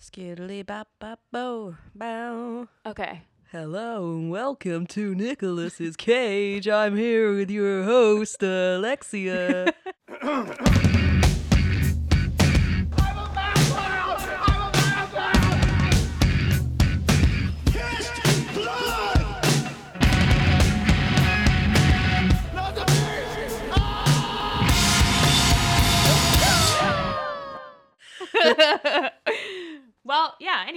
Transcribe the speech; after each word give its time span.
Skiddly 0.00 0.64
bop 0.64 0.88
bop 0.98 1.20
bo 1.30 1.76
bow. 1.94 2.68
Okay. 2.86 3.24
Hello 3.52 4.12
and 4.12 4.30
welcome 4.30 4.86
to 4.86 5.14
Nicholas's 5.14 5.94
Cage. 5.94 6.66
I'm 6.66 6.96
here 6.96 7.34
with 7.36 7.50
your 7.50 7.84
host, 7.84 8.42
Alexia. 8.42 9.74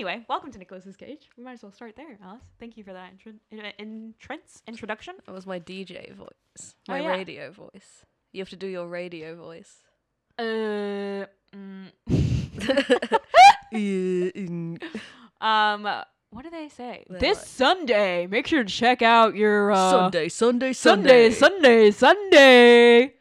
Anyway, 0.06 0.26
welcome 0.28 0.52
to 0.52 0.60
Nicholas's 0.60 0.98
Cage. 0.98 1.30
We 1.38 1.46
might 1.46 1.54
as 1.54 1.64
well 1.64 1.71
start 1.71 1.96
there, 1.96 2.18
Alice. 2.21 2.42
Thank 2.60 2.75
you 2.75 2.84
for 2.84 2.92
that 2.92 3.11
intro- 3.14 3.39
in- 3.52 3.71
entrance 3.80 4.61
introduction. 4.68 5.14
that 5.25 5.32
was 5.32 5.46
my 5.48 5.61
DJ 5.61 6.14
voice, 6.14 6.28
Oh, 6.89 6.92
my 6.92 7.00
yeah. 7.00 7.07
radio 7.07 7.52
voice. 7.52 8.04
You 8.34 8.42
have 8.42 8.50
to 8.50 8.58
do 8.58 8.68
your 8.68 8.86
radio 8.89 9.34
voice. 9.38 9.78
Uh, 10.38 11.24
mm. 11.56 11.94
Um, 15.39 15.84
what 15.84 16.44
do 16.44 16.50
they 16.50 16.68
say? 16.68 17.06
They're 17.10 17.20
this 17.22 17.38
like- 17.38 17.47
Sunday, 17.47 18.28
make 18.28 18.46
sure 18.47 18.61
to 18.66 18.70
check 18.70 19.02
out 19.02 19.36
your 19.36 19.72
uh, 19.72 19.89
Sunday, 19.92 20.28
Sunday, 20.28 20.74
Sunday, 20.74 21.30
Sunday. 21.32 21.92
Sunday, 21.92 21.92
Sunday. 21.92 23.14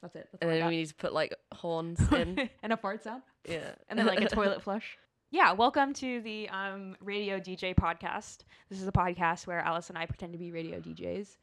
That's 0.00 0.14
it. 0.16 0.28
That's 0.32 0.40
And 0.40 0.50
then 0.50 0.64
we 0.68 0.76
need 0.76 0.88
to 0.88 0.94
put 0.94 1.12
like 1.12 1.34
horns 1.52 2.00
in. 2.12 2.48
and 2.62 2.72
a 2.72 2.78
fart 2.78 3.04
sound. 3.04 3.22
yeah. 3.46 3.72
and 3.90 3.98
then 3.98 4.06
like 4.06 4.22
a 4.22 4.28
toilet 4.30 4.62
flush. 4.62 4.96
Yeah, 5.30 5.52
welcome 5.52 5.92
to 5.94 6.22
the 6.22 6.48
um, 6.48 6.96
Radio 7.02 7.38
DJ 7.38 7.74
podcast. 7.74 8.38
This 8.70 8.80
is 8.80 8.88
a 8.88 8.92
podcast 8.92 9.46
where 9.46 9.60
Alice 9.60 9.90
and 9.90 9.98
I 9.98 10.06
pretend 10.06 10.32
to 10.32 10.38
be 10.38 10.50
radio 10.50 10.80
DJs. 10.80 11.36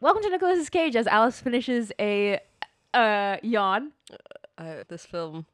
Welcome 0.00 0.22
to 0.22 0.28
Nicholas's 0.28 0.68
Cage 0.68 0.94
as 0.94 1.06
Alice 1.06 1.40
finishes 1.40 1.92
a 1.98 2.40
uh, 2.92 3.38
yawn. 3.42 3.92
Uh, 4.58 4.84
this 4.88 5.06
film 5.06 5.46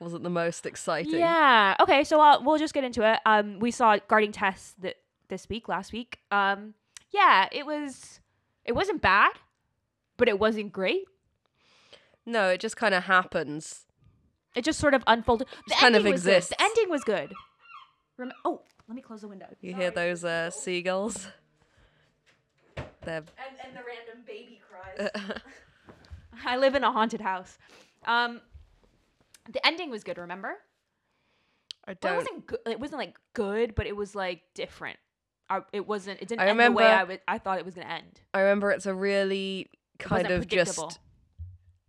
wasn't 0.00 0.24
the 0.24 0.30
most 0.30 0.66
exciting. 0.66 1.20
Yeah. 1.20 1.76
Okay, 1.78 2.02
so 2.02 2.20
uh, 2.20 2.40
we'll 2.42 2.58
just 2.58 2.74
get 2.74 2.82
into 2.82 3.08
it. 3.08 3.20
Um, 3.24 3.60
we 3.60 3.70
saw 3.70 3.96
Guarding 4.08 4.32
Tess 4.32 4.74
th- 4.82 4.96
this 5.28 5.48
week, 5.48 5.68
last 5.68 5.92
week. 5.92 6.18
Um, 6.32 6.74
yeah, 7.10 7.48
it 7.52 7.66
was. 7.66 8.18
It 8.64 8.72
wasn't 8.72 9.00
bad, 9.00 9.32
but 10.16 10.28
it 10.28 10.40
wasn't 10.40 10.72
great. 10.72 11.04
No, 12.26 12.48
it 12.48 12.60
just 12.60 12.76
kind 12.76 12.94
of 12.94 13.04
happens. 13.04 13.86
It 14.54 14.64
just 14.64 14.78
sort 14.80 14.94
of 14.94 15.04
unfolded. 15.06 15.46
The 15.48 15.70
Just 15.70 15.80
kind 15.80 15.94
of 15.94 16.00
ending 16.00 16.12
was 16.12 16.22
good. 16.24 16.30
exists. 16.36 16.50
The 16.56 16.62
ending 16.62 16.90
was 16.90 17.04
good. 17.04 17.32
Rem- 18.16 18.32
oh, 18.44 18.62
let 18.88 18.94
me 18.96 19.02
close 19.02 19.20
the 19.20 19.28
window. 19.28 19.46
You 19.60 19.74
hear 19.74 19.90
those 19.90 20.24
uh, 20.24 20.50
seagulls? 20.50 21.28
They're 23.02 23.16
and, 23.16 23.26
and 23.64 23.76
the 23.76 23.80
random 23.86 24.24
baby 24.26 24.60
cries. 24.68 25.10
I 26.46 26.56
live 26.56 26.74
in 26.74 26.84
a 26.84 26.92
haunted 26.92 27.20
house. 27.20 27.56
Um, 28.06 28.40
the 29.50 29.64
ending 29.66 29.90
was 29.90 30.04
good. 30.04 30.18
Remember? 30.18 30.54
I 31.86 31.96
Well, 32.02 32.14
it 32.14 32.16
wasn't 32.16 32.46
good. 32.46 32.58
It 32.66 32.80
wasn't 32.80 32.98
like 32.98 33.16
good, 33.34 33.74
but 33.74 33.86
it 33.86 33.96
was 33.96 34.14
like 34.14 34.42
different. 34.54 34.98
I, 35.48 35.60
it 35.72 35.86
wasn't. 35.86 36.20
It 36.20 36.28
didn't 36.28 36.40
I 36.42 36.48
end 36.48 36.60
the 36.60 36.72
way 36.72 36.84
I, 36.84 36.90
remember- 36.92 37.12
would, 37.14 37.20
I 37.26 37.38
thought 37.38 37.58
it 37.58 37.64
was 37.64 37.74
gonna 37.74 37.86
end. 37.88 38.20
I 38.34 38.40
remember 38.40 38.70
it's 38.70 38.86
a 38.86 38.94
really 38.94 39.70
kind 39.98 40.30
of 40.30 40.46
just 40.46 40.98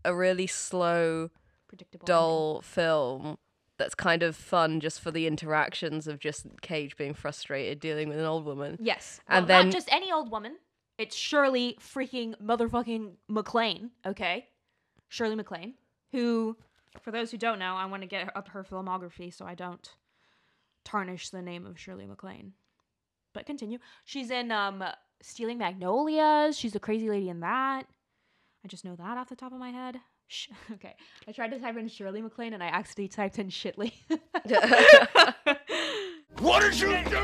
a 0.06 0.16
really 0.16 0.48
slow, 0.48 1.30
Predictable. 1.72 2.04
ending. 2.04 2.14
dull 2.16 2.62
film 2.62 3.38
that's 3.78 3.96
kind 3.96 4.22
of 4.22 4.36
fun 4.36 4.80
just 4.80 5.00
for 5.02 5.10
the 5.10 5.26
interactions 5.26 6.06
of 6.08 6.20
just 6.20 6.46
Cage 6.62 6.96
being 6.98 7.16
frustrated 7.16 7.80
dealing 7.80 8.10
with 8.10 8.20
an 8.20 8.26
old 8.26 8.46
woman. 8.46 8.78
Yes, 8.80 9.20
And 9.28 9.48
well, 9.48 9.60
then- 9.60 9.66
not 9.68 9.74
just 9.74 9.92
any 9.92 10.12
old 10.12 10.30
woman. 10.30 10.58
It's 11.00 11.16
Shirley 11.16 11.78
freaking 11.80 12.36
motherfucking 12.40 13.14
MacLaine. 13.28 13.90
Okay, 14.06 14.50
Shirley 15.08 15.36
MacLaine, 15.36 15.74
who, 16.12 16.58
for 17.02 17.10
those 17.10 17.32
who 17.32 17.38
don't 17.40 17.58
know, 17.58 17.74
I 17.76 17.86
want 17.86 18.04
to 18.04 18.08
get 18.08 18.36
up 18.36 18.50
her 18.50 18.64
filmography 18.64 19.34
so 19.34 19.46
I 19.46 19.56
don't 19.56 19.90
tarnish 20.86 21.30
the 21.30 21.42
name 21.42 21.66
of 21.66 21.80
Shirley 21.80 22.06
MacLaine. 22.06 22.54
But 23.34 23.46
continue. 23.48 23.80
She's 24.04 24.30
in 24.30 24.52
um 24.52 24.84
Stealing 25.24 25.58
Magnolias. 25.58 26.56
She's 26.58 26.74
the 26.74 26.80
crazy 26.80 27.10
lady 27.10 27.30
in 27.30 27.40
that. 27.40 27.88
I 28.64 28.68
just 28.68 28.86
know 28.86 28.96
that 28.96 29.18
off 29.18 29.30
the 29.30 29.36
top 29.36 29.54
of 29.54 29.60
my 29.60 29.72
head. 29.72 29.98
Sh- 30.32 30.48
okay, 30.74 30.96
I 31.28 31.32
tried 31.34 31.52
to 31.52 31.60
type 31.60 31.76
in 31.76 31.90
Shirley 31.90 32.22
MacLaine 32.22 32.54
and 32.54 32.64
I 32.64 32.68
accidentally 32.68 33.10
typed 33.10 33.38
in 33.38 33.50
Shitley. 33.50 33.94
What 36.40 36.62
did 36.62 36.80
you 36.80 36.88
do? 36.88 37.18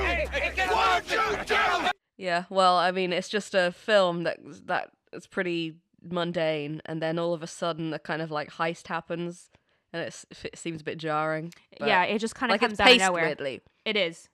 What 0.68 1.07
did 1.07 1.12
you 1.13 1.46
do? 1.46 1.90
Yeah, 2.17 2.44
well, 2.50 2.75
I 2.75 2.91
mean, 2.91 3.13
it's 3.13 3.29
just 3.29 3.56
a 3.56 3.72
film 3.72 4.23
that 4.23 4.38
that 4.67 4.91
is 5.13 5.25
pretty 5.25 5.75
mundane, 6.03 6.81
and 6.85 7.01
then 7.01 7.17
all 7.17 7.34
of 7.34 7.41
a 7.41 7.47
sudden, 7.47 7.94
a 7.94 8.00
kind 8.00 8.22
of 8.22 8.31
like 8.31 8.51
heist 8.51 8.88
happens, 8.88 9.50
and 9.94 10.03
it's, 10.03 10.25
it 10.44 10.57
seems 10.57 10.81
a 10.81 10.84
bit 10.84 10.97
jarring. 10.97 11.53
yeah, 11.79 12.03
it 12.03 12.19
just 12.19 12.35
kind 12.35 12.51
of 12.51 12.56
like 12.56 12.62
comes 12.62 12.79
out 12.81 12.91
of 12.91 12.97
nowhere. 12.97 13.23
weirdly. 13.23 13.62
It 13.85 13.96
is. 13.96 14.28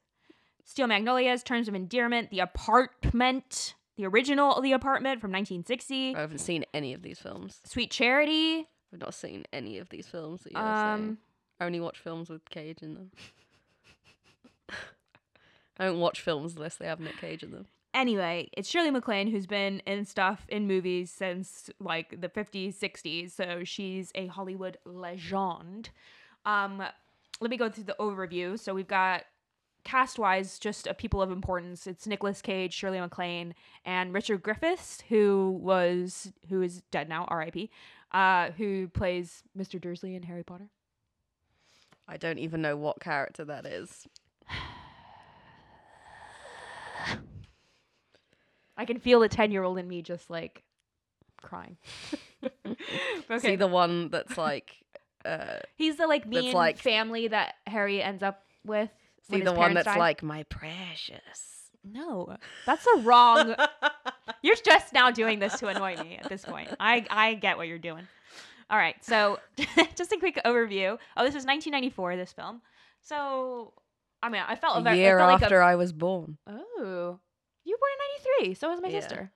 Steel 0.66 0.88
Magnolias, 0.88 1.44
Terms 1.44 1.68
of 1.68 1.76
Endearment, 1.76 2.32
The 2.32 2.40
Apartment, 2.40 3.76
the 3.96 4.06
original 4.06 4.60
The 4.62 4.72
Apartment 4.72 5.22
from 5.22 5.32
1960, 5.32 6.16
I 6.16 6.20
haven't 6.20 6.40
seen 6.40 6.66
any 6.74 6.94
of 6.94 7.02
these 7.02 7.20
films. 7.20 7.60
Sweet 7.66 7.92
Charity. 7.92 8.68
I've 8.94 9.00
not 9.00 9.14
seen 9.14 9.46
any 9.52 9.78
of 9.80 9.90
these 9.90 10.08
films 10.08 10.42
that 10.44 10.54
you're 10.54 10.62
Um. 10.62 11.18
I 11.60 11.66
only 11.66 11.80
watch 11.80 12.00
films 12.00 12.30
with 12.30 12.48
Cage 12.50 12.82
in 12.82 12.96
them. 12.96 13.12
I 15.78 15.86
don't 15.86 16.00
watch 16.00 16.22
films 16.22 16.56
unless 16.56 16.76
they 16.78 16.86
have 16.86 17.00
Nick 17.00 17.18
Cage 17.18 17.44
in 17.44 17.52
them. 17.52 17.66
anyway, 17.94 18.50
it's 18.54 18.70
Shirley 18.70 18.92
MacLaine 18.92 19.28
who's 19.28 19.46
been 19.48 19.80
in 19.86 20.06
stuff 20.06 20.46
in 20.50 20.68
movies 20.68 21.12
since 21.12 21.70
like 21.80 22.20
the 22.22 22.30
50s, 22.30 22.76
60s. 22.78 23.32
So 23.32 23.64
she's 23.64 24.12
a 24.16 24.28
Hollywood 24.28 24.78
legend. 24.86 25.90
Um, 26.46 26.84
let 27.40 27.50
me 27.50 27.58
go 27.58 27.70
through 27.70 27.86
the 27.86 27.96
overview. 28.00 28.60
So 28.60 28.74
we've 28.74 28.88
got 28.88 29.24
cast 29.84 30.18
wise 30.18 30.58
just 30.60 30.88
a 30.88 30.94
people 30.94 31.22
of 31.22 31.32
importance. 31.32 31.88
It's 31.88 32.08
Nicolas 32.08 32.42
Cage, 32.42 32.74
Shirley 32.74 33.00
MacLaine, 33.00 33.54
and 33.86 34.14
Richard 34.14 34.42
Griffiths, 34.44 35.02
who 35.10 35.58
was 35.62 36.32
who 36.50 36.62
is 36.62 36.82
dead 36.92 37.10
now, 37.10 37.26
R.I.P. 37.28 37.70
Uh, 38.12 38.52
who 38.52 38.88
plays 38.90 39.44
Mr. 39.58 39.80
Dursley 39.82 40.16
in 40.16 40.24
Harry 40.24 40.44
Potter. 40.44 40.70
I 42.08 42.18
don't 42.18 42.38
even 42.40 42.62
know 42.62 42.76
what 42.78 43.00
character 43.00 43.46
that 43.46 43.66
is. 43.66 44.08
I 48.76 48.86
can 48.86 49.00
feel 49.00 49.20
the 49.20 49.30
10 49.30 49.52
year 49.52 49.64
old 49.64 49.78
in 49.78 49.88
me 49.88 50.02
just 50.02 50.30
like 50.30 50.64
crying. 51.42 51.78
okay. 52.66 53.40
See 53.40 53.56
the 53.56 53.68
one 53.68 54.10
that's 54.10 54.38
like, 54.38 54.76
uh, 55.26 55.60
He's 55.76 55.98
the 55.98 56.08
like 56.08 56.28
mean 56.28 56.54
like- 56.54 56.78
family 56.78 57.28
that 57.28 57.56
Harry 57.68 58.02
ends 58.02 58.24
up 58.24 58.44
with. 58.66 58.90
See 59.30 59.42
the 59.42 59.54
one 59.54 59.74
that's 59.74 59.86
die. 59.86 59.98
like 59.98 60.24
my 60.24 60.44
precious. 60.44 61.70
no, 61.84 62.36
that's 62.66 62.86
a 62.96 63.00
wrong. 63.00 63.56
you're 64.42 64.56
just 64.64 64.94
now 64.94 65.12
doing 65.12 65.40
this 65.40 65.60
to 65.60 65.68
annoy 65.68 65.96
me 65.98 66.18
at 66.22 66.30
this 66.30 66.46
point. 66.46 66.70
I 66.80 67.06
I 67.10 67.34
get 67.36 67.58
what 67.58 67.68
you're 67.68 67.78
doing. 67.80 68.08
All 68.70 68.78
right, 68.78 68.96
so 69.04 69.40
just 69.96 70.12
a 70.12 70.18
quick 70.18 70.40
overview. 70.46 70.98
Oh, 71.18 71.24
this 71.24 71.36
was 71.36 71.46
1994. 71.46 72.16
This 72.16 72.32
film. 72.34 72.62
So 73.02 73.74
I 74.22 74.30
mean, 74.30 74.42
I 74.48 74.56
felt 74.56 74.78
a 74.78 74.82
ve- 74.82 74.92
it 74.92 74.98
year 74.98 75.20
felt 75.20 75.32
like 75.34 75.42
a- 75.42 75.46
after 75.46 75.62
I 75.62 75.76
was 75.76 75.92
born. 75.92 76.38
Oh, 76.48 77.20
you 77.66 77.72
were 77.74 77.78
born 77.78 77.92
in 77.92 78.44
'93. 78.46 78.54
So 78.56 78.70
was 78.70 78.82
my 78.82 78.88
Yeah. 78.88 79.00
sister. 79.02 79.32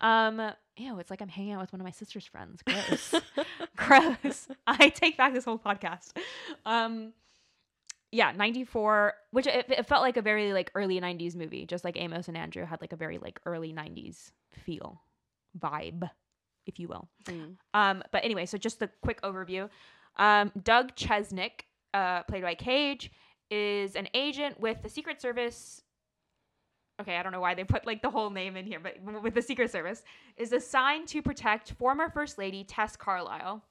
Um, 0.00 0.40
ew, 0.76 0.98
it's 0.98 1.10
like 1.10 1.20
I'm 1.22 1.28
hanging 1.28 1.52
out 1.52 1.60
with 1.60 1.72
one 1.72 1.80
of 1.80 1.84
my 1.84 1.90
sister's 1.90 2.26
friends. 2.26 2.60
Gross. 2.62 3.14
Gross. 3.76 4.48
I 4.66 4.88
take 4.88 5.16
back 5.16 5.32
this 5.34 5.44
whole 5.44 5.58
podcast. 5.58 6.12
Um, 6.66 7.12
yeah, 8.14 8.30
'94, 8.30 9.14
which 9.32 9.48
it, 9.48 9.66
it 9.68 9.86
felt 9.86 10.02
like 10.02 10.16
a 10.16 10.22
very 10.22 10.52
like 10.52 10.70
early 10.74 11.00
'90s 11.00 11.34
movie, 11.34 11.66
just 11.66 11.84
like 11.84 11.96
Amos 11.98 12.28
and 12.28 12.36
Andrew 12.36 12.64
had 12.64 12.80
like 12.80 12.92
a 12.92 12.96
very 12.96 13.18
like 13.18 13.40
early 13.44 13.72
'90s 13.72 14.30
feel, 14.52 15.02
vibe, 15.58 16.08
if 16.64 16.78
you 16.78 16.86
will. 16.86 17.08
Mm. 17.24 17.56
Um, 17.74 18.04
but 18.12 18.24
anyway, 18.24 18.46
so 18.46 18.56
just 18.56 18.80
a 18.82 18.90
quick 19.02 19.20
overview. 19.22 19.68
Um, 20.16 20.52
Doug 20.62 20.94
Chesnic, 20.94 21.62
uh, 21.92 22.22
played 22.22 22.44
by 22.44 22.54
Cage, 22.54 23.10
is 23.50 23.96
an 23.96 24.08
agent 24.14 24.60
with 24.60 24.80
the 24.82 24.88
Secret 24.88 25.20
Service. 25.20 25.82
Okay, 27.00 27.16
I 27.16 27.24
don't 27.24 27.32
know 27.32 27.40
why 27.40 27.54
they 27.54 27.64
put 27.64 27.84
like 27.84 28.00
the 28.00 28.10
whole 28.10 28.30
name 28.30 28.56
in 28.56 28.64
here, 28.64 28.78
but 28.78 28.94
with 29.22 29.34
the 29.34 29.42
Secret 29.42 29.72
Service, 29.72 30.04
is 30.36 30.52
assigned 30.52 31.08
to 31.08 31.20
protect 31.20 31.72
former 31.72 32.08
First 32.08 32.38
Lady 32.38 32.62
Tess 32.62 32.94
Carlisle, 32.94 33.64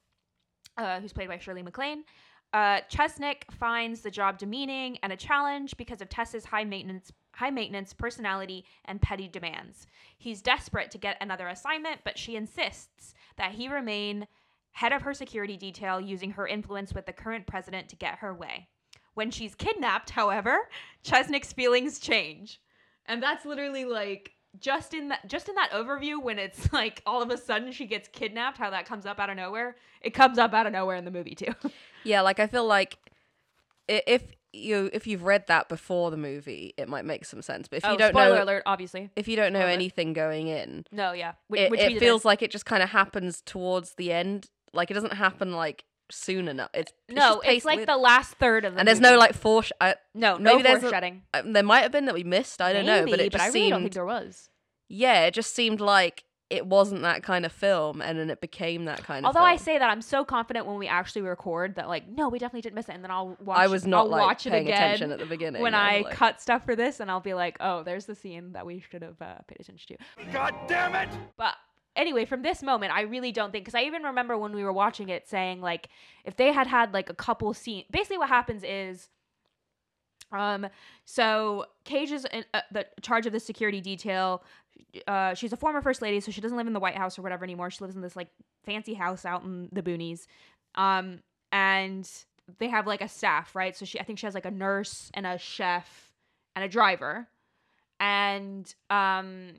uh, 0.75 0.99
who's 0.99 1.13
played 1.13 1.29
by 1.29 1.37
Shirley 1.37 1.63
MacLaine. 1.63 2.03
Uh, 2.53 2.81
Chesnic 2.87 3.51
finds 3.51 4.01
the 4.01 4.11
job 4.11 4.37
demeaning 4.37 4.97
and 5.01 5.11
a 5.11 5.17
challenge 5.17 5.75
because 5.75 6.01
of 6.01 6.09
Tess's 6.09 6.45
high 6.45 6.63
maintenance, 6.63 7.11
high 7.33 7.49
maintenance 7.49 7.93
personality 7.93 8.63
and 8.85 9.01
petty 9.01 9.27
demands. 9.27 9.87
He's 10.17 10.43
desperate 10.43 10.91
to 10.91 10.99
get 10.99 11.17
another 11.19 11.47
assignment, 11.47 12.01
but 12.03 12.17
she 12.17 12.35
insists 12.35 13.15
that 13.37 13.53
he 13.53 13.67
remain 13.67 14.27
head 14.71 14.93
of 14.93 15.01
her 15.01 15.15
security 15.15 15.57
detail 15.57 15.99
using 15.99 16.31
her 16.31 16.45
influence 16.45 16.93
with 16.93 17.07
the 17.07 17.13
current 17.13 17.47
president 17.47 17.89
to 17.89 17.95
get 17.95 18.19
her 18.19 18.33
way. 18.33 18.67
When 19.15 19.31
she's 19.31 19.55
kidnapped, 19.55 20.11
however, 20.11 20.69
Chesnic's 21.03 21.53
feelings 21.53 21.99
change. 21.99 22.59
And 23.07 23.21
that's 23.21 23.45
literally 23.45 23.85
like 23.85 24.31
just 24.59 24.93
in 24.93 25.09
that 25.09 25.27
just 25.27 25.49
in 25.49 25.55
that 25.55 25.71
overview 25.71 26.21
when 26.21 26.39
it's 26.39 26.71
like 26.73 27.01
all 27.05 27.21
of 27.21 27.29
a 27.29 27.37
sudden 27.37 27.71
she 27.71 27.85
gets 27.85 28.07
kidnapped, 28.07 28.57
how 28.57 28.69
that 28.69 28.85
comes 28.85 29.05
up 29.05 29.19
out 29.19 29.29
of 29.29 29.35
nowhere. 29.37 29.75
It 30.01 30.11
comes 30.13 30.37
up 30.37 30.53
out 30.53 30.67
of 30.67 30.73
nowhere 30.73 30.95
in 30.95 31.05
the 31.05 31.11
movie 31.11 31.35
too. 31.35 31.53
Yeah, 32.05 32.19
like 32.19 32.41
I 32.41 32.47
feel 32.47 32.65
like 32.65 32.97
if 33.87 34.23
you 34.51 34.89
if 34.91 35.07
you've 35.07 35.23
read 35.23 35.47
that 35.47 35.69
before 35.69 36.11
the 36.11 36.17
movie, 36.17 36.73
it 36.77 36.89
might 36.89 37.05
make 37.05 37.23
some 37.23 37.41
sense. 37.41 37.69
But 37.69 37.77
if 37.77 37.85
oh, 37.85 37.91
you 37.93 37.97
don't 37.97 38.11
spoiler 38.11 38.35
know 38.35 38.43
alert, 38.43 38.63
obviously. 38.65 39.09
if 39.15 39.27
you 39.29 39.37
don't 39.37 39.53
know 39.53 39.59
Spoiler. 39.59 39.71
anything 39.71 40.11
going 40.11 40.47
in, 40.47 40.85
No, 40.91 41.13
yeah. 41.13 41.33
Which, 41.47 41.61
it, 41.61 41.71
which 41.71 41.79
it 41.79 41.99
feels 41.99 42.21
didn't. 42.21 42.25
like 42.25 42.41
it 42.41 42.51
just 42.51 42.65
kind 42.65 42.83
of 42.83 42.89
happens 42.89 43.41
towards 43.45 43.95
the 43.95 44.11
end. 44.11 44.49
Like 44.73 44.91
it 44.91 44.95
doesn't 44.95 45.13
happen 45.13 45.53
like 45.53 45.85
soon 46.13 46.47
enough. 46.47 46.69
It's, 46.73 46.91
it's 47.07 47.15
no, 47.17 47.35
just 47.35 47.47
it's 47.47 47.65
like 47.65 47.77
weird. 47.77 47.89
the 47.89 47.97
last 47.97 48.33
third 48.35 48.65
of 48.65 48.73
the 48.73 48.79
and 48.79 48.87
there's 48.87 48.99
no 49.01 49.17
like 49.17 49.33
foresh. 49.33 49.71
I, 49.81 49.95
no 50.13 50.37
no 50.37 50.51
maybe 50.51 50.63
there's 50.63 50.77
a- 50.79 50.81
foreshadowing. 50.81 51.23
uh, 51.33 51.41
there 51.45 51.63
might 51.63 51.81
have 51.81 51.91
been 51.91 52.05
that 52.05 52.15
we 52.15 52.23
missed. 52.23 52.61
I 52.61 52.73
don't 52.73 52.85
know, 52.85 53.01
but 53.05 53.11
Maybe, 53.11 53.23
it 53.25 53.31
just 53.31 53.43
I 53.43 53.47
really 53.47 53.59
seemed. 53.59 53.69
don't 53.71 53.81
think 53.81 53.93
there 53.93 54.05
was. 54.05 54.49
yeah, 54.89 55.25
it 55.25 55.33
just 55.33 55.53
seemed 55.55 55.81
like 55.81 56.23
it 56.49 56.67
wasn't 56.67 57.01
that 57.01 57.23
kind 57.23 57.45
of 57.47 57.51
film, 57.51 57.99
and 57.99 58.19
then 58.19 58.29
it 58.29 58.39
became 58.39 58.85
that 58.85 59.03
kind 59.03 59.25
of. 59.25 59.29
Although 59.35 59.45
I 59.45 59.55
say 59.55 59.79
that, 59.79 59.89
I'm 59.89 60.03
so 60.03 60.23
confident 60.23 60.67
when 60.67 60.77
we 60.77 60.87
actually 60.87 61.23
record 61.23 61.75
that, 61.77 61.87
like, 61.87 62.07
no, 62.07 62.29
we 62.29 62.37
definitely 62.37 62.61
didn't 62.61 62.75
miss 62.75 62.89
it, 62.89 62.93
and 62.93 63.03
then 63.03 63.09
I'll 63.09 63.35
watch. 63.41 63.57
I 63.57 63.65
was 63.65 63.87
not 63.87 64.01
I'll 64.01 64.07
like 64.09 64.21
watch 64.21 64.45
it 64.45 64.51
paying 64.51 64.67
again 64.67 64.83
attention 64.83 65.11
at 65.13 65.17
the 65.19 65.25
beginning 65.25 65.63
when 65.63 65.73
I 65.73 65.97
I 65.97 66.01
like- 66.01 66.13
cut 66.13 66.41
stuff 66.41 66.63
for 66.63 66.75
this, 66.75 66.99
and 66.99 67.09
I'll 67.09 67.21
be 67.21 67.33
like, 67.33 67.57
oh, 67.59 67.81
there's 67.81 68.05
the 68.05 68.13
scene 68.13 68.51
that 68.51 68.67
we 68.67 68.83
should 68.91 69.01
have 69.01 69.19
uh, 69.19 69.35
paid 69.47 69.61
attention 69.61 69.97
to. 69.97 70.31
God 70.31 70.53
damn 70.67 70.93
it! 70.93 71.09
But 71.37 71.55
anyway, 71.95 72.25
from 72.25 72.41
this 72.41 72.63
moment, 72.63 72.93
I 72.93 73.01
really 73.01 73.31
don't 73.31 73.51
think 73.51 73.65
because 73.65 73.75
I 73.75 73.83
even 73.83 74.03
remember 74.03 74.37
when 74.37 74.53
we 74.53 74.63
were 74.63 74.73
watching 74.73 75.09
it 75.09 75.27
saying 75.27 75.61
like 75.61 75.89
if 76.25 76.35
they 76.35 76.51
had 76.51 76.67
had 76.67 76.93
like 76.93 77.09
a 77.09 77.13
couple 77.13 77.53
scenes, 77.53 77.85
basically 77.91 78.17
what 78.17 78.29
happens 78.29 78.63
is. 78.63 79.09
Um, 80.31 80.67
so 81.05 81.65
Cage 81.85 82.11
is 82.11 82.25
in, 82.31 82.43
uh, 82.55 82.61
the 82.71 82.87
charge 83.01 83.27
of 83.27 83.33
the 83.33 83.39
security 83.39 83.81
detail. 83.81 84.43
Uh, 85.07 85.35
she's 85.35 85.53
a 85.53 85.57
former 85.57 85.79
first 85.79 86.01
lady, 86.01 86.19
so 86.19 86.31
she 86.31 86.41
doesn't 86.41 86.57
live 86.57 86.65
in 86.65 86.73
the 86.73 86.79
White 86.79 86.95
House 86.95 87.19
or 87.19 87.21
whatever 87.21 87.43
anymore. 87.43 87.69
She 87.69 87.83
lives 87.83 87.95
in 87.95 88.01
this 88.01 88.15
like 88.15 88.29
fancy 88.65 88.95
house 88.95 89.25
out 89.25 89.43
in 89.43 89.69
the 89.71 89.83
boonies. 89.83 90.25
Um, 90.73 91.19
and 91.51 92.09
they 92.57 92.67
have 92.67 92.87
like 92.87 93.01
a 93.01 93.07
staff, 93.07 93.55
right? 93.55 93.75
So 93.75 93.85
she, 93.85 93.99
I 93.99 94.03
think 94.03 94.17
she 94.17 94.25
has 94.25 94.33
like 94.33 94.45
a 94.45 94.51
nurse 94.51 95.11
and 95.13 95.27
a 95.27 95.37
chef 95.37 96.11
and 96.55 96.65
a 96.65 96.67
driver. 96.67 97.27
And 97.99 98.73
um, 98.89 99.53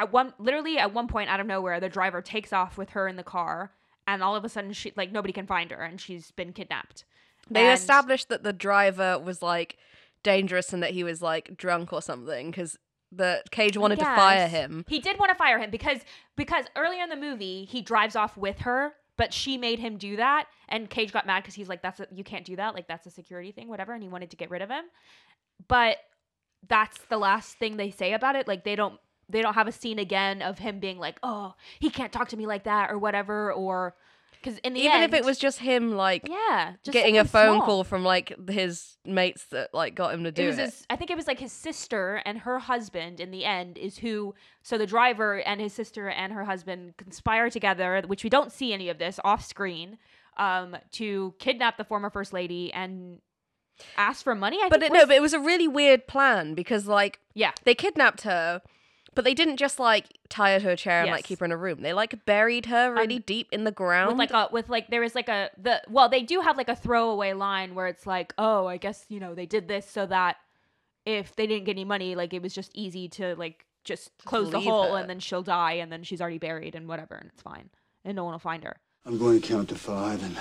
at 0.00 0.12
one 0.12 0.32
literally 0.38 0.78
at 0.78 0.92
one 0.94 1.06
point 1.08 1.28
out 1.30 1.40
of 1.40 1.46
nowhere 1.46 1.78
the 1.80 1.88
driver 1.88 2.22
takes 2.22 2.52
off 2.52 2.78
with 2.78 2.90
her 2.90 3.06
in 3.06 3.16
the 3.16 3.22
car 3.22 3.72
and 4.06 4.22
all 4.22 4.34
of 4.34 4.44
a 4.44 4.48
sudden 4.48 4.72
she 4.72 4.92
like 4.96 5.12
nobody 5.12 5.32
can 5.32 5.46
find 5.46 5.70
her 5.70 5.82
and 5.82 6.00
she's 6.00 6.30
been 6.32 6.52
kidnapped. 6.52 7.04
They 7.50 7.66
And- 7.66 7.78
established 7.78 8.28
that 8.30 8.42
the 8.42 8.52
driver 8.52 9.18
was 9.18 9.42
like 9.42 9.76
dangerous 10.22 10.72
and 10.72 10.82
that 10.82 10.90
he 10.92 11.04
was 11.04 11.20
like 11.22 11.56
drunk 11.56 11.92
or 11.92 12.02
something 12.02 12.50
because 12.50 12.78
the 13.12 13.42
cage 13.50 13.76
wanted 13.76 13.98
to 13.98 14.04
fire 14.04 14.46
him. 14.48 14.84
he 14.88 15.00
did 15.00 15.18
want 15.18 15.30
to 15.30 15.34
fire 15.34 15.58
him 15.58 15.70
because 15.70 15.98
because 16.36 16.64
earlier 16.76 17.02
in 17.02 17.08
the 17.10 17.16
movie 17.16 17.64
he 17.64 17.82
drives 17.82 18.14
off 18.14 18.36
with 18.36 18.60
her 18.60 18.92
but 19.16 19.34
she 19.34 19.58
made 19.58 19.78
him 19.80 19.96
do 19.98 20.16
that 20.16 20.46
and 20.68 20.88
cage 20.88 21.12
got 21.12 21.26
mad 21.26 21.42
because 21.42 21.54
he's 21.54 21.68
like 21.68 21.82
that's 21.82 22.00
a, 22.00 22.06
you 22.12 22.22
can't 22.24 22.44
do 22.44 22.56
that 22.56 22.74
like 22.74 22.86
that's 22.88 23.06
a 23.06 23.10
security 23.10 23.50
thing 23.52 23.68
whatever 23.68 23.92
and 23.92 24.02
he 24.02 24.08
wanted 24.08 24.30
to 24.30 24.36
get 24.36 24.48
rid 24.50 24.62
of 24.62 24.70
him. 24.70 24.84
But 25.68 25.96
that's 26.68 26.98
the 27.08 27.18
last 27.18 27.58
thing 27.58 27.76
they 27.76 27.90
say 27.90 28.12
about 28.12 28.36
it. 28.36 28.46
Like 28.46 28.64
they 28.64 28.76
don't 28.76 28.98
they 29.30 29.42
don't 29.42 29.54
have 29.54 29.68
a 29.68 29.72
scene 29.72 29.98
again 29.98 30.42
of 30.42 30.58
him 30.58 30.78
being 30.80 30.98
like 30.98 31.18
oh 31.22 31.54
he 31.78 31.90
can't 31.90 32.12
talk 32.12 32.28
to 32.28 32.36
me 32.36 32.46
like 32.46 32.64
that 32.64 32.90
or 32.90 32.98
whatever 32.98 33.52
or 33.52 33.94
because 34.42 34.58
in 34.58 34.72
the 34.72 34.80
Even 34.80 35.02
end, 35.02 35.12
if 35.12 35.20
it 35.20 35.24
was 35.24 35.38
just 35.38 35.58
him 35.58 35.92
like 35.96 36.26
yeah 36.28 36.74
just 36.82 36.92
getting 36.92 37.18
a 37.18 37.24
phone 37.24 37.56
small. 37.56 37.66
call 37.66 37.84
from 37.84 38.04
like 38.04 38.34
his 38.48 38.96
mates 39.04 39.44
that 39.50 39.74
like 39.74 39.94
got 39.94 40.14
him 40.14 40.24
to 40.24 40.32
do 40.32 40.42
it 40.42 40.58
it. 40.58 40.58
his, 40.58 40.86
I 40.88 40.96
think 40.96 41.10
it 41.10 41.16
was 41.16 41.26
like 41.26 41.38
his 41.40 41.52
sister 41.52 42.22
and 42.24 42.38
her 42.38 42.58
husband 42.58 43.20
in 43.20 43.30
the 43.30 43.44
end 43.44 43.76
is 43.76 43.98
who 43.98 44.34
so 44.62 44.78
the 44.78 44.86
driver 44.86 45.40
and 45.40 45.60
his 45.60 45.72
sister 45.72 46.08
and 46.08 46.32
her 46.32 46.44
husband 46.44 46.96
conspire 46.96 47.50
together 47.50 48.02
which 48.06 48.24
we 48.24 48.30
don't 48.30 48.50
see 48.50 48.72
any 48.72 48.88
of 48.88 48.98
this 48.98 49.20
off 49.24 49.44
screen 49.44 49.98
um 50.38 50.76
to 50.92 51.34
kidnap 51.38 51.76
the 51.76 51.84
former 51.84 52.08
first 52.08 52.32
lady 52.32 52.72
and 52.72 53.20
ask 53.96 54.24
for 54.24 54.34
money 54.34 54.58
I 54.62 54.68
but 54.68 54.80
think 54.80 54.92
it, 54.92 54.94
no, 54.94 55.06
but 55.06 55.16
it 55.16 55.22
was 55.22 55.32
a 55.34 55.40
really 55.40 55.68
weird 55.68 56.06
plan 56.06 56.54
because 56.54 56.86
like 56.86 57.20
yeah 57.34 57.52
they 57.64 57.74
kidnapped 57.74 58.22
her, 58.22 58.62
but 59.14 59.24
they 59.24 59.34
didn't 59.34 59.56
just 59.56 59.78
like 59.78 60.06
tie 60.28 60.52
her 60.54 60.60
to 60.60 60.70
a 60.70 60.76
chair 60.76 61.00
and 61.02 61.10
like 61.10 61.20
Yes. 61.20 61.26
keep 61.26 61.38
her 61.40 61.44
in 61.44 61.52
a 61.52 61.56
room. 61.56 61.82
They 61.82 61.92
like 61.92 62.24
buried 62.26 62.66
her 62.66 62.92
really 62.94 63.16
Um, 63.16 63.22
deep 63.26 63.48
in 63.52 63.64
the 63.64 63.72
ground. 63.72 64.08
with 64.16 64.18
like 64.18 64.30
a 64.32 64.48
with 64.52 64.68
like 64.68 64.88
there 64.90 65.00
was 65.00 65.14
like 65.14 65.28
a 65.28 65.50
the 65.56 65.82
well 65.88 66.08
they 66.08 66.22
do 66.22 66.40
have 66.40 66.56
like 66.56 66.68
a 66.68 66.76
throwaway 66.76 67.32
line 67.32 67.74
where 67.74 67.86
it's 67.86 68.06
like 68.06 68.32
oh 68.38 68.66
I 68.66 68.76
guess 68.76 69.04
you 69.08 69.20
know 69.20 69.34
they 69.34 69.46
did 69.46 69.68
this 69.68 69.88
so 69.88 70.06
that 70.06 70.36
if 71.06 71.34
they 71.36 71.46
didn't 71.46 71.64
get 71.64 71.72
any 71.72 71.84
money 71.84 72.14
like 72.14 72.32
it 72.34 72.42
was 72.42 72.54
just 72.54 72.70
easy 72.74 73.08
to 73.08 73.34
like 73.36 73.64
just 73.84 74.10
close 74.26 74.50
the 74.50 74.58
leave 74.58 74.68
hole 74.68 74.92
her. 74.94 74.98
and 75.00 75.08
then 75.08 75.18
she'll 75.18 75.42
die 75.42 75.72
and 75.72 75.90
then 75.90 76.02
she's 76.02 76.20
already 76.20 76.38
buried 76.38 76.74
and 76.74 76.86
whatever 76.86 77.14
and 77.14 77.30
it's 77.32 77.40
fine 77.42 77.70
and 78.04 78.14
no 78.14 78.24
one 78.24 78.32
will 78.32 78.38
find 78.38 78.62
her 78.64 78.76
I'm 79.06 79.16
going 79.18 79.40
to 79.40 79.48
count 79.48 79.70
to 79.70 79.74
five, 79.76 80.22
and 80.22 80.36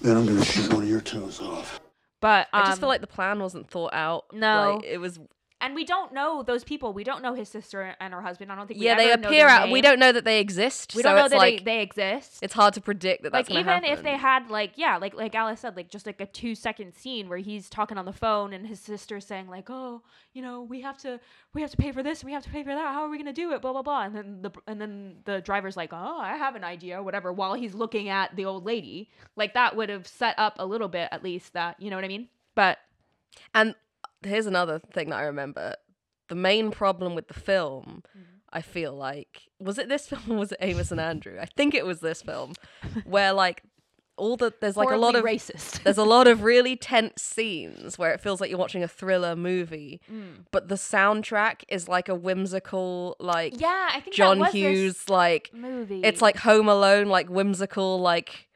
then 0.00 0.16
I'm 0.16 0.24
going 0.24 0.38
to 0.38 0.44
shoot 0.44 0.72
one 0.72 0.84
of 0.84 0.88
your 0.88 1.00
toes 1.00 1.40
off. 1.40 1.80
but 2.20 2.46
um, 2.52 2.62
I 2.62 2.66
just 2.66 2.78
feel 2.80 2.88
like 2.88 3.00
the 3.00 3.08
plan 3.08 3.40
wasn't 3.40 3.68
thought 3.68 3.92
out. 3.92 4.26
no. 4.32 4.76
like, 4.76 4.84
it 4.84 4.98
was. 4.98 5.18
And 5.62 5.76
we 5.76 5.84
don't 5.84 6.12
know 6.12 6.42
those 6.42 6.64
people. 6.64 6.92
We 6.92 7.04
don't 7.04 7.22
know 7.22 7.34
his 7.34 7.48
sister 7.48 7.94
and 8.00 8.12
her 8.12 8.20
husband. 8.20 8.50
I 8.50 8.56
don't 8.56 8.66
think 8.66 8.80
we 8.80 8.86
Yeah, 8.86 8.96
they 8.96 9.12
appear 9.12 9.46
out. 9.46 9.70
We 9.70 9.80
don't 9.80 10.00
know 10.00 10.10
that 10.10 10.24
they 10.24 10.40
exist. 10.40 10.94
we 10.96 11.02
so 11.02 11.08
don't 11.08 11.16
know 11.16 11.24
it's 11.26 11.32
that 11.32 11.38
like 11.38 11.58
they, 11.58 11.76
they 11.76 11.82
exist. 11.82 12.40
it's 12.42 12.52
hard 12.52 12.74
to 12.74 12.80
predict 12.80 13.22
that 13.22 13.32
like 13.32 13.48
even 13.48 13.84
if 13.84 14.02
they 14.02 14.16
had 14.16 14.50
like 14.50 14.72
yeah 14.74 14.96
like 14.96 15.14
like 15.14 15.34
alice 15.36 15.60
said 15.60 15.76
like 15.76 15.88
just 15.88 16.04
like 16.04 16.20
a 16.20 16.26
two 16.26 16.56
second 16.56 16.92
scene 16.94 17.28
where 17.28 17.38
he's 17.38 17.68
talking 17.68 17.96
on 17.96 18.04
the 18.04 18.12
phone 18.12 18.52
and 18.52 18.66
his 18.66 18.80
sister's 18.80 19.24
saying 19.24 19.48
like 19.48 19.70
oh 19.70 20.02
you 20.32 20.42
know 20.42 20.62
we 20.62 20.80
have 20.80 20.98
to 20.98 21.20
we 21.54 21.62
have 21.62 21.70
to 21.70 21.76
pay 21.76 21.92
for 21.92 22.02
this 22.02 22.20
and 22.20 22.26
we 22.26 22.32
have 22.32 22.42
to 22.42 22.50
pay 22.50 22.64
for 22.64 22.74
that. 22.74 22.92
How 22.92 23.04
are 23.04 23.08
we 23.08 23.16
gonna 23.16 23.32
do 23.32 23.52
it? 23.52 23.62
Blah 23.62 23.72
blah 23.72 23.82
blah. 23.82 24.02
And 24.02 24.16
then 24.16 24.42
the 24.42 24.50
and 24.66 24.80
then 24.80 25.18
the 25.24 25.40
driver's 25.40 25.76
like 25.76 25.90
oh 25.92 26.18
i 26.18 26.36
have 26.36 26.56
an 26.56 26.64
idea 26.64 27.02
whatever 27.02 27.32
while 27.32 27.54
he's 27.54 27.74
looking 27.74 28.08
at 28.08 28.34
the 28.34 28.44
old 28.46 28.66
lady. 28.66 29.10
Like 29.36 29.54
that 29.54 29.76
would 29.76 29.90
have 29.90 30.08
set 30.08 30.36
up 30.38 30.56
a 30.58 30.66
little 30.66 30.88
bit 30.88 31.08
at 31.12 31.22
least 31.22 31.52
that 31.52 31.80
you 31.80 31.88
know 31.88 31.96
what 31.96 32.04
i 32.04 32.08
mean? 32.08 32.28
But 32.56 32.78
And 33.54 33.76
here's 34.24 34.46
another 34.46 34.78
thing 34.78 35.10
that 35.10 35.16
I 35.16 35.22
remember. 35.24 35.74
The 36.28 36.34
main 36.34 36.70
problem 36.70 37.14
with 37.14 37.28
the 37.28 37.34
film, 37.34 38.02
Mm-hmm. 38.16 38.28
I 38.54 38.60
feel 38.60 38.92
like, 38.92 39.44
was 39.58 39.78
it 39.78 39.88
this 39.88 40.06
film 40.10 40.22
or 40.32 40.36
was 40.36 40.52
it 40.52 40.58
Amos 40.60 40.90
and 40.90 41.00
Andrew? 41.00 41.38
I 41.40 41.46
think 41.46 41.74
it 41.74 41.86
was 41.86 42.00
this 42.00 42.20
film, 42.20 42.52
where 43.06 43.32
like 43.32 43.62
all 44.18 44.36
the 44.36 44.52
there's 44.60 44.76
like 44.76 44.90
a 44.90 44.96
lot 44.96 45.16
of 45.16 45.24
racist 45.24 45.82
there's 45.84 45.96
a 45.96 46.04
lot 46.04 46.28
of 46.28 46.42
really 46.52 46.76
tense 46.76 47.22
scenes 47.22 47.98
where 47.98 48.12
it 48.12 48.20
feels 48.20 48.42
like 48.42 48.50
you're 48.50 48.58
watching 48.58 48.82
a 48.82 48.88
thriller 48.88 49.34
movie, 49.34 50.02
Mm. 50.12 50.44
but 50.50 50.68
the 50.68 50.74
soundtrack 50.74 51.62
is 51.68 51.88
like 51.88 52.10
a 52.10 52.14
whimsical 52.14 53.16
like 53.18 53.58
yeah 53.58 53.88
i 53.90 54.00
think 54.00 54.14
John 54.14 54.38
that 54.38 54.44
was 54.44 54.52
this 54.52 54.60
Hughes 54.60 55.08
like 55.08 55.50
movie 55.54 56.02
it's 56.04 56.20
like 56.20 56.36
Home 56.40 56.68
Alone 56.68 57.06
like 57.06 57.30
whimsical 57.30 58.00
like 58.00 58.48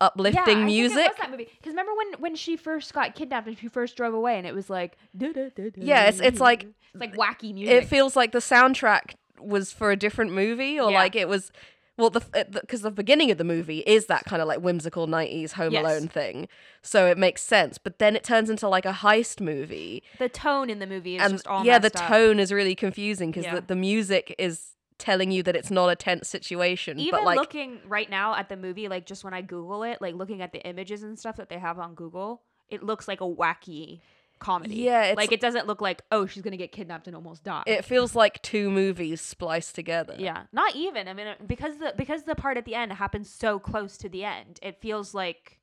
uplifting 0.00 0.36
yeah, 0.36 0.42
I 0.42 0.44
think 0.44 0.64
music. 0.66 0.98
it 0.98 1.08
was 1.08 1.16
that 1.18 1.30
movie. 1.30 1.48
Because 1.58 1.70
remember 1.72 1.92
when 1.94 2.12
when 2.18 2.34
she 2.36 2.56
first 2.56 2.92
got 2.92 3.14
kidnapped 3.14 3.46
and 3.48 3.58
she 3.58 3.68
first 3.68 3.96
drove 3.96 4.14
away, 4.14 4.36
and 4.38 4.46
it 4.46 4.54
was 4.54 4.68
like 4.70 4.96
Yeah, 5.14 6.08
it's- 6.08 6.20
it's 6.20 6.40
like- 6.40 6.64
it's 6.64 7.00
like 7.00 7.14
wacky 7.16 7.54
music. 7.54 7.74
it 7.82 7.86
feels 7.86 8.16
like 8.16 8.32
the 8.32 8.38
soundtrack 8.38 9.14
was 9.38 9.72
for 9.72 9.90
a 9.90 9.96
different 9.96 10.32
movie 10.32 10.80
or 10.80 10.90
Yeah. 10.90 10.98
like 10.98 11.14
it 11.14 11.28
was 11.28 11.52
well 11.98 12.08
the 12.10 12.20
because 12.52 12.82
the, 12.82 12.90
beginning 12.90 13.30
of 13.30 13.36
the 13.38 13.44
movie 13.44 13.80
is 13.80 14.06
that 14.06 14.24
kind 14.24 14.40
of 14.42 14.48
like 14.48 14.60
whimsical 14.60 15.06
90s 15.06 15.52
home 15.52 15.72
Yes. 15.72 15.84
alone 15.84 16.08
thing 16.08 16.48
so 16.82 17.06
it 17.06 17.18
makes 17.18 17.42
sense 17.42 17.76
but 17.78 17.98
then 17.98 18.16
it 18.16 18.24
turns 18.24 18.48
into 18.50 18.66
like 18.68 18.86
a 18.86 18.92
heist 18.92 19.40
movie 19.40 20.02
the 20.18 20.28
tone 20.30 20.70
in 20.70 20.78
the 20.78 20.86
movie 20.86 21.16
is 21.16 21.22
and 21.22 21.32
just 21.34 21.46
all 21.46 21.64
yeah 21.66 21.78
the 21.78 21.88
up. 21.88 22.08
tone 22.08 22.38
is 22.40 22.50
really 22.52 22.74
confusing 22.74 23.30
because 23.30 23.44
Yeah. 23.44 23.56
the, 23.56 23.60
the 23.62 23.76
music 23.76 24.34
is 24.38 24.75
telling 24.98 25.30
you 25.30 25.42
that 25.42 25.54
it's 25.56 25.70
not 25.70 25.88
a 25.88 25.96
tense 25.96 26.28
situation 26.28 26.98
Even 26.98 27.20
but 27.20 27.24
like 27.24 27.38
looking 27.38 27.80
right 27.86 28.08
now 28.08 28.34
at 28.34 28.48
the 28.48 28.56
movie, 28.56 28.88
like 28.88 29.06
just 29.06 29.24
when 29.24 29.34
I 29.34 29.42
Google 29.42 29.82
it, 29.82 30.00
like 30.00 30.14
looking 30.14 30.40
at 30.42 30.52
the 30.52 30.66
images 30.66 31.02
and 31.02 31.18
stuff 31.18 31.36
that 31.36 31.48
they 31.48 31.58
have 31.58 31.78
on 31.78 31.94
Google, 31.94 32.42
it 32.68 32.82
looks 32.82 33.06
like 33.06 33.20
a 33.20 33.24
wacky 33.24 34.00
comedy. 34.38 34.76
Yeah, 34.76 35.02
it's- 35.02 35.16
like 35.16 35.32
it 35.32 35.40
doesn't 35.40 35.66
look 35.66 35.80
like 35.80 36.02
oh 36.12 36.26
she's 36.26 36.42
gonna 36.42 36.56
get 36.56 36.72
kidnapped 36.72 37.06
and 37.06 37.16
almost 37.16 37.44
die. 37.44 37.62
it 37.66 37.84
feels 37.84 38.14
like 38.14 38.40
two 38.42 38.70
movies 38.70 39.20
spliced 39.20 39.74
together 39.74 40.14
Yeah, 40.18 40.42
not 40.52 40.74
even. 40.76 41.08
I 41.08 41.14
mean, 41.14 41.26
because 41.46 41.78
the 41.78 41.94
because 41.96 42.24
the 42.24 42.34
part 42.34 42.56
at 42.56 42.64
the 42.64 42.74
end 42.74 42.92
happens 42.92 43.30
so 43.30 43.58
close 43.58 43.96
to 43.98 44.08
the 44.08 44.24
end, 44.24 44.58
it 44.62 44.80
feels 44.80 45.14
like 45.14 45.58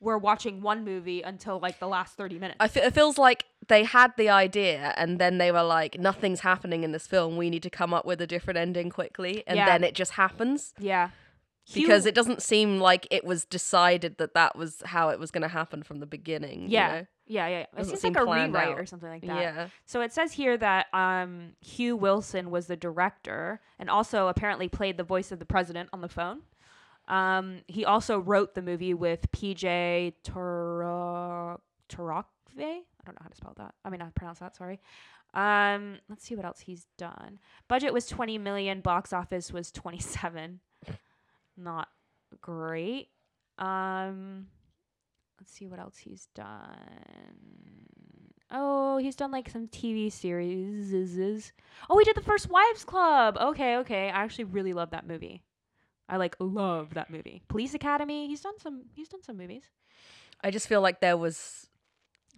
we're 0.00 0.18
watching 0.18 0.60
one 0.62 0.84
movie 0.84 1.22
until 1.22 1.58
like 1.60 1.78
the 1.78 1.88
last 1.88 2.16
thirty 2.16 2.38
minutes. 2.38 2.56
I 2.60 2.66
it 2.80 2.92
feels 2.94 3.18
like 3.18 3.44
they 3.68 3.84
had 3.84 4.12
the 4.16 4.28
idea 4.28 4.92
and 4.96 5.18
then 5.18 5.38
they 5.38 5.52
were 5.52 5.62
like, 5.62 5.98
nothing's 5.98 6.40
happening 6.40 6.82
in 6.84 6.92
this 6.92 7.06
film. 7.06 7.36
We 7.36 7.48
need 7.50 7.62
to 7.62 7.70
come 7.70 7.94
up 7.94 8.04
with 8.04 8.20
a 8.20 8.26
different 8.26 8.58
ending 8.58 8.90
quickly. 8.90 9.44
And 9.46 9.56
Yeah. 9.56 9.66
then 9.66 9.84
it 9.84 9.94
just 9.94 10.12
happens 10.12 10.74
yeah, 10.78 11.10
because 11.72 12.04
Hugh- 12.04 12.08
it 12.08 12.14
doesn't 12.14 12.42
seem 12.42 12.78
like 12.80 13.06
it 13.10 13.24
was 13.24 13.44
decided 13.44 14.18
that 14.18 14.34
that 14.34 14.56
was 14.56 14.82
how 14.86 15.10
it 15.10 15.18
was 15.20 15.30
going 15.30 15.42
to 15.42 15.48
happen 15.48 15.82
from 15.82 16.00
the 16.00 16.06
beginning. 16.06 16.62
you 16.62 16.68
yeah, 16.70 16.88
know? 16.92 17.06
yeah, 17.26 17.46
yeah. 17.48 17.58
It 17.60 17.68
Doesn't 17.76 17.90
seems 17.98 18.00
seem 18.02 18.12
like 18.14 18.22
a 18.22 18.46
rewrite 18.48 18.68
out. 18.70 18.78
or 18.78 18.84
something 18.86 19.08
like 19.08 19.22
that. 19.26 19.40
Yeah. 19.40 19.68
So 19.86 20.00
it 20.00 20.12
says 20.12 20.32
here 20.32 20.56
that 20.58 20.86
um, 20.92 21.52
Hugh 21.60 21.96
Wilson 21.96 22.50
was 22.50 22.66
the 22.66 22.76
director 22.76 23.60
and 23.78 23.88
also 23.88 24.26
apparently 24.28 24.68
played 24.68 24.96
the 24.96 25.04
voice 25.04 25.30
of 25.30 25.38
the 25.38 25.46
president 25.46 25.88
on 25.92 26.00
the 26.00 26.08
phone. 26.08 26.40
Um, 27.08 27.62
he 27.68 27.84
also 27.84 28.18
wrote 28.18 28.54
the 28.54 28.62
movie 28.62 28.94
with 28.94 29.30
PJ 29.32 30.14
Tor- 30.24 31.60
Torokvei. 31.88 32.82
I 33.02 33.08
don't 33.08 33.14
know 33.14 33.24
how 33.24 33.28
to 33.28 33.36
spell 33.36 33.54
that. 33.56 33.74
I 33.84 33.90
mean, 33.90 34.00
to 34.00 34.10
pronounce 34.14 34.38
that. 34.38 34.56
Sorry. 34.56 34.80
Um, 35.34 35.98
let's 36.08 36.24
see 36.24 36.36
what 36.36 36.44
else 36.44 36.60
he's 36.60 36.86
done. 36.98 37.38
Budget 37.68 37.92
was 37.92 38.06
20 38.06 38.38
million. 38.38 38.80
Box 38.80 39.12
office 39.12 39.52
was 39.52 39.70
27. 39.72 40.60
Not 41.56 41.88
great. 42.40 43.08
Um, 43.58 44.46
let's 45.40 45.52
see 45.52 45.66
what 45.66 45.78
else 45.78 45.98
he's 45.98 46.28
done. 46.34 47.88
Oh, 48.50 48.98
he's 48.98 49.16
done 49.16 49.30
like 49.30 49.48
some 49.48 49.66
TV 49.68 50.12
series. 50.12 51.52
Oh, 51.88 51.98
he 51.98 52.04
did 52.04 52.16
the 52.16 52.22
First 52.22 52.50
Wives 52.50 52.84
Club. 52.84 53.38
Okay, 53.40 53.78
okay. 53.78 54.08
I 54.08 54.22
actually 54.22 54.44
really 54.44 54.74
love 54.74 54.90
that 54.90 55.06
movie. 55.06 55.42
I 56.08 56.18
like 56.18 56.36
love 56.38 56.94
that 56.94 57.08
movie. 57.08 57.42
Police 57.48 57.72
Academy. 57.72 58.28
He's 58.28 58.42
done 58.42 58.58
some. 58.58 58.82
He's 58.94 59.08
done 59.08 59.22
some 59.22 59.38
movies. 59.38 59.64
I 60.44 60.50
just 60.50 60.68
feel 60.68 60.82
like 60.82 61.00
there 61.00 61.16
was 61.16 61.68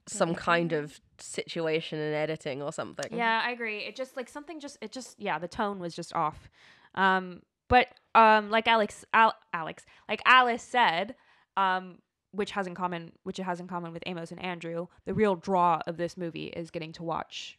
some 0.06 0.34
kind 0.34 0.73
of 0.73 1.00
situation 1.18 1.99
in 1.99 2.12
editing 2.12 2.62
or 2.62 2.73
something. 2.73 3.16
Yeah, 3.16 3.42
I 3.44 3.50
agree. 3.50 3.78
It 3.78 3.96
just 3.96 4.16
like 4.16 4.28
something 4.28 4.61
just 4.61 4.78
it 4.80 4.92
just 4.92 5.18
yeah, 5.18 5.38
the 5.38 5.49
tone 5.49 5.78
was 5.78 5.94
just 5.94 6.14
off. 6.14 6.50
Um 6.94 7.42
but 7.68 7.88
um 8.14 8.50
like 8.50 8.68
Alex 8.68 9.04
Al- 9.14 9.38
Alex, 9.52 9.84
like 10.08 10.20
Alice 10.26 10.62
said, 10.62 11.14
um 11.56 11.99
which 12.32 12.50
has 12.50 12.66
in 12.66 12.75
common 12.75 13.12
which 13.23 13.38
it 13.38 13.44
has 13.44 13.61
in 13.61 13.66
common 13.68 13.92
with 13.92 14.02
Amos 14.06 14.30
and 14.30 14.42
Andrew, 14.42 14.88
the 15.06 15.14
real 15.14 15.37
draw 15.37 15.80
of 15.87 15.96
this 15.96 16.16
movie 16.16 16.46
is 16.46 16.70
getting 16.70 16.92
to 16.92 17.02
watch 17.02 17.58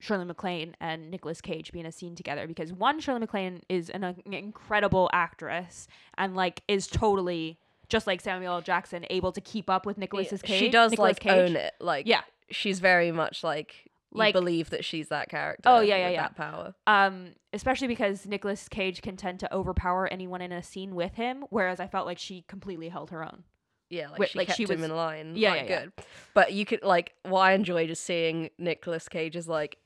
Shirley 0.00 0.24
MacLaine 0.24 0.76
and 0.80 1.10
Nicolas 1.10 1.40
Cage 1.40 1.72
be 1.72 1.80
in 1.80 1.86
a 1.86 1.92
scene 1.92 2.14
together 2.14 2.46
because 2.46 2.72
one 2.72 3.00
Shirley 3.00 3.18
MacLaine 3.20 3.62
is 3.68 3.90
an, 3.90 4.04
uh, 4.04 4.14
incredible 4.26 5.10
actress 5.12 5.88
and 6.16 6.36
like 6.36 6.62
is 6.68 6.86
totally 6.86 7.58
just 7.88 8.06
like 8.06 8.20
Samuel 8.20 8.54
L. 8.54 8.60
Jackson 8.62 9.04
able 9.10 9.32
to 9.32 9.40
keep 9.40 9.68
up 9.70 9.86
with 9.86 9.98
Nicolas's 9.98 10.42
Cage. 10.42 10.58
She 10.60 10.68
does 10.68 10.92
Nicolas 10.92 11.10
like 11.14 11.20
Cage. 11.20 11.32
own 11.50 11.56
it. 11.56 11.74
Like 11.80 12.06
Yeah. 12.06 12.22
she's 12.50 12.80
very 12.80 13.10
much 13.12 13.42
like 13.44 13.74
you 14.12 14.18
Like- 14.20 14.32
believe 14.32 14.70
that 14.70 14.84
she's 14.84 15.08
that 15.08 15.28
character. 15.28 15.62
Oh, 15.68 15.80
yeah, 15.80 15.96
yeah, 15.96 16.04
with 16.06 16.12
yeah. 16.14 16.22
That 16.22 16.36
power. 16.36 16.74
um 16.86 17.34
especially 17.52 17.88
because 17.88 18.26
Nicolas 18.26 18.68
Cage 18.68 19.00
can 19.02 19.16
tend 19.16 19.40
to 19.40 19.54
overpower 19.54 20.06
anyone 20.08 20.40
in 20.42 20.52
a 20.52 20.62
scene 20.62 20.94
with 20.94 21.14
him 21.14 21.44
whereas 21.50 21.80
I 21.80 21.86
felt 21.86 22.06
like 22.06 22.18
she 22.18 22.42
completely 22.48 22.88
held 22.90 23.10
her 23.10 23.22
own. 23.24 23.44
Yeah, 23.90 24.10
like 24.10 24.18
Wait, 24.18 24.28
she 24.30 24.38
like, 24.38 24.46
kept 24.48 24.56
she 24.58 24.64
him 24.64 24.68
was- 24.80 24.82
in 24.82 24.94
line. 24.96 25.32
Yeah, 25.34 25.50
like, 25.52 25.62
yeah, 25.62 25.68
yeah. 25.70 25.80
good. 25.84 25.92
But 26.34 26.52
you 26.52 26.66
could 26.66 26.82
like 26.82 27.14
what 27.22 27.40
I 27.40 27.52
enjoy 27.52 27.86
just 27.86 28.04
seeing 28.04 28.50
Nicolas 28.58 29.08
Cage's 29.08 29.48
like 29.48 29.78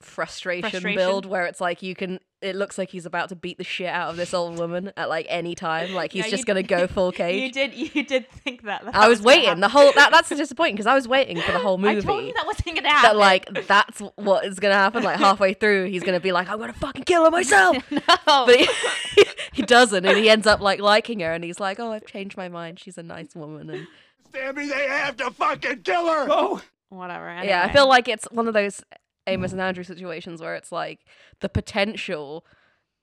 frustration, 0.00 0.70
Frustration? 0.70 0.96
build 0.96 1.26
where 1.26 1.46
it's 1.46 1.60
like 1.60 1.82
you 1.82 1.94
can 1.94 2.20
it 2.40 2.54
looks 2.54 2.78
like 2.78 2.90
he's 2.90 3.04
about 3.06 3.28
to 3.30 3.36
beat 3.36 3.58
the 3.58 3.64
shit 3.64 3.88
out 3.88 4.10
of 4.10 4.16
this 4.16 4.32
old 4.32 4.58
woman 4.58 4.92
at 4.96 5.08
like 5.08 5.26
any 5.28 5.54
time. 5.54 5.92
Like 5.92 6.12
he's 6.12 6.24
Yeah, 6.26 6.30
just 6.30 6.46
gonna 6.46 6.62
go 6.62 6.86
full 6.86 7.10
cage. 7.20 7.42
You 7.42 7.50
did 7.52 7.74
you 7.74 8.04
did 8.04 8.30
think 8.30 8.62
that. 8.62 8.84
that 8.84 8.94
I 8.94 9.08
was 9.08 9.18
gonna 9.20 9.28
waiting 9.36 9.60
the 9.60 9.68
whole 9.68 9.92
that 9.92 10.10
that's 10.12 10.28
disappointing 10.28 10.74
because 10.76 10.86
I 10.86 10.94
was 10.94 11.08
waiting 11.08 11.40
for 11.40 11.52
the 11.52 11.58
whole 11.58 11.78
movie. 11.78 11.98
I 11.98 12.00
told 12.00 12.24
you 12.24 12.32
that 12.34 12.46
wasn't 12.46 12.76
gonna 12.76 12.88
happen. 12.88 13.02
that 13.10 13.16
like 13.16 13.66
that's 13.66 14.00
what 14.16 14.44
is 14.44 14.58
gonna 14.60 14.74
happen. 14.74 15.02
Like 15.02 15.18
halfway 15.18 15.54
through, 15.54 15.86
he's 15.86 16.02
gonna 16.02 16.20
be 16.20 16.32
like, 16.32 16.48
"I'm 16.48 16.58
gonna 16.58 16.72
fucking 16.72 17.04
kill 17.04 17.24
her 17.24 17.30
myself," 17.30 17.76
no. 17.90 18.00
but 18.26 18.56
he, 18.56 19.24
he 19.52 19.62
doesn't, 19.62 20.04
and 20.06 20.16
he 20.16 20.30
ends 20.30 20.46
up 20.46 20.60
like 20.60 20.80
liking 20.80 21.20
her, 21.20 21.32
and 21.32 21.42
he's 21.42 21.58
like, 21.58 21.80
"Oh, 21.80 21.92
I've 21.92 22.06
changed 22.06 22.36
my 22.36 22.48
mind. 22.48 22.78
She's 22.78 22.98
a 22.98 23.02
nice 23.02 23.34
woman." 23.34 23.70
And 23.70 23.86
Damn 24.32 24.54
me, 24.56 24.68
they 24.68 24.86
have 24.86 25.16
to 25.16 25.30
fucking 25.30 25.82
kill 25.82 26.06
her! 26.06 26.26
Oh! 26.30 26.62
Whatever. 26.90 27.26
yeah, 27.44 27.64
I 27.68 27.72
feel 27.72 27.88
like 27.88 28.08
it's 28.08 28.26
one 28.30 28.46
of 28.48 28.54
those 28.54 28.82
Amos 29.28 29.52
and 29.52 29.60
Andrew 29.60 29.84
situations 29.84 30.40
where 30.40 30.54
it's 30.54 30.72
like 30.72 31.00
the 31.40 31.48
potential. 31.48 32.44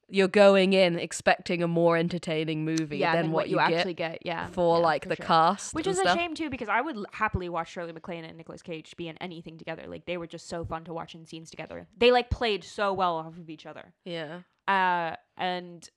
You're 0.07 0.27
going 0.27 0.73
in 0.73 0.99
expecting 0.99 1.63
a 1.63 1.67
more 1.67 1.97
entertaining 1.97 2.63
movie 2.63 2.99
yeah, 2.99 3.15
than, 3.15 3.31
what, 3.31 3.49
you, 3.49 3.55
get 3.55 3.73
actually 3.73 3.95
get. 3.95 4.19
Yeah, 4.23 4.45
for 4.45 4.77
yeah, 4.77 4.83
like 4.83 5.03
for 5.03 5.09
the 5.09 5.15
sure. 5.15 5.25
cast, 5.25 5.73
Which 5.73 5.87
is 5.87 5.97
a 5.97 6.13
shame 6.13 6.35
too, 6.35 6.51
because 6.51 6.69
I 6.69 6.79
would 6.79 7.03
happily 7.11 7.49
watch 7.49 7.71
Shirley 7.71 7.91
MacLaine 7.91 8.23
and 8.23 8.37
Nicolas 8.37 8.61
Cage 8.61 8.95
be 8.97 9.07
in 9.07 9.17
anything 9.17 9.57
together. 9.57 9.85
Like 9.87 10.05
they 10.05 10.17
were 10.17 10.27
just 10.27 10.47
so 10.47 10.63
fun 10.63 10.83
to 10.83 10.93
watch 10.93 11.15
in 11.15 11.25
scenes 11.25 11.49
together. 11.49 11.87
They 11.97 12.11
like 12.11 12.29
played 12.29 12.63
so 12.63 12.93
well 12.93 13.15
off 13.15 13.37
of 13.39 13.49
each 13.49 13.65
other. 13.65 13.93
Yeah, 14.03 14.41
Uh, 14.67 15.15
and 15.37 15.89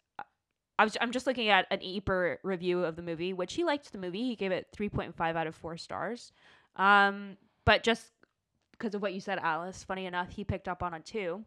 I 0.79 0.85
was 0.85 0.97
I'm 1.01 1.11
just 1.11 1.27
looking 1.27 1.49
at 1.49 1.67
an 1.71 1.81
Ebert 1.83 2.41
review 2.43 2.85
of 2.85 2.97
the 2.97 3.03
movie, 3.03 3.33
which 3.33 3.55
he 3.55 3.65
liked 3.65 3.93
the 3.93 3.99
movie. 3.99 4.23
He 4.23 4.37
gave 4.37 4.53
it 4.53 4.69
3.5 4.77 5.37
out 5.37 5.47
of 5.47 5.55
four 5.55 5.77
stars. 5.77 6.33
Um, 6.77 7.37
but 7.65 7.83
just 7.83 8.13
because 8.79 8.95
of 8.95 9.03
what 9.03 9.13
you 9.15 9.21
said, 9.21 9.39
Alice, 9.39 9.83
funny 9.85 10.07
enough, 10.07 10.31
he 10.31 10.45
picked 10.45 10.69
up 10.69 10.83
on 10.83 10.95
it 10.95 11.05
too. 11.05 11.45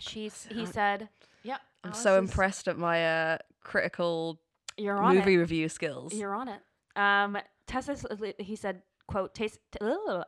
She's 0.00 0.46
he 0.50 0.66
said, 0.66 1.08
"Yep, 1.44 1.60
I'm 1.84 1.90
Alice 1.90 2.02
so 2.02 2.14
is- 2.14 2.18
impressed 2.30 2.68
at 2.68 2.76
my 2.78 3.06
uh, 3.06 3.38
critical 3.62 4.40
You're 4.76 4.98
on 4.98 5.16
movie 5.16 5.34
it. 5.34 5.38
review 5.38 5.68
skills. 5.68 6.12
You're 6.14 6.34
on 6.34 6.48
it." 6.48 6.60
Um, 6.96 7.38
Tessa, 7.66 7.96
he 8.38 8.56
said, 8.56 8.82
"quote 9.06 9.34
Taste." 9.34 9.60
T- 9.70 9.78
ugh. 9.80 10.24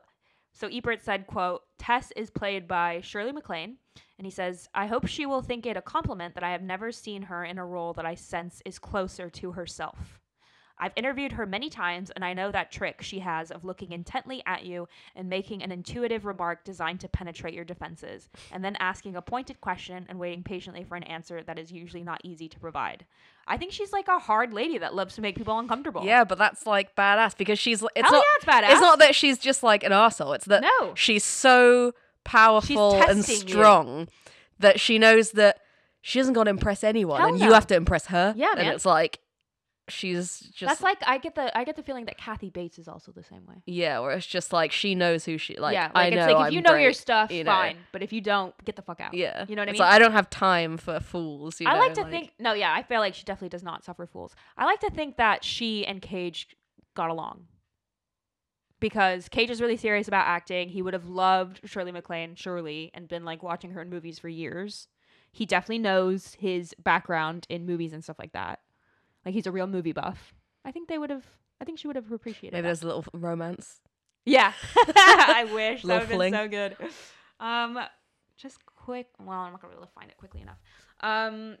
so 0.53 0.67
Ebert 0.67 1.03
said, 1.03 1.27
"quote 1.27 1.61
Tess 1.77 2.11
is 2.15 2.29
played 2.29 2.67
by 2.67 3.01
Shirley 3.01 3.31
MacLaine." 3.33 3.77
And 4.17 4.25
he 4.25 4.31
says, 4.31 4.69
I 4.73 4.87
hope 4.87 5.07
she 5.07 5.25
will 5.25 5.41
think 5.41 5.65
it 5.65 5.75
a 5.75 5.81
compliment 5.81 6.35
that 6.35 6.43
I 6.43 6.51
have 6.51 6.61
never 6.61 6.91
seen 6.93 7.23
her 7.23 7.43
in 7.43 7.57
a 7.57 7.65
role 7.65 7.91
that 7.93 8.05
I 8.05 8.15
sense 8.15 8.61
is 8.65 8.79
closer 8.79 9.29
to 9.29 9.51
herself. 9.53 10.21
I've 10.77 10.91
interviewed 10.95 11.31
her 11.33 11.45
many 11.45 11.69
times, 11.69 12.11
and 12.11 12.25
I 12.25 12.33
know 12.33 12.51
that 12.51 12.71
trick 12.71 13.01
she 13.01 13.19
has 13.19 13.49
of 13.51 13.63
looking 13.63 13.91
intently 13.93 14.43
at 14.45 14.65
you 14.65 14.87
and 15.15 15.29
making 15.29 15.63
an 15.63 15.71
intuitive 15.71 16.25
remark 16.25 16.63
designed 16.65 16.99
to 17.01 17.07
penetrate 17.07 17.53
your 17.53 17.63
defenses, 17.63 18.27
and 18.51 18.63
then 18.63 18.75
asking 18.79 19.15
a 19.15 19.21
pointed 19.21 19.61
question 19.61 20.05
and 20.09 20.19
waiting 20.19 20.43
patiently 20.43 20.83
for 20.83 20.95
an 20.95 21.03
answer 21.03 21.41
that 21.43 21.57
is 21.57 21.71
usually 21.71 22.03
not 22.03 22.19
easy 22.23 22.49
to 22.49 22.59
provide. 22.59 23.05
I 23.47 23.57
think 23.57 23.71
she's 23.71 23.93
like 23.93 24.07
a 24.07 24.17
hard 24.19 24.53
lady 24.53 24.77
that 24.79 24.95
loves 24.95 25.15
to 25.15 25.21
make 25.21 25.35
people 25.37 25.57
uncomfortable. 25.59 26.03
Yeah, 26.03 26.23
but 26.23 26.37
that's 26.37 26.65
like 26.65 26.95
badass 26.95 27.37
because 27.37 27.59
she's 27.59 27.81
it's 27.95 28.09
Hell 28.09 28.11
not 28.11 28.23
yeah, 28.23 28.23
it's 28.37 28.45
badass. 28.45 28.71
it's 28.71 28.81
not 28.81 28.99
that 28.99 29.15
she's 29.15 29.37
just 29.37 29.63
like 29.63 29.83
an 29.83 29.91
arsehole. 29.91 30.35
It's 30.35 30.45
that 30.45 30.63
No. 30.63 30.93
she's 30.95 31.23
so 31.23 31.93
powerful 32.23 32.95
and 32.95 33.23
testing 33.23 33.47
you. 33.47 33.53
strong 33.53 34.07
that 34.59 34.79
she 34.79 34.97
knows 34.99 35.31
that 35.31 35.59
she 36.01 36.19
isn't 36.19 36.33
going 36.33 36.45
to 36.45 36.49
impress 36.51 36.83
anyone, 36.83 37.19
Hell 37.19 37.29
and 37.29 37.39
no. 37.39 37.45
you 37.45 37.53
have 37.53 37.67
to 37.67 37.75
impress 37.75 38.07
her. 38.07 38.33
Yeah, 38.35 38.51
and 38.57 38.61
man. 38.65 38.73
it's 38.73 38.85
like 38.85 39.19
she's 39.87 40.39
just 40.39 40.69
That's 40.69 40.81
like 40.81 40.97
I 41.05 41.17
get 41.17 41.35
the 41.35 41.55
I 41.57 41.63
get 41.63 41.75
the 41.75 41.83
feeling 41.83 42.05
that 42.05 42.17
Kathy 42.17 42.49
Bates 42.49 42.79
is 42.79 42.87
also 42.87 43.11
the 43.11 43.23
same 43.23 43.45
way. 43.45 43.55
yeah, 43.65 43.99
where 43.99 44.11
it's 44.11 44.25
just 44.25 44.51
like 44.51 44.71
she 44.71 44.95
knows 44.95 45.25
who 45.25 45.37
she 45.37 45.57
like. 45.57 45.73
yeah, 45.73 45.91
I 45.93 46.05
like 46.05 46.13
know 46.13 46.19
it's 46.19 46.33
like 46.33 46.41
if 46.41 46.47
I'm 46.47 46.53
you 46.53 46.61
know 46.61 46.75
your 46.75 46.93
stuff, 46.93 47.31
you 47.31 47.43
know. 47.43 47.51
fine. 47.51 47.77
But 47.91 48.01
if 48.03 48.11
you 48.11 48.21
don't, 48.21 48.53
get 48.65 48.75
the 48.75 48.81
fuck 48.81 48.99
out. 48.99 49.13
Yeah, 49.13 49.45
You 49.47 49.55
know 49.55 49.61
what 49.61 49.69
I 49.69 49.71
mean? 49.73 49.79
Like, 49.79 49.93
I 49.93 49.99
don't 49.99 50.11
have 50.13 50.29
time 50.29 50.77
for 50.77 50.99
fools. 50.99 51.59
You 51.61 51.67
I 51.67 51.73
know, 51.73 51.79
like 51.79 51.93
to 51.95 52.05
think 52.05 52.33
no, 52.39 52.53
yeah, 52.53 52.73
I 52.73 52.83
feel 52.83 52.99
like 52.99 53.13
she 53.13 53.23
definitely 53.23 53.49
does 53.49 53.63
not 53.63 53.83
suffer 53.83 54.05
fools. 54.05 54.35
I 54.57 54.65
like 54.65 54.79
to 54.81 54.89
think 54.89 55.17
that 55.17 55.43
she 55.43 55.85
and 55.85 56.01
Cage 56.01 56.55
got 56.95 57.09
along. 57.09 57.45
Because 58.79 59.29
Cage 59.29 59.49
is 59.49 59.61
really 59.61 59.77
serious 59.77 60.07
about 60.07 60.27
acting. 60.27 60.69
He 60.69 60.81
would 60.81 60.93
have 60.93 61.07
loved 61.07 61.61
Shirley 61.63 61.91
MacLaine, 61.91 62.35
surely, 62.35 62.91
and 62.93 63.07
been 63.07 63.23
like 63.23 63.41
watching 63.41 63.71
her 63.71 63.81
in 63.81 63.89
movies 63.89 64.19
for 64.19 64.27
years. 64.27 64.87
He 65.31 65.45
definitely 65.45 65.79
knows 65.79 66.35
his 66.39 66.73
background 66.83 67.45
in 67.49 67.65
movies 67.65 67.93
and 67.93 68.03
stuff 68.03 68.19
like 68.19 68.33
that. 68.33 68.59
Like 69.25 69.33
he's 69.33 69.47
a 69.47 69.51
real 69.51 69.67
movie 69.67 69.91
buff. 69.91 70.33
I 70.63 70.71
think 70.71 70.87
they 70.87 70.97
would 70.97 71.09
have 71.09 71.25
I 71.61 71.65
think 71.65 71.79
she 71.79 71.87
would 71.87 71.95
have 71.95 72.11
appreciated 72.11 72.53
maybe 72.53 72.61
that. 72.61 72.67
there's 72.67 72.83
a 72.83 72.87
little 72.87 73.05
romance. 73.13 73.81
Yeah. 74.25 74.53
I 74.77 75.49
wish. 75.53 75.83
That 75.83 75.93
would 76.01 76.09
have 76.09 76.19
been 76.19 76.33
so 76.33 76.47
good. 76.47 76.77
Um 77.39 77.79
just 78.37 78.65
quick 78.65 79.07
well, 79.19 79.39
I'm 79.39 79.51
not 79.51 79.61
gonna 79.61 79.73
be 79.73 79.77
able 79.77 79.87
to 79.87 79.93
find 79.93 80.09
it 80.09 80.17
quickly 80.17 80.41
enough. 80.41 80.59
Um 81.01 81.57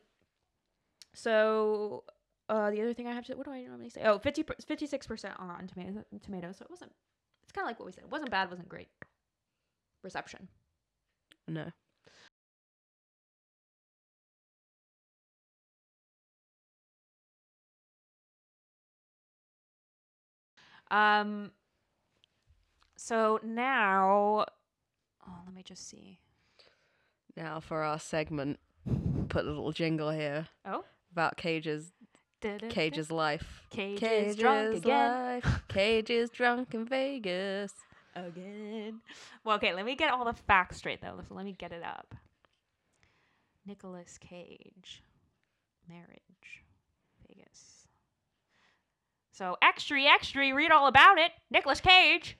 so 1.13 2.03
uh 2.49 2.69
the 2.71 2.81
other 2.81 2.93
thing 2.93 3.07
I 3.07 3.13
have 3.13 3.25
to 3.25 3.35
what 3.35 3.45
do 3.45 3.51
I 3.51 3.63
normally 3.63 3.89
say? 3.89 4.01
Oh, 4.03 4.19
50 4.19 4.43
56% 4.43 5.39
on 5.39 5.47
Rotten 5.47 5.67
Tomatoes, 5.67 6.03
tomatoes. 6.23 6.57
So 6.57 6.65
it 6.65 6.69
wasn't 6.69 6.91
it's 7.43 7.51
kind 7.51 7.65
of 7.65 7.69
like 7.69 7.79
what 7.79 7.85
we 7.85 7.91
said. 7.91 8.03
It 8.03 8.11
wasn't 8.11 8.31
bad, 8.31 8.49
wasn't 8.49 8.69
great. 8.69 8.89
Reception. 10.03 10.47
No. 11.47 11.71
Um 20.91 21.51
so 22.97 23.39
now 23.43 24.45
oh, 25.27 25.33
let 25.45 25.53
me 25.55 25.63
just 25.63 25.89
see. 25.89 26.19
Now 27.35 27.59
for 27.59 27.83
our 27.83 27.99
segment, 27.99 28.59
put 29.29 29.43
a 29.45 29.47
little 29.49 29.71
jingle 29.71 30.09
here 30.11 30.47
Oh. 30.65 30.83
about 31.11 31.37
Cage's 31.37 31.91
Cage's 32.69 33.09
life. 33.11 33.63
Cage 33.71 34.03
is 34.03 34.35
drunk 34.35 34.75
again. 34.75 35.41
life. 35.43 35.63
Cage 35.67 36.11
is 36.11 36.29
drunk 36.29 36.73
in 36.75 36.85
Vegas. 36.85 37.73
again. 38.15 39.01
Well, 39.43 39.55
okay, 39.57 39.73
let 39.73 39.83
me 39.83 39.95
get 39.95 40.11
all 40.13 40.23
the 40.25 40.33
facts 40.33 40.77
straight 40.77 41.01
though. 41.01 41.19
So 41.27 41.33
let 41.33 41.43
me 41.45 41.53
get 41.57 41.71
it 41.71 41.83
up. 41.83 42.13
Nicholas 43.65 44.19
Cage, 44.19 45.01
marriage. 45.89 46.63
So 49.35 49.57
extra, 49.61 50.01
extra, 50.01 50.55
read 50.55 50.71
all 50.71 50.87
about 50.87 51.17
it. 51.17 51.31
Nicolas 51.51 51.81
Cage. 51.81 52.37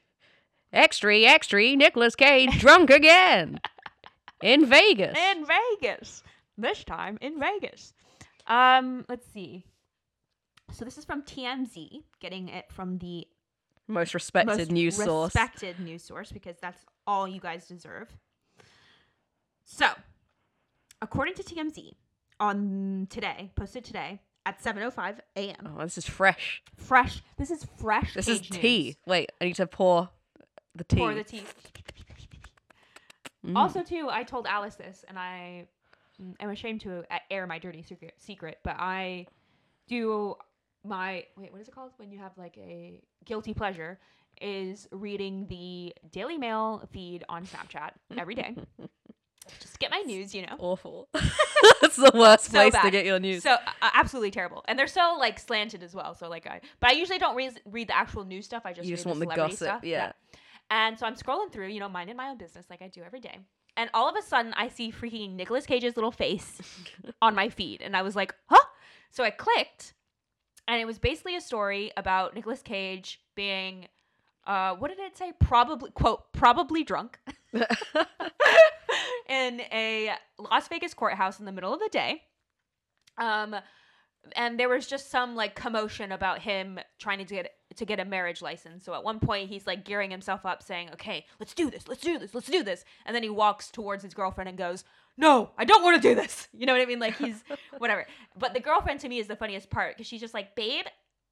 Extra, 0.71 1.19
extra, 1.23 1.75
Nicolas 1.75 2.15
Cage 2.15 2.57
drunk 2.57 2.89
again 2.89 3.59
in 4.41 4.65
Vegas. 4.65 5.17
in 5.17 5.45
Vegas. 5.45 6.23
This 6.57 6.85
time 6.85 7.17
in 7.19 7.37
Vegas. 7.37 7.93
Um, 8.47 9.03
let's 9.09 9.27
see. 9.27 9.65
So 10.71 10.85
this 10.85 10.97
is 10.97 11.03
from 11.03 11.23
TMZ, 11.23 12.01
getting 12.21 12.47
it 12.47 12.71
from 12.71 12.97
the 12.99 13.27
Most 13.89 14.13
respected 14.13 14.57
most 14.59 14.71
news 14.71 14.95
source. 14.95 15.35
respected 15.35 15.79
news 15.81 16.01
source 16.01 16.31
because 16.31 16.55
that's 16.61 16.85
all 17.05 17.27
you 17.27 17.41
guys 17.41 17.67
deserve. 17.67 18.07
So, 19.65 19.87
according 21.01 21.33
to 21.35 21.43
TMZ, 21.43 21.91
on 22.39 23.07
today, 23.09 23.51
posted 23.55 23.83
today 23.83 24.21
at 24.45 24.61
7:05 24.61 25.19
a.m. 25.35 25.55
Oh, 25.77 25.83
this 25.83 25.97
is 25.97 26.07
fresh. 26.07 26.61
Fresh. 26.77 27.21
This 27.37 27.51
is 27.51 27.65
fresh. 27.77 28.13
This 28.13 28.27
is 28.27 28.39
page 28.39 28.51
news. 28.51 28.61
tea. 28.61 28.97
Wait, 29.05 29.31
I 29.41 29.45
need 29.45 29.55
to 29.55 29.67
pour 29.67 30.09
the 30.75 30.83
tea. 30.83 30.97
Pour 30.97 31.13
the 31.13 31.23
tea. 31.23 31.43
Mm. 33.45 33.55
Also, 33.55 33.83
too, 33.83 34.07
I 34.09 34.23
told 34.23 34.47
Alice 34.47 34.75
this, 34.75 35.05
and 35.07 35.19
I 35.19 35.67
am 36.39 36.49
ashamed 36.49 36.81
to 36.81 37.03
air 37.29 37.45
my 37.47 37.59
dirty 37.59 37.81
secret. 37.81 38.13
Secret, 38.17 38.59
but 38.63 38.75
I 38.79 39.27
do 39.87 40.35
my 40.83 41.25
wait. 41.37 41.51
What 41.51 41.61
is 41.61 41.67
it 41.67 41.75
called 41.75 41.91
when 41.97 42.11
you 42.11 42.19
have 42.19 42.31
like 42.37 42.57
a 42.57 43.01
guilty 43.25 43.53
pleasure? 43.53 43.99
Is 44.41 44.89
reading 44.91 45.47
the 45.47 45.95
Daily 46.11 46.37
Mail 46.37 46.89
feed 46.91 47.23
on 47.29 47.45
Snapchat 47.45 47.91
every 48.17 48.35
day. 48.35 48.55
Just 49.59 49.79
get 49.79 49.91
my 49.91 49.99
news, 50.01 50.33
you 50.33 50.41
know. 50.41 50.55
awful. 50.59 51.07
That's 51.81 51.95
the 51.95 52.11
worst 52.13 52.45
So 52.45 52.51
place 52.51 52.73
to 52.81 52.91
get 52.91 53.05
your 53.05 53.19
news. 53.19 53.43
So 53.43 53.51
uh, 53.53 53.89
absolutely 53.93 54.31
terrible, 54.31 54.63
and 54.67 54.77
they're 54.77 54.87
so 54.87 55.15
like 55.19 55.39
slanted 55.39 55.83
as 55.83 55.93
well. 55.93 56.15
So 56.15 56.29
like 56.29 56.47
I, 56.47 56.61
but 56.79 56.89
I 56.91 56.93
usually 56.93 57.19
don't 57.19 57.35
read 57.35 57.59
read 57.65 57.87
the 57.89 57.95
actual 57.95 58.23
news 58.25 58.45
stuff. 58.45 58.63
I 58.65 58.73
just 58.73 58.87
You 58.87 58.93
read 58.93 58.97
just 58.97 59.05
want 59.05 59.19
the 59.19 59.25
celebrity 59.25 59.51
gossip, 59.51 59.67
stuff. 59.67 59.83
yeah. 59.83 60.11
And 60.71 60.97
so 60.97 61.05
I'm 61.05 61.15
scrolling 61.15 61.51
through, 61.51 61.67
you 61.67 61.79
know, 61.79 61.89
minding 61.89 62.15
my 62.17 62.29
own 62.29 62.37
business 62.37 62.65
like 62.71 62.81
I 62.81 62.87
do 62.87 63.03
every 63.03 63.19
day. 63.19 63.37
And 63.77 63.89
all 63.93 64.09
of 64.09 64.15
a 64.17 64.21
sudden, 64.23 64.53
I 64.55 64.69
see 64.69 64.91
freaking 64.91 65.35
Nicolas 65.35 65.65
Cage's 65.65 65.95
little 65.95 66.11
face 66.11 66.61
on 67.21 67.35
my 67.35 67.49
feed, 67.49 67.81
and 67.81 67.95
I 67.95 68.01
was 68.01 68.15
like, 68.15 68.33
"Huh!" 68.47 68.65
So 69.11 69.23
I 69.23 69.29
clicked, 69.29 69.93
and 70.67 70.79
it 70.81 70.85
was 70.85 70.97
basically 70.97 71.35
a 71.35 71.41
story 71.41 71.91
about 71.97 72.33
Nicolas 72.35 72.61
Cage 72.61 73.19
being, 73.35 73.87
uh, 74.47 74.75
what 74.75 74.87
did 74.89 74.99
it 74.99 75.17
say? 75.17 75.33
Probably 75.39 75.91
quote 75.91 76.31
probably 76.33 76.83
drunk 76.83 77.19
in 79.29 79.61
a 79.71 80.13
Las 80.37 80.67
Vegas 80.67 80.93
courthouse 80.93 81.39
in 81.39 81.45
the 81.45 81.51
middle 81.51 81.73
of 81.73 81.79
the 81.79 81.89
day. 81.91 82.23
Um, 83.17 83.55
and 84.35 84.59
there 84.59 84.69
was 84.69 84.87
just 84.87 85.11
some 85.11 85.35
like 85.35 85.55
commotion 85.55 86.11
about 86.11 86.39
him 86.39 86.79
trying 86.99 87.19
to 87.19 87.25
get 87.25 87.51
to 87.75 87.85
get 87.85 87.99
a 87.99 88.05
marriage 88.05 88.41
license. 88.41 88.85
So 88.85 88.93
at 88.93 89.03
one 89.03 89.19
point 89.19 89.49
he's 89.49 89.67
like 89.67 89.85
gearing 89.85 90.11
himself 90.11 90.45
up, 90.45 90.63
saying, 90.63 90.89
"Okay, 90.93 91.25
let's 91.39 91.53
do 91.53 91.69
this, 91.69 91.87
let's 91.87 92.01
do 92.01 92.17
this, 92.17 92.33
let's 92.33 92.49
do 92.49 92.63
this," 92.63 92.85
and 93.05 93.15
then 93.15 93.23
he 93.23 93.29
walks 93.29 93.69
towards 93.69 94.03
his 94.03 94.13
girlfriend 94.13 94.49
and 94.49 94.57
goes, 94.57 94.83
"No, 95.17 95.51
I 95.57 95.65
don't 95.65 95.83
want 95.83 96.01
to 96.01 96.07
do 96.07 96.15
this." 96.15 96.47
You 96.57 96.65
know 96.65 96.73
what 96.73 96.81
I 96.81 96.85
mean? 96.85 96.99
Like 96.99 97.17
he's 97.17 97.43
whatever. 97.77 98.05
But 98.37 98.53
the 98.53 98.59
girlfriend 98.59 99.01
to 99.01 99.09
me 99.09 99.19
is 99.19 99.27
the 99.27 99.35
funniest 99.35 99.69
part 99.69 99.95
because 99.95 100.07
she's 100.07 100.21
just 100.21 100.33
like, 100.33 100.55
"Babe." 100.55 100.85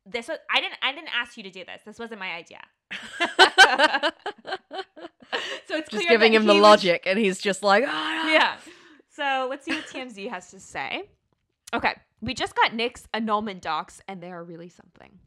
This 0.06 0.27
was 0.27 0.38
I 0.53 0.60
didn't 0.60 0.75
I 0.82 0.92
didn't 0.92 1.12
ask 1.18 1.38
you 1.38 1.44
to 1.44 1.50
do 1.50 1.63
this. 1.63 1.82
This 1.86 1.98
wasn't 1.98 2.20
my 2.20 2.34
idea. 2.34 2.60
so 5.65 5.77
it's 5.77 5.89
just 5.89 5.92
clear 5.92 6.02
giving 6.13 6.34
him 6.34 6.46
the 6.46 6.53
he 6.53 6.60
was- 6.60 6.63
logic, 6.63 7.03
and 7.05 7.17
he's 7.20 7.39
just 7.39 7.63
like, 7.63 7.84
"Ah, 7.88 8.29
yeah. 8.29 8.58
So 9.10 9.48
let's 9.50 9.65
see 9.65 9.74
what 9.74 9.86
TMZ 9.88 10.29
has 10.29 10.50
to 10.51 10.60
say. 10.60 11.03
Okay, 11.74 11.93
we 12.22 12.34
just 12.34 12.55
got 12.55 12.74
Nick's 12.74 13.08
annulment 13.13 13.62
docs, 13.62 14.01
and 14.08 14.22
they 14.22 14.32
are 14.32 14.43
really 14.43 14.70
something. 14.70 15.20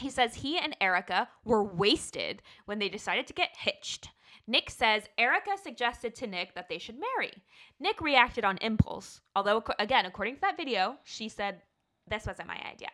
He 0.00 0.10
says 0.10 0.34
he 0.36 0.58
and 0.58 0.76
Erica 0.80 1.28
were 1.44 1.62
wasted 1.62 2.42
when 2.66 2.80
they 2.80 2.88
decided 2.88 3.26
to 3.28 3.32
get 3.32 3.50
hitched. 3.56 4.08
Nick 4.46 4.68
says 4.68 5.04
Erica 5.16 5.52
suggested 5.62 6.14
to 6.16 6.26
Nick 6.26 6.54
that 6.54 6.68
they 6.68 6.78
should 6.78 6.96
marry. 6.98 7.32
Nick 7.78 8.00
reacted 8.00 8.44
on 8.44 8.58
impulse, 8.58 9.20
although, 9.36 9.62
again, 9.78 10.04
according 10.06 10.34
to 10.34 10.40
that 10.42 10.56
video, 10.56 10.96
she 11.04 11.28
said, 11.28 11.62
This 12.08 12.26
wasn't 12.26 12.48
my 12.48 12.60
idea. 12.70 12.90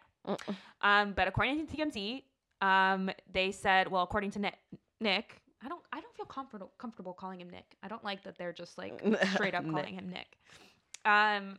Um, 0.83 1.13
but 1.15 1.27
according 1.27 1.67
to 1.67 1.77
TMZ, 1.77 2.23
um, 2.61 3.11
they 3.33 3.51
said, 3.53 3.89
well, 3.89 4.03
according 4.03 4.31
to 4.33 4.39
Nick, 4.39 4.59
Nick, 5.01 5.40
I 5.63 5.69
don't, 5.69 5.83
I 5.93 6.01
don't 6.01 6.15
feel 6.17 6.27
comfortable 6.27 6.73
comfortable 6.79 7.13
calling 7.13 7.41
him 7.41 7.51
Nick. 7.51 7.77
I 7.83 7.89
don't 7.89 8.05
like 8.05 8.23
that 8.25 8.39
they're 8.39 8.53
just 8.53 8.79
like 8.79 9.03
straight 9.35 9.55
up 9.55 9.69
calling 9.69 9.95
him 9.95 10.11
Nick. 10.11 10.39
Um. 11.05 11.59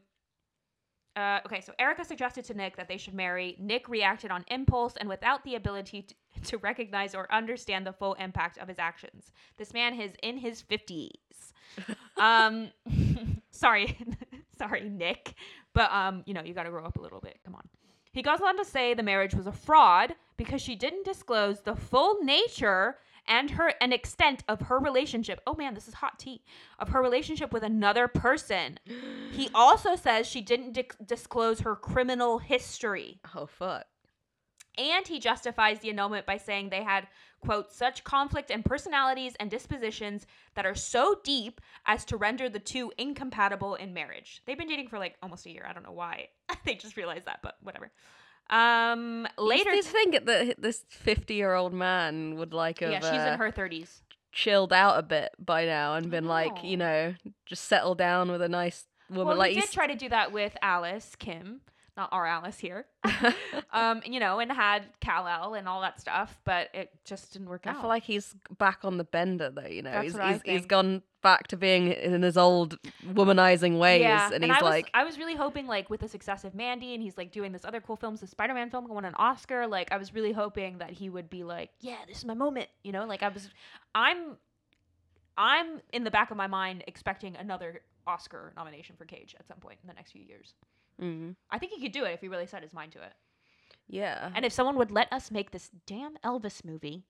Uh, 1.17 1.41
okay, 1.45 1.59
so 1.59 1.73
Erica 1.77 2.05
suggested 2.05 2.45
to 2.45 2.53
Nick 2.53 2.77
that 2.77 2.87
they 2.87 2.95
should 2.95 3.13
marry. 3.13 3.57
Nick 3.59 3.89
reacted 3.89 4.31
on 4.31 4.45
impulse 4.47 4.93
and 4.95 5.09
without 5.09 5.43
the 5.43 5.55
ability 5.55 6.03
to, 6.03 6.15
to 6.43 6.57
recognize 6.59 7.13
or 7.13 7.29
understand 7.33 7.85
the 7.85 7.91
full 7.91 8.13
impact 8.13 8.57
of 8.59 8.69
his 8.69 8.79
actions. 8.79 9.33
This 9.57 9.73
man 9.73 9.99
is 9.99 10.13
in 10.23 10.37
his 10.37 10.63
50s. 10.63 11.09
um, 12.17 12.69
sorry, 13.51 13.97
sorry, 14.57 14.87
Nick, 14.87 15.33
but 15.73 15.91
um, 15.91 16.23
you 16.25 16.33
know, 16.33 16.43
you 16.43 16.53
got 16.53 16.63
to 16.63 16.69
grow 16.69 16.85
up 16.85 16.97
a 16.97 17.01
little 17.01 17.19
bit. 17.19 17.39
Come 17.43 17.55
on. 17.55 17.67
He 18.13 18.21
goes 18.21 18.39
on 18.39 18.57
to 18.57 18.65
say 18.65 18.93
the 18.93 19.03
marriage 19.03 19.35
was 19.35 19.47
a 19.47 19.51
fraud 19.51 20.15
because 20.37 20.61
she 20.61 20.75
didn't 20.75 21.05
disclose 21.05 21.61
the 21.61 21.75
full 21.75 22.23
nature 22.23 22.97
and 23.27 23.51
her 23.51 23.73
and 23.79 23.93
extent 23.93 24.43
of 24.47 24.61
her 24.61 24.79
relationship. 24.79 25.41
Oh 25.45 25.53
man, 25.55 25.73
this 25.73 25.87
is 25.87 25.95
hot 25.95 26.19
tea. 26.19 26.43
Of 26.79 26.89
her 26.89 27.01
relationship 27.01 27.51
with 27.53 27.63
another 27.63 28.07
person. 28.07 28.79
He 29.31 29.49
also 29.55 29.95
says 29.95 30.27
she 30.27 30.41
didn't 30.41 30.73
dic- 30.73 30.95
disclose 31.05 31.61
her 31.61 31.75
criminal 31.75 32.39
history. 32.39 33.21
oh 33.33 33.45
fuck." 33.45 33.85
And 34.77 35.07
he 35.07 35.19
justifies 35.19 35.79
the 35.79 35.89
annulment 35.89 36.25
by 36.25 36.37
saying 36.37 36.69
they 36.69 36.83
had, 36.83 37.07
quote, 37.41 37.71
such 37.71 38.03
conflict 38.03 38.49
in 38.49 38.63
personalities 38.63 39.33
and 39.39 39.51
dispositions 39.51 40.25
that 40.55 40.65
are 40.65 40.75
so 40.75 41.17
deep 41.23 41.59
as 41.85 42.05
to 42.05 42.17
render 42.17 42.47
the 42.49 42.59
two 42.59 42.91
incompatible 42.97 43.75
in 43.75 43.93
marriage. 43.93 44.41
They've 44.45 44.57
been 44.57 44.69
dating 44.69 44.87
for 44.87 44.97
like 44.97 45.15
almost 45.21 45.45
a 45.45 45.51
year. 45.51 45.65
I 45.67 45.73
don't 45.73 45.83
know 45.83 45.91
why. 45.91 46.27
they 46.65 46.75
just 46.75 46.97
realized 46.97 47.25
that, 47.25 47.39
but 47.43 47.57
whatever. 47.61 47.91
Um, 48.51 49.27
later, 49.37 49.71
you 49.73 49.81
think 49.81 50.25
that 50.25 50.61
this 50.61 50.83
fifty-year-old 50.89 51.73
man 51.73 52.35
would 52.35 52.53
like 52.53 52.79
have 52.79 52.91
yeah, 52.91 52.99
she's 52.99 53.21
uh, 53.21 53.31
in 53.33 53.39
her 53.39 53.51
30s. 53.51 54.01
chilled 54.33 54.73
out 54.73 54.99
a 54.99 55.03
bit 55.03 55.31
by 55.39 55.65
now 55.65 55.95
and 55.95 56.11
been 56.11 56.25
like, 56.25 56.63
you 56.63 56.77
know. 56.77 57.11
know, 57.11 57.31
just 57.45 57.65
settle 57.65 57.95
down 57.95 58.29
with 58.29 58.41
a 58.41 58.49
nice 58.49 58.85
woman. 59.09 59.27
Well, 59.27 59.37
like 59.37 59.53
he 59.53 59.61
did 59.61 59.71
try 59.71 59.87
to 59.87 59.95
do 59.95 60.09
that 60.09 60.31
with 60.33 60.57
Alice 60.61 61.15
Kim, 61.17 61.61
not 61.97 62.09
our 62.11 62.25
Alice 62.25 62.57
here. 62.57 62.85
um, 63.73 64.01
you 64.05 64.19
know, 64.19 64.39
and 64.39 64.51
had 64.51 64.83
Kal-El 65.01 65.55
and 65.55 65.67
all 65.67 65.81
that 65.81 65.99
stuff, 65.99 66.39
but 66.45 66.69
it 66.73 66.89
just 67.05 67.33
didn't 67.33 67.49
work 67.49 67.63
I 67.65 67.71
out. 67.71 67.77
I 67.77 67.81
feel 67.81 67.89
like 67.89 68.03
he's 68.03 68.35
back 68.57 68.79
on 68.83 68.97
the 68.97 69.03
bender 69.03 69.49
though. 69.49 69.67
You 69.67 69.81
know, 69.81 69.91
That's 69.91 70.13
he's 70.13 70.17
he's, 70.17 70.41
he's 70.45 70.65
gone 70.65 71.01
back 71.21 71.47
to 71.47 71.57
being 71.57 71.91
in 71.91 72.21
his 72.21 72.37
old 72.37 72.79
womanizing 73.05 73.77
ways, 73.77 74.03
and, 74.03 74.43
he's 74.43 74.51
I 74.51 74.55
was, 74.55 74.61
like, 74.63 74.89
I 74.93 75.03
was 75.03 75.17
really 75.17 75.35
hoping 75.35 75.67
like 75.67 75.89
with 75.89 75.99
the 76.01 76.07
success 76.07 76.43
of 76.43 76.55
Mandy, 76.55 76.93
and 76.93 77.03
he's 77.03 77.17
like 77.17 77.31
doing 77.31 77.51
this 77.51 77.65
other 77.65 77.81
cool 77.81 77.95
films, 77.95 78.21
the 78.21 78.27
Spider-Man 78.27 78.69
film 78.69 78.87
won 78.87 79.05
an 79.05 79.15
Oscar. 79.15 79.67
Like 79.67 79.91
I 79.91 79.97
was 79.97 80.13
really 80.13 80.31
hoping 80.31 80.77
that 80.79 80.91
he 80.91 81.09
would 81.09 81.29
be 81.29 81.43
like, 81.43 81.71
yeah, 81.79 81.97
this 82.07 82.17
is 82.17 82.25
my 82.25 82.33
moment. 82.33 82.69
You 82.83 82.91
know, 82.91 83.05
like 83.05 83.23
I 83.23 83.29
was, 83.29 83.49
I'm, 83.93 84.37
I'm 85.37 85.81
in 85.91 86.03
the 86.03 86.11
back 86.11 86.31
of 86.31 86.37
my 86.37 86.47
mind 86.47 86.83
expecting 86.87 87.35
another 87.35 87.81
Oscar 88.07 88.53
nomination 88.55 88.95
for 88.97 89.05
Cage 89.05 89.35
at 89.39 89.47
some 89.47 89.57
point 89.57 89.79
in 89.83 89.87
the 89.87 89.93
next 89.93 90.11
few 90.11 90.23
years. 90.23 90.53
Mm, 90.99 91.35
I 91.49 91.57
think 91.59 91.71
he 91.73 91.81
could 91.81 91.91
do 91.91 92.05
it 92.05 92.11
if 92.13 92.21
he 92.21 92.27
really 92.27 92.47
set 92.47 92.63
his 92.63 92.73
mind 92.73 92.91
to 92.93 93.03
it. 93.03 93.13
yeah, 93.87 94.31
And 94.35 94.45
if 94.45 94.53
someone 94.53 94.77
would 94.77 94.91
let 94.91 95.11
us 95.13 95.31
make 95.31 95.51
this 95.51 95.69
damn 95.85 96.15
Elvis 96.23 96.63
movie, 96.65 97.03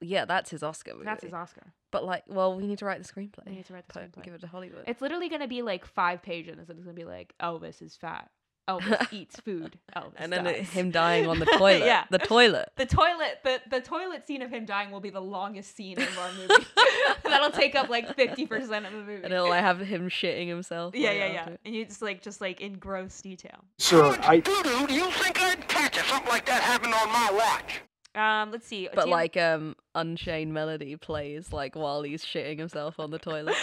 yeah, 0.00 0.24
that's 0.24 0.50
his 0.50 0.62
Oscar 0.62 0.92
movie. 0.94 1.04
that's 1.04 1.22
his 1.22 1.32
Oscar. 1.32 1.72
But 1.90 2.04
like, 2.04 2.24
well, 2.26 2.56
we 2.56 2.66
need 2.66 2.78
to 2.78 2.84
write 2.84 3.02
the 3.02 3.08
screenplay. 3.12 3.46
We 3.46 3.56
need 3.56 3.66
to 3.66 3.74
write 3.74 3.86
the 3.86 3.92
Put- 3.92 4.02
screenplay. 4.12 4.24
Give 4.24 4.34
it 4.34 4.40
to 4.40 4.46
Hollywood. 4.48 4.84
It's 4.86 5.00
literally 5.00 5.28
gonna 5.28 5.46
be 5.48 5.62
like 5.62 5.84
five 5.86 6.22
pages, 6.22 6.58
and 6.58 6.68
it's 6.68 6.80
gonna 6.84 6.92
be 6.94 7.04
like 7.04 7.34
Elvis 7.40 7.80
is 7.80 7.94
fat. 7.96 8.28
Elvis 8.68 9.12
eats 9.12 9.38
food. 9.40 9.78
Elvis 9.96 10.12
and 10.16 10.32
then 10.32 10.46
it, 10.46 10.56
dies. 10.58 10.70
him 10.70 10.90
dying 10.90 11.26
on 11.26 11.38
the 11.38 11.46
toilet. 11.58 11.84
Yeah. 11.84 12.04
the 12.10 12.18
toilet. 12.18 12.70
The 12.76 12.86
toilet, 12.86 13.40
the 13.44 13.60
the 13.70 13.80
toilet 13.80 14.26
scene 14.26 14.42
of 14.42 14.50
him 14.50 14.64
dying 14.64 14.90
will 14.90 15.00
be 15.00 15.10
the 15.10 15.20
longest 15.20 15.76
scene 15.76 15.98
in 15.98 16.08
our 16.18 16.32
movie. 16.32 16.66
That'll 17.24 17.50
take 17.50 17.74
up 17.74 17.88
like 17.88 18.14
fifty 18.16 18.46
percent 18.46 18.86
of 18.86 18.92
the 18.92 18.98
movie. 18.98 19.24
And 19.24 19.32
it'll 19.32 19.48
like 19.48 19.60
have 19.60 19.80
him 19.80 20.08
shitting 20.08 20.48
himself. 20.48 20.94
yeah, 20.94 21.08
right 21.08 21.18
yeah, 21.18 21.26
yeah. 21.26 21.48
it. 21.50 21.60
And 21.64 21.74
you 21.74 21.84
just 21.84 22.02
like 22.02 22.22
just 22.22 22.40
like 22.40 22.60
in 22.60 22.74
gross 22.74 23.20
detail. 23.20 23.64
Sir, 23.78 24.16
I. 24.22 24.40
Doo-doo, 24.40 24.86
do 24.86 24.94
you 24.94 25.10
think 25.10 25.40
I'd 25.40 25.66
catch 25.68 25.96
if 25.98 26.06
something 26.08 26.28
like 26.28 26.46
that 26.46 26.62
happened 26.62 26.94
on 26.94 27.08
my 27.08 27.30
watch? 27.32 27.80
Um, 28.14 28.52
let's 28.52 28.66
see. 28.66 28.88
But 28.94 29.06
TM 29.06 29.10
like, 29.10 29.36
um, 29.36 29.74
Unchained 29.94 30.54
Melody 30.54 30.96
plays 30.96 31.52
like 31.52 31.74
while 31.74 32.02
he's 32.02 32.24
shitting 32.24 32.58
himself 32.58 33.00
on 33.00 33.10
the 33.10 33.18
toilet. 33.18 33.56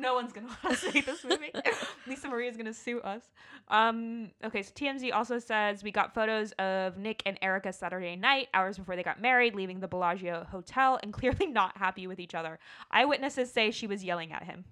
No 0.00 0.14
one's 0.14 0.32
gonna 0.32 0.48
want 0.64 0.78
to 0.78 0.90
see 0.92 1.00
this 1.00 1.24
movie. 1.24 1.52
Lisa 2.06 2.28
Marie 2.28 2.48
is 2.48 2.56
gonna 2.56 2.72
sue 2.72 3.00
us. 3.00 3.22
Um, 3.68 4.30
okay, 4.44 4.62
so 4.62 4.72
TMZ 4.72 5.12
also 5.12 5.38
says 5.38 5.82
we 5.82 5.90
got 5.90 6.14
photos 6.14 6.52
of 6.52 6.96
Nick 6.96 7.22
and 7.26 7.38
Erica 7.42 7.72
Saturday 7.72 8.16
night, 8.16 8.48
hours 8.54 8.78
before 8.78 8.96
they 8.96 9.02
got 9.02 9.20
married, 9.20 9.54
leaving 9.54 9.80
the 9.80 9.88
Bellagio 9.88 10.46
hotel 10.50 10.98
and 11.02 11.12
clearly 11.12 11.46
not 11.48 11.76
happy 11.76 12.06
with 12.06 12.18
each 12.18 12.34
other. 12.34 12.58
Eyewitnesses 12.90 13.52
say 13.52 13.70
she 13.70 13.86
was 13.86 14.04
yelling 14.04 14.32
at 14.32 14.44
him. 14.44 14.64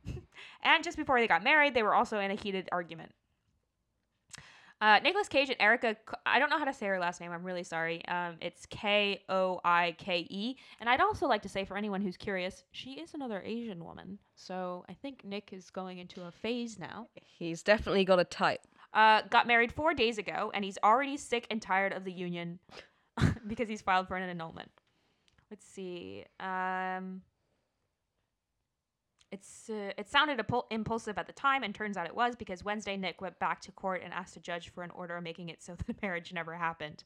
and 0.62 0.84
just 0.84 0.96
before 0.96 1.20
they 1.20 1.26
got 1.26 1.44
married, 1.44 1.74
they 1.74 1.82
were 1.82 1.94
also 1.94 2.18
in 2.18 2.30
a 2.30 2.34
heated 2.34 2.68
argument. 2.72 3.12
Uh, 4.80 4.98
Nicolas 5.02 5.28
Cage 5.28 5.48
and 5.48 5.56
Erica. 5.58 5.96
I 6.26 6.38
don't 6.38 6.50
know 6.50 6.58
how 6.58 6.66
to 6.66 6.72
say 6.72 6.86
her 6.86 6.98
last 6.98 7.20
name. 7.20 7.32
I'm 7.32 7.44
really 7.44 7.62
sorry. 7.62 8.04
Um, 8.08 8.34
it's 8.42 8.66
K 8.66 9.22
O 9.28 9.58
I 9.64 9.96
K 9.98 10.26
E. 10.28 10.56
And 10.80 10.88
I'd 10.88 11.00
also 11.00 11.26
like 11.26 11.42
to 11.42 11.48
say, 11.48 11.64
for 11.64 11.76
anyone 11.76 12.02
who's 12.02 12.16
curious, 12.16 12.62
she 12.72 12.92
is 12.92 13.14
another 13.14 13.42
Asian 13.44 13.84
woman. 13.84 14.18
So 14.34 14.84
I 14.88 14.92
think 14.92 15.24
Nick 15.24 15.52
is 15.52 15.70
going 15.70 15.98
into 15.98 16.24
a 16.24 16.30
phase 16.30 16.78
now. 16.78 17.08
He's 17.14 17.62
definitely 17.62 18.04
got 18.04 18.20
a 18.20 18.24
type. 18.24 18.60
Uh, 18.92 19.22
got 19.30 19.46
married 19.46 19.72
four 19.72 19.94
days 19.94 20.18
ago, 20.18 20.50
and 20.54 20.64
he's 20.64 20.78
already 20.84 21.16
sick 21.16 21.46
and 21.50 21.60
tired 21.60 21.92
of 21.92 22.04
the 22.04 22.12
union 22.12 22.58
because 23.46 23.68
he's 23.68 23.82
filed 23.82 24.08
for 24.08 24.16
an 24.16 24.28
annulment. 24.28 24.70
Let's 25.50 25.66
see. 25.66 26.24
Um, 26.38 27.22
it's 29.32 29.68
uh, 29.68 29.90
it 29.98 30.08
sounded 30.08 30.38
impul- 30.38 30.66
impulsive 30.70 31.18
at 31.18 31.26
the 31.26 31.32
time, 31.32 31.62
and 31.62 31.74
turns 31.74 31.96
out 31.96 32.06
it 32.06 32.14
was 32.14 32.36
because 32.36 32.62
Wednesday 32.64 32.96
Nick 32.96 33.20
went 33.20 33.38
back 33.38 33.60
to 33.62 33.72
court 33.72 34.02
and 34.04 34.12
asked 34.14 34.36
a 34.36 34.40
judge 34.40 34.70
for 34.70 34.82
an 34.82 34.90
order 34.90 35.20
making 35.20 35.48
it 35.48 35.62
so 35.62 35.74
the 35.86 35.94
marriage 36.02 36.32
never 36.32 36.54
happened. 36.54 37.02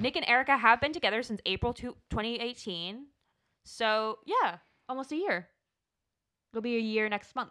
Nick 0.00 0.16
and 0.16 0.26
Erica 0.28 0.56
have 0.56 0.80
been 0.80 0.92
together 0.92 1.22
since 1.22 1.40
April 1.46 1.72
two- 1.74 1.96
2018, 2.10 3.06
so 3.64 4.18
yeah, 4.26 4.58
almost 4.88 5.12
a 5.12 5.16
year. 5.16 5.48
It'll 6.52 6.62
be 6.62 6.76
a 6.76 6.80
year 6.80 7.08
next 7.08 7.34
month. 7.34 7.50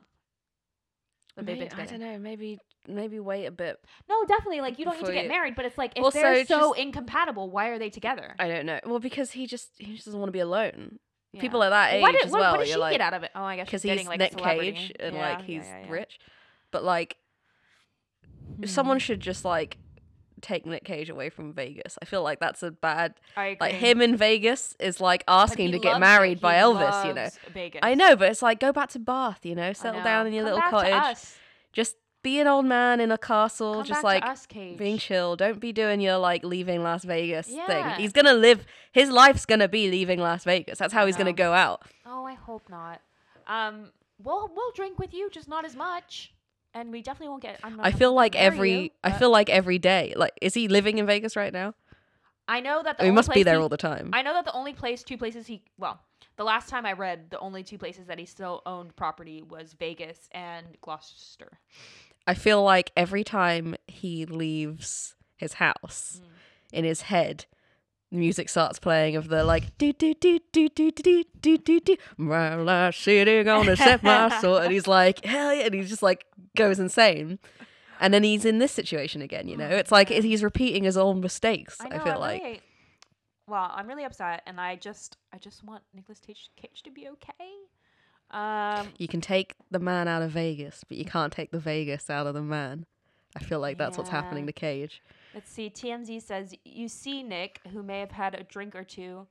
That 1.36 1.46
they've 1.46 1.58
May- 1.60 1.68
been 1.68 1.80
I 1.80 1.86
don't 1.86 2.00
know. 2.00 2.18
Maybe 2.20 2.60
maybe 2.88 3.20
wait 3.20 3.46
a 3.46 3.52
bit. 3.52 3.78
No, 4.08 4.24
definitely. 4.26 4.62
Like 4.62 4.80
you 4.80 4.86
don't 4.86 4.98
need 4.98 5.06
to 5.08 5.12
get 5.14 5.24
you- 5.24 5.30
married, 5.30 5.56
but 5.56 5.66
it's 5.66 5.78
like 5.78 5.94
if 5.98 6.04
Also, 6.04 6.22
they're 6.22 6.46
so 6.46 6.70
just- 6.70 6.80
incompatible, 6.80 7.50
why 7.50 7.68
are 7.70 7.80
they 7.80 7.90
together? 7.90 8.36
I 8.40 8.48
don't 8.48 8.66
know. 8.66 8.80
Well, 8.86 9.00
because 9.00 9.32
he 9.32 9.48
just 9.48 9.70
he 9.78 9.94
just 9.94 10.06
doesn't 10.06 10.20
want 10.20 10.30
to 10.30 10.34
be 10.34 10.40
alone. 10.40 11.00
People 11.40 11.60
Yeah. 11.62 11.66
at 11.68 11.70
that 11.72 11.94
age 11.94 12.02
What, 12.02 12.12
did, 12.14 12.26
as 12.26 12.32
what, 12.32 12.40
well. 12.42 12.52
what 12.58 12.68
you're 12.68 12.76
she 12.76 12.80
like, 12.80 12.92
get 12.92 13.02
out 13.02 13.14
of 13.16 13.24
it? 13.24 13.32
Oh, 13.36 13.44
I 13.44 13.56
guess 13.56 13.66
because 13.68 13.82
he's 13.84 13.90
getting 13.92 14.08
like 14.08 14.20
Nick. 14.20 14.38
Cage 14.38 14.92
and 15.00 15.16
Yeah, 15.16 15.22
like 15.36 15.42
he's 15.46 15.64
yeah, 15.66 15.90
rich. 15.90 16.20
But 16.72 16.84
like, 16.84 17.18
Hmm. 18.58 18.66
someone 18.66 19.00
should 19.00 19.20
just 19.20 19.46
like 19.46 19.78
take 20.42 20.66
Nick 20.66 20.84
Cage 20.84 21.10
away 21.10 21.30
from 21.30 21.54
Vegas. 21.54 21.98
I 22.02 22.06
feel 22.06 22.22
like 22.22 22.40
that's 22.40 22.62
a 22.64 22.72
bad. 22.72 23.16
Like 23.38 23.74
him 23.76 24.02
in 24.02 24.16
Vegas 24.18 24.76
is 24.80 25.00
like 25.00 25.24
asking 25.28 25.72
to 25.72 25.80
get 25.80 26.00
married 26.00 26.40
by 26.42 26.56
Elvis. 26.56 27.06
You 27.08 27.14
know. 27.14 27.30
Vegas. 27.54 27.80
I 27.82 27.96
know, 27.96 28.16
but 28.16 28.30
it's 28.30 28.42
like 28.42 28.60
go 28.60 28.72
back 28.74 28.90
to 28.90 29.00
Bath. 29.00 29.46
You 29.46 29.56
know, 29.56 29.74
settle 29.74 30.00
know. 30.00 30.04
down 30.04 30.28
in 30.28 30.34
your 30.34 30.44
Come 30.46 30.56
little 30.56 30.70
cottage. 30.70 30.94
us. 30.94 31.38
Just 31.72 31.96
be 32.24 32.40
an 32.40 32.48
old 32.48 32.66
man 32.66 33.00
in 33.00 33.12
a 33.12 33.18
castle. 33.18 33.76
Come 33.76 33.86
just 33.86 34.04
like 34.04 34.24
us, 34.26 34.48
being 34.48 34.98
chill. 34.98 35.36
Don't 35.36 35.60
be 35.60 35.72
doing 35.72 36.02
your 36.02 36.18
like 36.18 36.44
leaving 36.44 36.82
Las 36.82 37.04
Vegas 37.04 37.50
Yeah. 37.50 37.68
thing. 37.68 38.02
He's 38.02 38.14
gonna 38.14 38.34
live. 38.34 38.66
His 38.92 39.10
life's 39.10 39.46
gonna 39.46 39.68
be 39.68 39.92
leaving 39.92 40.20
Las 40.20 40.44
Vegas. 40.46 40.80
That's 40.80 40.94
how 40.94 41.04
I 41.04 41.06
he's 41.06 41.18
gonna 41.18 41.34
go 41.34 41.54
out. 41.54 41.84
Oh, 42.06 42.26
I 42.26 42.34
hope 42.34 42.70
not. 42.70 43.02
Um, 43.46 43.92
we'll 44.24 44.50
we'll 44.56 44.72
drink 44.72 44.98
with 44.98 45.14
you, 45.14 45.30
just 45.30 45.48
not 45.50 45.66
as 45.66 45.76
much, 45.76 46.34
and 46.74 46.92
we 46.92 47.02
definitely 47.02 47.30
won't 47.30 47.44
get. 47.44 47.60
I 47.80 47.92
feel 47.92 48.14
like 48.14 48.36
every. 48.36 48.84
you, 48.86 48.90
I 49.04 49.12
feel 49.12 49.30
like 49.30 49.50
every 49.50 49.78
day. 49.78 50.14
Like, 50.16 50.34
is 50.42 50.54
he 50.54 50.68
living 50.68 50.98
in 50.98 51.06
Vegas 51.06 51.36
right 51.36 51.52
now? 51.54 51.76
I 52.48 52.60
know 52.60 52.82
that 52.84 52.98
the 52.98 53.04
he 53.04 53.10
only 53.10 53.16
must 53.16 53.32
be 53.34 53.44
there 53.44 53.56
he- 53.56 53.62
all 53.62 53.70
the 53.70 53.78
time. 53.78 54.10
I 54.14 54.22
know 54.22 54.34
that 54.34 54.46
the 54.46 54.54
only 54.54 54.74
place, 54.74 55.02
two 55.04 55.18
places 55.18 55.48
he, 55.48 55.62
well, 55.78 56.02
the 56.36 56.44
last 56.44 56.68
time 56.68 56.86
I 56.86 56.92
read, 56.92 57.30
the 57.30 57.40
only 57.40 57.64
two 57.64 57.78
places 57.78 58.08
that 58.08 58.20
he 58.20 58.26
still 58.26 58.62
owned 58.66 58.96
property 58.98 59.42
was 59.42 59.74
Vegas 59.80 60.28
and 60.34 60.66
Gloucester. 60.82 61.60
I 62.26 62.34
feel 62.34 62.64
like 62.64 62.92
every 62.96 63.24
time 63.24 63.76
he 63.88 64.26
leaves 64.26 65.16
his 65.38 65.54
house, 65.54 66.22
Mm. 66.22 66.30
in 66.80 66.86
his 66.86 67.02
head, 67.04 67.46
the 68.12 68.18
music 68.18 68.48
starts 68.50 68.80
playing 68.80 69.16
of 69.16 69.28
the 69.28 69.44
like 69.44 69.78
do 69.78 69.92
do 69.92 70.14
do 70.14 70.40
do 70.52 70.70
do 70.70 70.92
do 70.92 71.24
do 71.42 71.58
do 71.58 71.80
do 71.80 71.96
while 72.18 72.70
I'm 72.70 72.92
sitting 72.92 73.48
on 73.50 73.68
a 73.68 73.76
set 73.76 74.04
my 74.04 74.30
soul, 74.42 74.58
and 74.58 74.72
he's 74.72 74.88
like 74.88 75.26
hell 75.26 75.54
yeah, 75.54 75.66
and 75.66 75.74
he 75.76 75.82
just 75.84 76.04
like 76.04 76.26
goes 76.56 76.80
insane. 76.80 77.40
And 78.00 78.14
then 78.14 78.24
he's 78.24 78.44
in 78.46 78.60
this 78.60 78.72
situation 78.72 79.22
again, 79.22 79.48
you 79.48 79.56
know. 79.56 79.68
It's 79.70 79.92
like 79.92 80.10
he's 80.10 80.44
repeating 80.44 80.84
his 80.84 80.98
old 80.98 81.22
mistakes. 81.22 81.78
I, 81.80 81.88
I 81.96 82.00
feel 82.04 82.14
I 82.14 82.18
like 82.18 82.42
really, 82.44 82.62
well, 83.48 83.72
I'm 83.74 83.88
really 83.88 84.04
upset, 84.04 84.42
and 84.46 84.60
I 84.60 84.76
just, 84.76 85.18
I 85.34 85.38
just 85.38 85.64
want 85.64 85.84
Nicolas 85.94 86.20
Cage, 86.20 86.50
Cage 86.58 86.82
to 86.84 86.92
be 86.92 87.08
okay. 87.10 87.50
Um, 88.34 88.90
you 88.98 89.08
can 89.08 89.22
take 89.22 89.56
the 89.72 89.80
man 89.80 90.08
out 90.08 90.22
of 90.24 90.32
Vegas, 90.32 90.84
but 90.88 90.98
you 90.98 91.06
can't 91.06 91.32
take 91.32 91.52
the 91.52 91.60
Vegas 91.60 92.10
out 92.10 92.28
of 92.28 92.34
the 92.34 92.42
man. 92.42 92.86
I 93.36 93.40
feel 93.40 93.60
like 93.60 93.78
that's 93.78 93.98
what's 93.98 94.10
happening 94.10 94.44
Yeah. 94.44 94.48
to 94.48 94.54
Cage. 94.54 95.02
Let's 95.34 95.52
see. 95.52 95.70
TMZ 95.70 96.22
says 96.22 96.54
you 96.66 96.88
see 96.88 97.24
Nick, 97.24 97.60
who 97.72 97.82
may 97.84 98.00
have 98.00 98.12
had 98.12 98.36
a 98.36 98.44
drink 98.44 98.76
or 98.76 98.84
two, 98.84 99.28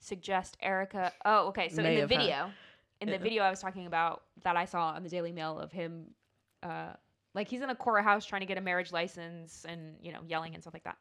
suggest 0.00 0.56
Erica. 0.60 1.12
Oh, 1.24 1.48
okay. 1.48 1.68
So 1.68 1.82
May 1.82 1.88
in 1.88 1.94
the 1.94 2.00
have 2.02 2.10
had. 2.10 2.18
video, 2.20 2.52
in 3.00 3.08
the 3.08 3.14
Yeah. 3.14 3.18
video 3.22 3.42
I 3.42 3.50
was 3.50 3.60
talking 3.60 3.86
about 3.86 4.22
that 4.44 4.56
I 4.56 4.64
saw 4.64 4.90
on 4.90 5.02
the 5.02 5.08
Daily 5.08 5.32
Mail 5.32 5.58
of 5.58 5.72
him, 5.72 6.14
uh, 6.62 6.92
like 7.34 7.48
he's 7.48 7.60
in 7.62 7.70
a 7.70 7.74
courthouse 7.74 8.24
trying 8.26 8.40
to 8.40 8.46
get 8.46 8.58
a 8.58 8.60
marriage 8.62 8.92
license 8.92 9.64
and 9.68 9.96
you 10.02 10.12
know 10.12 10.20
yelling 10.26 10.54
and 10.54 10.62
stuff 10.62 10.74
like 10.74 10.84
that. 10.84 10.98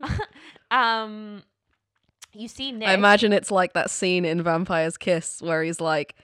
um, 0.70 1.42
you 2.32 2.48
see 2.48 2.72
Nick. 2.72 2.88
I 2.88 2.94
imagine 2.94 3.32
it's 3.32 3.50
like 3.50 3.72
that 3.74 3.90
scene 3.90 4.24
in 4.24 4.42
Vampire's 4.42 4.96
Kiss 4.96 5.40
where 5.40 5.62
he's 5.62 5.80
like 5.80 6.14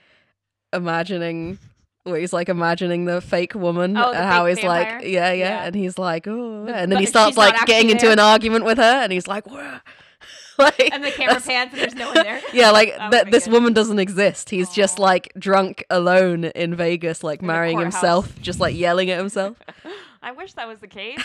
imagining 0.73 1.57
where 2.03 2.19
he's 2.19 2.33
like 2.33 2.49
imagining 2.49 3.05
the 3.05 3.21
fake 3.21 3.53
woman 3.53 3.95
Oh, 3.95 4.11
the 4.11 4.17
and 4.17 4.25
how 4.31 4.45
fake 4.45 4.57
he's 4.57 4.65
like 4.65 4.87
yeah, 4.87 4.99
yeah 5.03 5.33
Yeah. 5.33 5.63
and 5.65 5.75
he's 5.75 5.97
like 5.99 6.27
oh 6.27 6.65
The- 6.65 6.75
and 6.75 6.91
then 6.91 6.99
he 6.99 7.05
starts 7.05 7.37
like 7.37 7.65
getting 7.65 7.89
into 7.91 8.05
there. 8.05 8.13
an 8.13 8.19
argument 8.19 8.65
with 8.65 8.77
her 8.79 8.83
and 9.03 9.11
he's 9.11 9.27
like 9.27 9.45
"Whoa." 9.47 9.77
like 10.59 10.89
and 10.93 11.03
the 11.03 11.11
camera 11.11 11.39
pans 11.39 11.71
and 11.71 11.81
there's 11.81 11.95
no 11.95 12.07
one 12.07 12.15
there. 12.23 12.41
yeah 12.53 12.71
like 12.71 12.95
That 12.97 13.11
th- 13.11 13.25
this 13.31 13.45
good. 13.45 13.53
woman 13.53 13.73
doesn't 13.73 13.99
exist 13.99 14.49
he's 14.49 14.69
just 14.69 14.99
like 14.99 15.31
drunk 15.37 15.83
alone 15.89 16.45
in 16.45 16.75
Vegas 16.75 17.23
like 17.23 17.41
In 17.41 17.47
marrying 17.47 17.79
himself 17.79 18.39
just 18.41 18.59
like 18.59 18.75
yelling 18.75 19.09
at 19.09 19.17
himself 19.17 19.57
I 20.23 20.31
wish 20.33 20.53
that 20.53 20.67
was 20.67 20.77
the 20.77 20.87
case. 20.87 21.19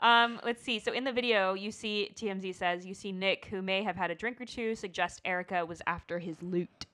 um, 0.00 0.38
let's 0.44 0.62
see. 0.62 0.78
So 0.78 0.92
in 0.92 1.04
the 1.04 1.12
video, 1.12 1.54
you 1.54 1.70
see 1.70 2.10
TMZ 2.14 2.54
says 2.54 2.84
you 2.84 2.92
see 2.92 3.10
Nick, 3.10 3.46
who 3.46 3.62
may 3.62 3.82
have 3.82 3.96
had 3.96 4.10
a 4.10 4.14
drink 4.14 4.38
or 4.38 4.44
two, 4.44 4.74
suggest 4.76 5.22
Erica 5.24 5.64
was 5.64 5.80
after 5.86 6.18
his 6.18 6.36
loot. 6.42 6.84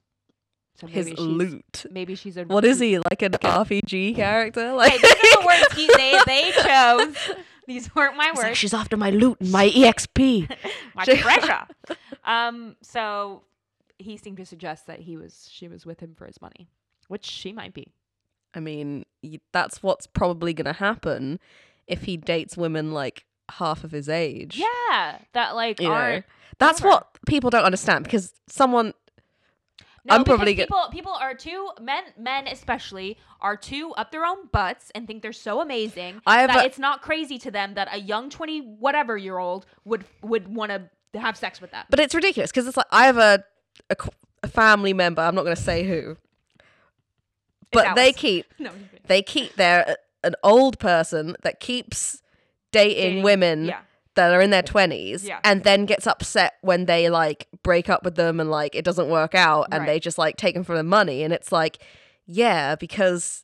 So 0.77 0.87
his 0.87 1.07
she's- 1.09 1.19
loot 1.19 1.85
Maybe 1.91 2.15
she's 2.15 2.37
a. 2.37 2.45
what 2.45 2.65
is 2.65 2.81
he 2.81 2.99
like 3.11 3.23
an 3.23 3.33
RPG 3.33 4.17
character 4.17 4.73
like 4.73 4.93
Hey, 4.93 4.99
these 4.99 5.13
are 5.13 5.41
the 5.41 5.47
words 5.47 5.75
he, 5.75 5.87
they 5.97 6.19
they 6.27 6.53
chose. 6.63 7.17
These 7.67 7.95
weren't 7.95 8.17
my 8.17 8.29
He's 8.29 8.37
like, 8.39 8.47
words. 8.47 8.59
she's 8.59 8.75
after 8.75 8.97
my 8.97 9.11
loot 9.11 9.39
and 9.41 9.53
my 9.53 9.69
exp 9.69 10.49
my 10.95 11.05
treasure. 11.05 11.67
um. 12.25 12.77
So 12.83 13.43
he 13.99 14.17
seemed 14.17 14.39
to 14.39 14.47
suggest 14.47 14.87
that 14.87 15.01
he 15.01 15.17
was 15.17 15.49
she 15.53 15.69
was 15.69 15.85
with 15.87 16.01
him 16.01 16.15
for 16.17 16.27
his 16.27 16.41
money, 16.41 16.69
which 17.09 17.25
she 17.27 17.53
might 17.53 17.75
be. 17.75 17.93
I 18.55 18.59
mean, 18.61 19.05
that's 19.53 19.83
what's 19.83 20.07
probably 20.09 20.53
going 20.55 20.65
to 20.65 20.73
happen 20.73 21.39
if 21.87 22.03
he 22.05 22.17
dates 22.17 22.57
women 22.57 22.93
like 22.93 23.25
half 23.51 23.85
of 23.85 23.93
his 23.93 24.09
age. 24.09 24.57
Yeah, 24.57 25.19
that 25.35 25.55
like 25.55 25.81
You 25.81 25.89
know, 25.89 25.95
aren't. 25.95 26.25
that's 26.59 26.81
what 26.83 27.07
people 27.27 27.51
don't 27.51 27.63
understand 27.65 28.05
because 28.05 28.33
someone 28.49 28.95
No, 30.05 30.15
I'm 30.15 30.25
probably 30.25 30.55
people 30.55 30.89
people 30.91 31.13
are 31.13 31.35
too 31.35 31.71
men 31.81 32.05
men 32.19 32.47
especially 32.47 33.19
are 33.41 33.57
too 33.57 33.93
up 33.99 34.11
their 34.13 34.25
own 34.25 34.47
butts 34.51 34.91
and 34.95 35.07
think 35.07 35.21
they're 35.23 35.33
so 35.33 35.61
amazing 35.61 36.23
I 36.27 36.41
have 36.41 36.49
that 36.51 36.63
a- 36.65 36.67
it's 36.67 36.79
not 36.79 37.03
crazy 37.03 37.39
to 37.39 37.51
them 37.51 37.75
that 37.75 37.89
a 37.93 37.99
young 37.99 38.31
twenty 38.31 38.61
whatever 38.61 39.17
year 39.19 39.37
old 39.39 39.67
would 39.85 40.05
would 40.23 40.49
want 40.55 40.73
to 40.73 41.19
have 41.21 41.37
sex 41.37 41.61
with 41.61 41.71
them. 41.73 41.85
but 41.91 42.01
it's 42.01 42.15
ridiculous 42.15 42.51
because 42.51 42.67
it's 42.67 42.77
like 42.77 42.87
I 42.91 43.07
have 43.07 43.19
a, 43.19 43.45
a 43.91 43.97
a 44.43 44.49
family 44.49 44.95
member. 44.95 45.21
I'm 45.21 45.35
not 45.35 45.43
going 45.45 45.55
to 45.57 45.61
say 45.63 45.87
who, 45.87 46.17
but 47.73 47.95
they 47.95 48.13
keep 48.13 48.47
no, 48.59 48.71
I'm 48.71 48.79
just 48.79 48.91
kidding. 48.91 49.05
they 49.07 49.23
keep 49.23 49.55
they're 49.57 49.89
uh, 49.91 49.95
an 50.25 50.35
old 50.43 50.79
person 50.79 51.37
that 51.43 51.61
keeps 51.61 52.23
dating, 52.73 52.97
Dating- 53.05 53.23
women 53.23 53.65
yeah. 53.67 53.81
That 54.29 54.35
are 54.35 54.41
in 54.41 54.51
their 54.51 54.63
20s 54.63 55.25
Yeah. 55.27 55.41
and 55.45 55.65
then 55.65 55.87
gets 55.87 56.07
upset 56.07 56.55
when 56.63 56.87
they 56.87 57.09
like 57.11 57.49
break 57.63 57.89
up 57.89 58.05
with 58.05 58.15
them 58.17 58.41
and 58.41 58.51
like 58.51 58.75
it 58.75 58.85
doesn't 58.85 59.09
work 59.09 59.35
out 59.35 59.69
and 59.73 59.81
Right. 59.83 59.87
they 59.87 60.01
just 60.01 60.19
like 60.19 60.37
take 60.37 60.55
them 60.55 60.65
for 60.65 60.77
the 60.77 60.83
money 60.83 61.23
and 61.23 61.33
it's 61.33 61.51
like 61.53 61.79
yeah 62.27 62.75
because 62.77 63.43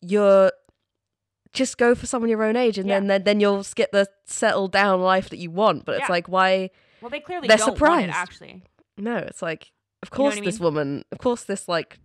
you're 0.00 0.52
just 1.52 1.78
go 1.78 1.94
for 1.94 2.06
someone 2.06 2.30
your 2.30 2.42
own 2.44 2.56
age 2.56 2.78
and 2.78 2.88
Yeah. 2.88 2.96
then, 3.00 3.06
then 3.08 3.22
then 3.24 3.40
you'll 3.40 3.64
get 3.74 3.90
the 3.92 4.06
settled 4.24 4.72
down 4.72 5.00
life 5.00 5.28
that 5.30 5.38
you 5.38 5.50
want 5.50 5.84
but 5.84 5.96
it's 5.96 6.08
Yeah. 6.08 6.12
like 6.12 6.28
why 6.28 6.70
Well, 7.00 7.10
they 7.10 7.20
clearly 7.20 7.48
They're 7.48 7.58
surprised. 7.58 8.08
it 8.08 8.14
actually. 8.14 8.62
no 8.96 9.16
it's 9.16 9.42
like 9.42 9.72
of 10.02 10.08
You 10.10 10.12
know 10.12 10.16
course 10.30 10.40
this 10.40 10.60
mean? 10.60 10.64
woman 10.64 11.04
of 11.12 11.18
course 11.18 11.44
this 11.44 11.68
like 11.68 11.98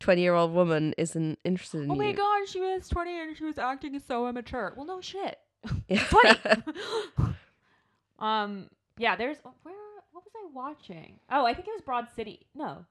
20 0.00 0.20
year 0.20 0.34
old 0.34 0.52
woman 0.52 0.94
isn't 0.98 1.38
interested 1.44 1.82
in 1.82 1.90
Oh 1.90 1.94
you 1.94 2.00
my 2.00 2.12
god, 2.12 2.48
she 2.48 2.60
was 2.60 2.88
twenty 2.88 3.16
and 3.20 3.36
she 3.36 3.44
was 3.44 3.56
acting 3.56 3.96
so 4.00 4.26
immature. 4.28 4.74
Well, 4.76 4.84
no 4.84 5.00
shit. 5.00 5.38
20. 5.66 6.62
um, 8.18 8.68
yeah, 8.98 9.16
there's 9.16 9.38
where 9.62 9.74
what 10.12 10.24
was 10.24 10.32
I 10.36 10.48
watching? 10.52 11.18
Oh, 11.30 11.44
I 11.46 11.54
think 11.54 11.68
it 11.68 11.72
was 11.72 11.82
Broad 11.82 12.08
City. 12.14 12.46
No. 12.54 12.84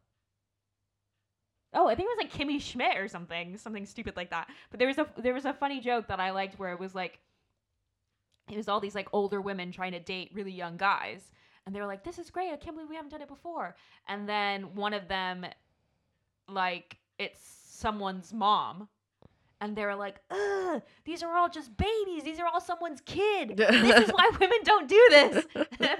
Oh, 1.73 1.87
I 1.87 1.95
think 1.95 2.09
it 2.09 2.17
was 2.17 2.25
like 2.25 2.33
Kimmy 2.33 2.61
Schmidt 2.61 2.97
or 2.97 3.07
something, 3.07 3.57
something 3.57 3.85
stupid 3.85 4.17
like 4.17 4.29
that. 4.31 4.49
But 4.69 4.79
there 4.79 4.87
was 4.87 4.97
a 4.97 5.07
there 5.17 5.33
was 5.33 5.45
a 5.45 5.53
funny 5.53 5.79
joke 5.79 6.07
that 6.07 6.19
I 6.19 6.31
liked 6.31 6.59
where 6.59 6.73
it 6.73 6.79
was 6.79 6.93
like 6.93 7.19
it 8.51 8.57
was 8.57 8.67
all 8.67 8.79
these 8.79 8.95
like 8.95 9.07
older 9.13 9.39
women 9.39 9.71
trying 9.71 9.93
to 9.93 9.99
date 9.99 10.31
really 10.33 10.51
young 10.51 10.77
guys. 10.77 11.31
And 11.65 11.75
they 11.75 11.79
were 11.79 11.87
like, 11.87 12.03
This 12.03 12.19
is 12.19 12.29
great, 12.29 12.51
I 12.51 12.57
can't 12.57 12.75
believe 12.75 12.89
we 12.89 12.95
haven't 12.95 13.11
done 13.11 13.21
it 13.21 13.27
before. 13.27 13.75
And 14.07 14.27
then 14.27 14.75
one 14.75 14.93
of 14.93 15.07
them 15.07 15.45
like 16.49 16.97
it's 17.17 17.39
someone's 17.69 18.33
mom 18.33 18.89
and 19.61 19.75
they're 19.75 19.95
like, 19.95 20.19
"Ugh, 20.31 20.81
these 21.05 21.23
are 21.23 21.37
all 21.37 21.47
just 21.47 21.75
babies. 21.77 22.23
These 22.23 22.39
are 22.39 22.47
all 22.47 22.59
someone's 22.59 22.99
kid. 23.01 23.55
this 23.57 24.07
is 24.07 24.09
why 24.09 24.31
women 24.39 24.59
don't 24.63 24.89
do 24.89 25.07
this." 25.11 25.45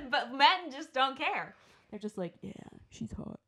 but 0.10 0.34
men 0.34 0.72
just 0.72 0.92
don't 0.94 1.18
care. 1.18 1.56
They're 1.90 2.00
just 2.00 2.18
like, 2.18 2.34
"Yeah, 2.42 2.52
she's 2.90 3.14
hot." 3.14 3.40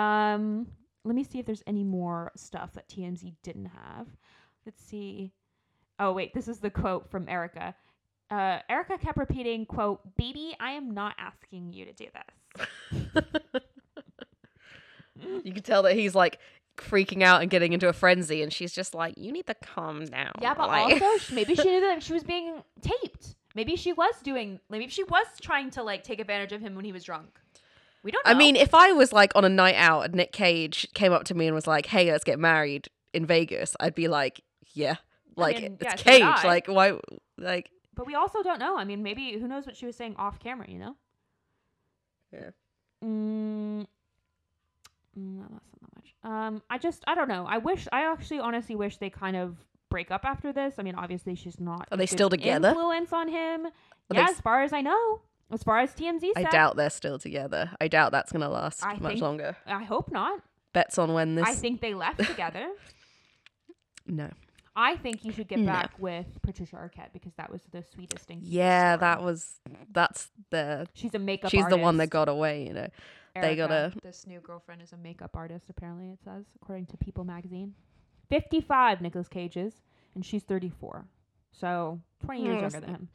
Um, 0.00 0.68
let 1.04 1.14
me 1.14 1.24
see 1.24 1.38
if 1.38 1.46
there's 1.46 1.62
any 1.66 1.82
more 1.82 2.30
stuff 2.36 2.74
that 2.74 2.88
TMZ 2.88 3.34
didn't 3.42 3.66
have. 3.66 4.06
Let's 4.66 4.84
see. 4.84 5.32
Oh 5.98 6.12
wait, 6.12 6.34
this 6.34 6.46
is 6.46 6.60
the 6.60 6.70
quote 6.70 7.10
from 7.10 7.28
Erica. 7.28 7.74
Uh, 8.30 8.58
Erica 8.68 8.98
kept 8.98 9.16
repeating, 9.16 9.64
"quote 9.64 10.00
Baby, 10.16 10.54
I 10.60 10.72
am 10.72 10.92
not 10.92 11.14
asking 11.18 11.72
you 11.72 11.86
to 11.86 11.92
do 11.94 12.06
this." 12.14 13.12
you 15.44 15.52
can 15.52 15.62
tell 15.62 15.82
that 15.82 15.94
he's 15.94 16.14
like 16.14 16.38
freaking 16.80 17.22
out 17.22 17.42
and 17.42 17.50
getting 17.50 17.72
into 17.72 17.88
a 17.88 17.92
frenzy, 17.92 18.42
and 18.42 18.52
she's 18.52 18.72
just 18.72 18.94
like, 18.94 19.14
"You 19.16 19.32
need 19.32 19.46
to 19.46 19.54
calm 19.54 20.04
down." 20.06 20.32
Yeah, 20.40 20.54
but 20.54 20.68
like- 20.68 21.00
also 21.02 21.34
maybe 21.34 21.54
she 21.54 21.64
knew 21.64 21.80
that 21.80 22.02
she 22.02 22.12
was 22.12 22.24
being 22.24 22.62
taped. 22.80 23.34
Maybe 23.54 23.76
she 23.76 23.92
was 23.92 24.14
doing. 24.22 24.60
Maybe 24.70 24.88
she 24.88 25.04
was 25.04 25.26
trying 25.40 25.70
to 25.70 25.82
like 25.82 26.02
take 26.04 26.20
advantage 26.20 26.52
of 26.52 26.60
him 26.60 26.74
when 26.74 26.84
he 26.84 26.92
was 26.92 27.04
drunk. 27.04 27.38
We 28.02 28.10
don't. 28.12 28.24
Know. 28.24 28.30
I 28.32 28.34
mean, 28.34 28.56
if 28.56 28.74
I 28.74 28.92
was 28.92 29.12
like 29.12 29.32
on 29.34 29.44
a 29.44 29.48
night 29.48 29.74
out 29.74 30.02
and 30.06 30.14
Nick 30.14 30.32
Cage 30.32 30.86
came 30.94 31.12
up 31.12 31.24
to 31.24 31.34
me 31.34 31.46
and 31.46 31.54
was 31.54 31.66
like, 31.66 31.86
"Hey, 31.86 32.10
let's 32.12 32.24
get 32.24 32.38
married 32.38 32.88
in 33.12 33.26
Vegas," 33.26 33.74
I'd 33.80 33.94
be 33.94 34.06
like, 34.08 34.42
"Yeah." 34.74 34.96
I 35.36 35.40
Like 35.40 35.60
mean, 35.62 35.78
it's 35.80 35.84
yeah, 35.84 35.96
so 35.96 36.02
Cage. 36.04 36.22
I. 36.22 36.46
Like 36.46 36.66
why? 36.68 36.98
Like 37.36 37.70
but 37.94 38.06
we 38.06 38.14
also 38.14 38.42
don't 38.44 38.60
know. 38.60 38.78
I 38.78 38.84
mean, 38.84 39.02
maybe 39.02 39.32
who 39.38 39.48
knows 39.48 39.66
what 39.66 39.76
she 39.76 39.86
was 39.86 39.96
saying 39.96 40.14
off 40.18 40.38
camera? 40.38 40.66
You 40.68 40.78
know. 40.78 40.96
Yeah. 42.32 42.50
Mm, 43.04 43.86
no, 45.16 45.44
that's 46.22 46.30
not 46.30 46.30
that 46.30 46.52
much. 46.52 46.52
Um, 46.54 46.62
I 46.70 46.78
just 46.78 47.04
I 47.06 47.14
don't 47.14 47.28
know. 47.28 47.46
I 47.48 47.58
wish 47.58 47.86
I 47.92 48.10
actually 48.10 48.40
honestly 48.40 48.74
wish 48.74 48.96
they 48.98 49.10
kind 49.10 49.36
of 49.36 49.56
break 49.90 50.10
up 50.10 50.24
after 50.24 50.52
this. 50.52 50.74
I 50.78 50.82
mean, 50.82 50.94
obviously 50.94 51.34
she's 51.34 51.58
not. 51.60 51.88
Are 51.90 51.96
they 51.96 52.06
still 52.06 52.30
together? 52.30 52.68
Influence 52.68 53.12
on 53.12 53.28
him. 53.28 53.66
Are 53.66 53.70
yeah, 54.12 54.26
they 54.26 54.32
as 54.32 54.40
far 54.40 54.62
as 54.62 54.72
I 54.72 54.80
know, 54.80 55.20
as 55.50 55.62
far 55.62 55.78
as 55.78 55.92
TMZ 55.92 56.30
I 56.36 56.42
doubt 56.44 56.76
they're 56.76 56.90
still 56.90 57.18
together. 57.18 57.70
I 57.80 57.88
doubt 57.88 58.12
that's 58.12 58.32
gonna 58.32 58.48
last 58.50 58.84
I 58.84 58.94
much 58.94 59.12
think- 59.12 59.22
longer. 59.22 59.56
I 59.66 59.82
hope 59.84 60.10
not. 60.12 60.40
Bets 60.74 60.98
on 60.98 61.14
when 61.14 61.34
this. 61.34 61.46
I 61.48 61.54
think 61.54 61.80
they 61.80 61.94
left 61.94 62.22
together. 62.22 62.68
no. 64.06 64.30
I 64.76 64.94
think 64.96 65.24
you 65.24 65.32
should 65.32 65.48
get 65.48 65.58
No. 65.58 65.72
back 65.72 65.90
with 65.98 66.26
Patricia 66.42 66.76
Arquette 66.76 67.12
because 67.12 67.32
that 67.36 67.50
was 67.50 67.62
the 67.72 67.82
sweetest 67.82 68.26
thing. 68.28 68.40
Yeah, 68.44 68.96
that 68.96 69.22
was. 69.24 69.58
That's 69.90 70.28
the. 70.50 70.86
She's 70.94 71.12
a 71.14 71.18
makeup. 71.18 71.50
She's 71.50 71.66
the 71.66 71.76
one 71.78 71.96
that 71.96 72.10
got 72.10 72.28
away. 72.28 72.66
You 72.66 72.74
know. 72.74 72.88
They 73.34 73.56
gotta- 73.56 73.92
This 74.02 74.26
new 74.26 74.40
girlfriend 74.40 74.82
is 74.82 74.92
a 74.92 74.96
makeup 74.96 75.36
artist. 75.36 75.66
Apparently, 75.70 76.10
it 76.10 76.18
says 76.24 76.44
according 76.60 76.86
to 76.86 76.96
People 76.96 77.24
magazine. 77.24 77.74
Fifty-five, 78.28 79.00
Nicolas 79.00 79.28
Cage 79.28 79.56
is, 79.56 79.82
and 80.14 80.24
she's 80.24 80.42
thirty-four, 80.42 81.06
so 81.52 82.00
twenty 82.20 82.42
years 82.42 82.56
Mm, 82.56 82.60
younger 82.62 82.80
than 82.80 82.90
him. 82.94 83.08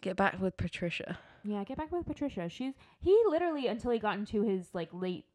Get 0.00 0.16
back 0.16 0.40
with 0.40 0.56
Patricia. 0.56 1.18
Yeah, 1.44 1.62
get 1.64 1.76
back 1.76 1.92
with 1.92 2.06
Patricia. 2.06 2.48
She's 2.48 2.74
he 3.00 3.16
literally 3.28 3.66
until 3.68 3.90
he 3.92 3.98
got 3.98 4.18
into 4.18 4.42
his 4.42 4.74
like 4.74 4.88
late 4.92 5.26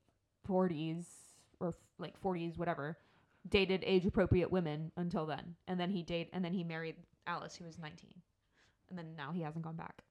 forties 0.45 1.07
or 1.59 1.73
like 1.99 2.17
forties, 2.17 2.57
whatever, 2.57 2.97
dated 3.47 3.83
age 3.85 4.05
appropriate 4.05 4.51
women 4.51 4.91
until 4.97 5.25
then, 5.25 5.55
and 5.67 5.79
then 5.79 5.89
he 5.89 6.03
date 6.03 6.29
and 6.33 6.43
then 6.43 6.53
he 6.53 6.63
married 6.63 6.95
Alice, 7.27 7.55
who 7.55 7.65
was 7.65 7.77
nineteen, 7.79 8.13
and 8.89 8.97
then 8.97 9.15
now 9.15 9.31
he 9.31 9.41
hasn't 9.41 9.63
gone 9.63 9.75
back. 9.77 10.03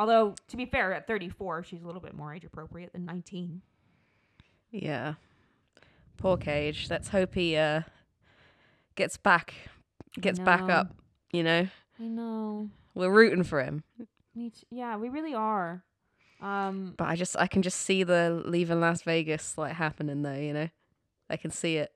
Although 0.00 0.34
to 0.48 0.56
be 0.56 0.64
fair, 0.64 0.94
at 0.94 1.06
thirty 1.06 1.28
four, 1.28 1.62
she's 1.62 1.82
a 1.82 1.86
little 1.86 2.00
bit 2.00 2.14
more 2.14 2.34
age 2.34 2.44
appropriate 2.44 2.94
than 2.94 3.04
nineteen. 3.04 3.60
Yeah. 4.70 5.14
Poor 6.16 6.38
Cage. 6.38 6.86
Let's 6.88 7.08
hope 7.08 7.34
he 7.34 7.54
uh 7.56 7.82
gets 8.94 9.18
back 9.18 9.52
gets 10.18 10.38
back 10.38 10.62
up, 10.70 10.94
you 11.32 11.42
know. 11.42 11.68
I 11.98 12.02
know. 12.04 12.70
We're 12.94 13.10
rooting 13.10 13.44
for 13.44 13.62
him. 13.62 13.84
Me 14.34 14.48
t- 14.48 14.66
yeah, 14.70 14.96
we 14.96 15.10
really 15.10 15.34
are. 15.34 15.84
Um, 16.40 16.94
But 16.96 17.08
I 17.08 17.16
just 17.16 17.36
I 17.38 17.46
can 17.46 17.60
just 17.60 17.80
see 17.80 18.02
the 18.02 18.42
leaving 18.46 18.80
Las 18.80 19.02
Vegas 19.02 19.58
like 19.58 19.74
happening 19.74 20.22
there, 20.22 20.40
you 20.42 20.54
know. 20.54 20.68
I 21.28 21.36
can 21.36 21.50
see 21.50 21.76
it. 21.76 21.92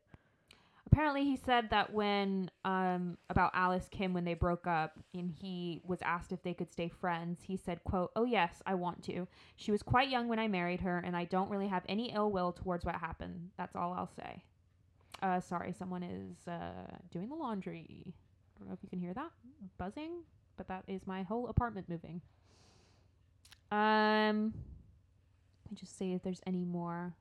Apparently 0.94 1.24
he 1.24 1.36
said 1.36 1.70
that 1.70 1.92
when 1.92 2.48
um 2.64 3.18
about 3.28 3.50
Alice 3.52 3.88
Kim 3.90 4.14
when 4.14 4.24
they 4.24 4.34
broke 4.34 4.66
up 4.68 4.92
and 5.12 5.28
he 5.28 5.80
was 5.84 5.98
asked 6.02 6.30
if 6.30 6.40
they 6.44 6.54
could 6.54 6.70
stay 6.70 6.88
friends, 6.88 7.40
he 7.42 7.56
said, 7.56 7.82
"quote 7.82 8.12
Oh 8.14 8.24
yes, 8.24 8.62
I 8.64 8.74
want 8.74 9.02
to. 9.04 9.26
She 9.56 9.72
was 9.72 9.82
quite 9.82 10.08
young 10.08 10.28
when 10.28 10.38
I 10.38 10.46
married 10.46 10.80
her, 10.82 10.98
and 10.98 11.16
I 11.16 11.24
don't 11.24 11.50
really 11.50 11.66
have 11.66 11.82
any 11.88 12.12
ill 12.12 12.30
will 12.30 12.52
towards 12.52 12.84
what 12.84 12.94
happened. 12.94 13.50
That's 13.58 13.74
all 13.74 13.92
I'll 13.92 14.06
say." 14.16 14.44
Uh, 15.20 15.40
sorry, 15.40 15.72
someone 15.72 16.04
is 16.04 16.46
uh 16.46 16.96
doing 17.10 17.28
the 17.28 17.34
laundry. 17.34 18.14
I 18.54 18.58
don't 18.60 18.68
know 18.68 18.74
if 18.74 18.82
you 18.82 18.88
can 18.88 19.00
hear 19.00 19.14
that 19.14 19.32
buzzing, 19.78 20.22
but 20.56 20.68
that 20.68 20.84
is 20.86 21.08
my 21.08 21.24
whole 21.24 21.48
apartment 21.48 21.88
moving. 21.88 22.20
Um, 23.72 24.54
let 25.64 25.72
me 25.72 25.76
just 25.76 25.98
see 25.98 26.12
if 26.12 26.22
there's 26.22 26.42
any 26.46 26.64
more. 26.64 27.16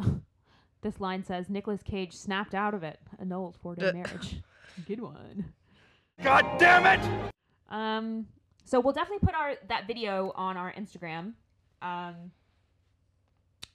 This 0.82 1.00
line 1.00 1.24
says 1.24 1.50
Nicolas 1.50 1.82
Cage 1.82 2.14
snapped 2.14 2.54
out 2.54 2.72
of 2.74 2.82
it, 2.82 2.98
annulled 3.18 3.56
four 3.56 3.74
day 3.74 3.90
Uh. 3.90 3.92
marriage. 3.94 4.42
Good 4.86 5.00
one. 5.00 5.52
God 6.22 6.58
damn 6.58 6.86
it! 6.86 7.32
Um, 7.68 8.26
so 8.64 8.80
we'll 8.80 8.92
definitely 8.94 9.26
put 9.26 9.34
our 9.34 9.54
that 9.68 9.86
video 9.86 10.32
on 10.36 10.56
our 10.56 10.72
Instagram, 10.72 11.32
um, 11.82 12.32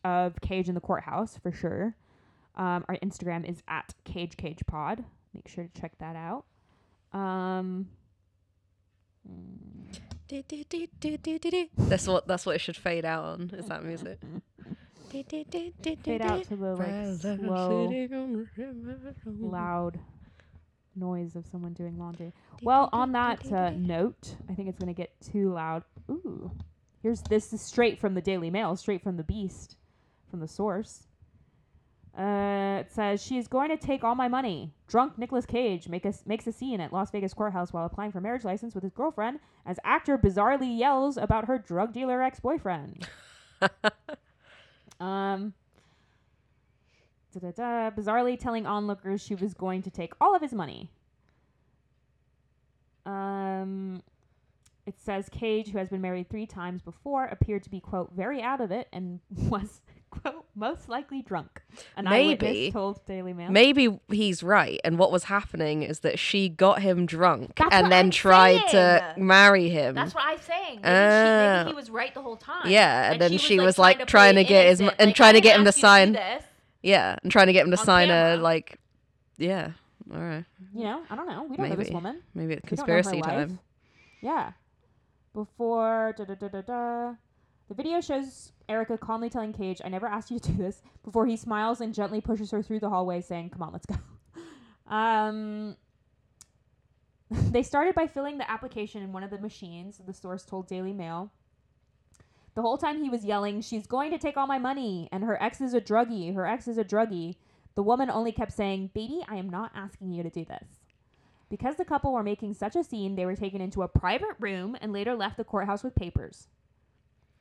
of 0.04 0.40
Cage 0.42 0.68
in 0.70 0.76
the 0.76 0.82
courthouse 0.82 1.38
for 1.38 1.52
sure. 1.52 1.96
Um, 2.56 2.86
our 2.88 2.98
Instagram 3.04 3.48
is 3.50 3.62
at 3.68 3.94
Cage 4.04 4.38
Cage 4.38 4.62
Pod. 4.68 5.04
Make 5.34 5.48
sure 5.48 5.66
to 5.66 5.82
check 5.82 5.98
that 6.00 6.16
out. 6.16 6.46
Um, 7.18 7.90
That's 11.78 12.08
what 12.08 12.28
that's 12.28 12.46
what 12.46 12.56
it 12.56 12.60
should 12.60 12.78
fade 12.78 13.06
out 13.06 13.24
on, 13.26 13.52
is 13.54 13.66
that 13.68 13.84
music. 13.84 14.20
fade 15.24 16.22
out 16.22 16.44
to 16.46 16.56
the 16.56 16.76
like 16.76 17.40
slow, 17.40 17.92
loud 19.26 20.00
noise 20.96 21.36
of 21.36 21.46
someone 21.46 21.74
doing 21.74 21.98
laundry. 21.98 22.34
Well, 22.62 22.90
on 22.94 23.12
that 23.14 23.52
uh, 23.52 23.72
note, 23.72 24.36
I 24.50 24.54
think 24.54 24.70
it's 24.70 24.80
going 24.80 24.94
to 24.94 24.98
get 24.98 25.14
too 25.22 25.54
loud. 25.54 25.84
Ooh. 26.10 26.52
Here's 27.02 27.22
this 27.22 27.54
is 27.54 27.62
straight 27.62 28.00
from 28.00 28.16
the 28.16 28.22
Daily 28.22 28.50
Mail, 28.50 28.76
straight 28.76 29.04
from 29.04 29.18
the 29.18 29.24
Beast, 29.24 29.78
from 30.30 30.40
the 30.40 30.48
source. 30.48 31.08
Uh, 32.18 32.78
it 32.80 32.92
says 32.92 33.22
she 33.22 33.38
is 33.38 33.48
going 33.48 33.70
to 33.70 33.78
take 33.78 34.04
all 34.04 34.16
my 34.16 34.30
money. 34.30 34.74
Drunk 34.88 35.18
Nicolas 35.18 35.46
Cage 35.46 35.90
make 35.90 36.06
a, 36.06 36.14
makes 36.26 36.48
a 36.48 36.52
scene 36.52 36.80
at 36.80 36.94
Las 36.94 37.12
Vegas 37.12 37.34
courthouse 37.34 37.74
while 37.74 37.86
applying 37.86 38.12
for 38.12 38.22
marriage 38.22 38.46
license 38.46 38.74
with 38.74 38.84
his 38.84 38.94
girlfriend 38.94 39.40
as 39.66 39.78
actor 39.84 40.18
bizarrely 40.18 40.78
yells 40.80 41.18
about 41.18 41.46
her 41.46 41.58
drug 41.58 41.92
dealer 41.94 42.22
ex-boyfriend. 42.22 43.08
um, 45.00 45.54
da-da-da, 47.34 47.92
bizarrely 47.92 48.40
telling 48.40 48.66
onlookers 48.66 49.22
she 49.22 49.36
was 49.36 49.54
going 49.54 49.82
to 49.84 49.90
take 49.90 50.14
all 50.20 50.36
of 50.36 50.42
his 50.42 50.54
money. 50.54 50.90
Um, 53.06 54.02
it 54.86 55.00
says 55.00 55.30
Cage, 55.30 55.70
who 55.70 55.78
has 55.78 55.90
been 55.90 56.02
married 56.02 56.30
three 56.30 56.46
times 56.46 56.82
before, 56.82 57.26
appeared 57.26 57.64
to 57.64 57.70
be 57.70 57.80
quote 57.80 58.12
very 58.14 58.42
out 58.42 58.62
of 58.62 58.72
it 58.72 58.88
and 58.94 59.20
was 59.30 59.82
quote 60.22 60.46
most 60.56 60.88
likely 60.90 61.22
drunk. 61.22 61.62
An 61.98 62.06
Maybe. 62.06 62.46
eyewitness 62.48 62.74
told 62.74 63.06
Daily 63.06 63.34
Mail. 63.34 63.52
Maybe 63.52 64.00
he's 64.10 64.42
right, 64.44 64.80
and 64.84 64.98
what 64.98 65.12
was 65.12 65.26
happening 65.26 65.84
is 65.84 66.00
that 66.00 66.18
she 66.20 66.50
got 66.50 66.82
him 66.82 67.06
drunk 67.06 67.56
That's 67.58 67.70
and 67.74 67.92
then 67.92 68.06
I'm 68.06 68.12
tried 68.12 68.68
to 68.70 69.14
marry 69.18 69.70
him. 69.70 69.96
That's 69.96 70.14
what 70.16 70.24
I'm 70.26 70.40
saying. 70.40 70.80
Maybe, 70.82 70.88
Ah. 70.88 70.90
she, 70.90 71.58
maybe 71.60 71.70
he 71.72 71.76
was 71.76 71.90
right 71.90 72.14
the 72.14 72.22
whole 72.22 72.38
time. 72.38 72.68
Yeah, 72.70 73.12
and 73.12 73.22
then 73.22 73.38
she 73.38 73.60
was, 73.60 73.78
like, 73.78 74.00
to 74.00 74.06
trying 74.06 74.36
to 74.36 74.44
get 74.44 74.68
his- 74.68 74.80
and 74.82 74.88
like, 75.00 75.16
trying 75.16 75.34
to 75.34 75.42
get 75.42 75.58
him 75.58 75.64
to 75.66 75.70
ask 75.70 75.78
you 75.78 75.82
do 75.82 75.88
sign- 75.88 76.14
this. 76.14 76.44
yeah, 76.84 77.18
and 77.24 77.32
trying 77.32 77.48
to 77.48 77.54
get 77.54 77.66
him 77.66 77.72
to 77.72 77.78
sign 77.78 78.10
a 78.10 78.38
like, 78.38 78.80
yeah, 79.38 79.72
all 80.14 80.20
right, 80.20 80.46
You 80.74 80.84
know, 80.84 81.02
I 81.10 81.16
don't 81.16 81.28
know. 81.28 81.44
We 81.50 81.58
don't 81.58 81.70
know 81.70 81.76
this 81.76 81.90
woman. 81.90 82.22
maybe 82.34 82.54
it's 82.54 82.70
We 82.72 82.78
don't 82.78 82.88
know 82.88 82.94
her 82.94 83.02
conspiracy 83.04 83.22
time. 83.22 83.60
Yeah. 84.22 84.52
Before 85.34 86.14
da 86.18 86.24
da 86.24 86.36
da 86.36 86.48
da 86.48 86.62
da. 86.62 87.14
The 87.68 87.74
video 87.74 88.00
shows 88.00 88.52
Erica 88.70 88.98
calmly 88.98 89.30
telling 89.30 89.54
Cage, 89.54 89.82
I 89.84 89.90
never 89.90 90.08
asked 90.08 90.30
you 90.30 90.40
to 90.40 90.52
do 90.52 90.58
this, 90.58 90.82
before 91.04 91.26
he 91.26 91.36
smiles 91.36 91.82
and 91.82 91.94
gently 91.94 92.22
pushes 92.22 92.52
her 92.52 92.62
through 92.62 92.80
the 92.80 92.90
hallway, 92.90 93.22
saying, 93.22 93.50
Come 93.50 93.64
on, 93.64 93.74
let's 93.74 93.86
go. 93.86 93.96
um 94.94 95.76
they 97.52 97.64
started 97.64 97.96
by 97.96 98.06
filling 98.06 98.38
the 98.38 98.50
application 98.50 99.02
in 99.02 99.12
one 99.12 99.24
of 99.24 99.32
the 99.32 99.40
machines, 99.40 100.00
the 100.06 100.14
source 100.14 100.46
told 100.46 100.68
Daily 100.68 100.94
Mail. 100.94 101.32
The 102.54 102.62
whole 102.62 102.78
time 102.78 103.02
he 103.02 103.10
was 103.10 103.26
yelling, 103.26 103.62
She's 103.62 103.88
going 103.88 104.12
to 104.12 104.18
take 104.20 104.38
all 104.38 104.48
my 104.48 104.60
money, 104.60 105.10
and 105.12 105.24
her 105.24 105.42
ex 105.42 105.60
is 105.60 105.74
a 105.74 105.82
druggie, 105.82 106.36
her 106.36 106.46
ex 106.46 106.68
is 106.68 106.78
a 106.78 106.86
druggie. 106.86 107.36
The 107.74 107.84
woman 107.84 108.10
only 108.10 108.32
kept 108.32 108.54
saying, 108.54 108.92
Baby, 108.94 109.26
I 109.28 109.36
am 109.36 109.50
not 109.50 109.72
asking 109.76 110.14
you 110.14 110.24
to 110.24 110.30
do 110.30 110.46
this. 110.46 110.68
Because 111.50 111.76
the 111.76 111.86
couple 111.86 112.14
were 112.14 112.24
making 112.24 112.54
such 112.54 112.76
a 112.76 112.84
scene, 112.84 113.16
they 113.16 113.26
were 113.26 113.36
taken 113.36 113.62
into 113.62 113.84
a 113.84 113.88
private 113.88 114.36
room 114.40 114.78
and 114.82 114.94
later 114.94 115.16
left 115.16 115.38
the 115.38 115.44
courthouse 115.44 115.84
with 115.84 115.96
papers. 115.96 116.48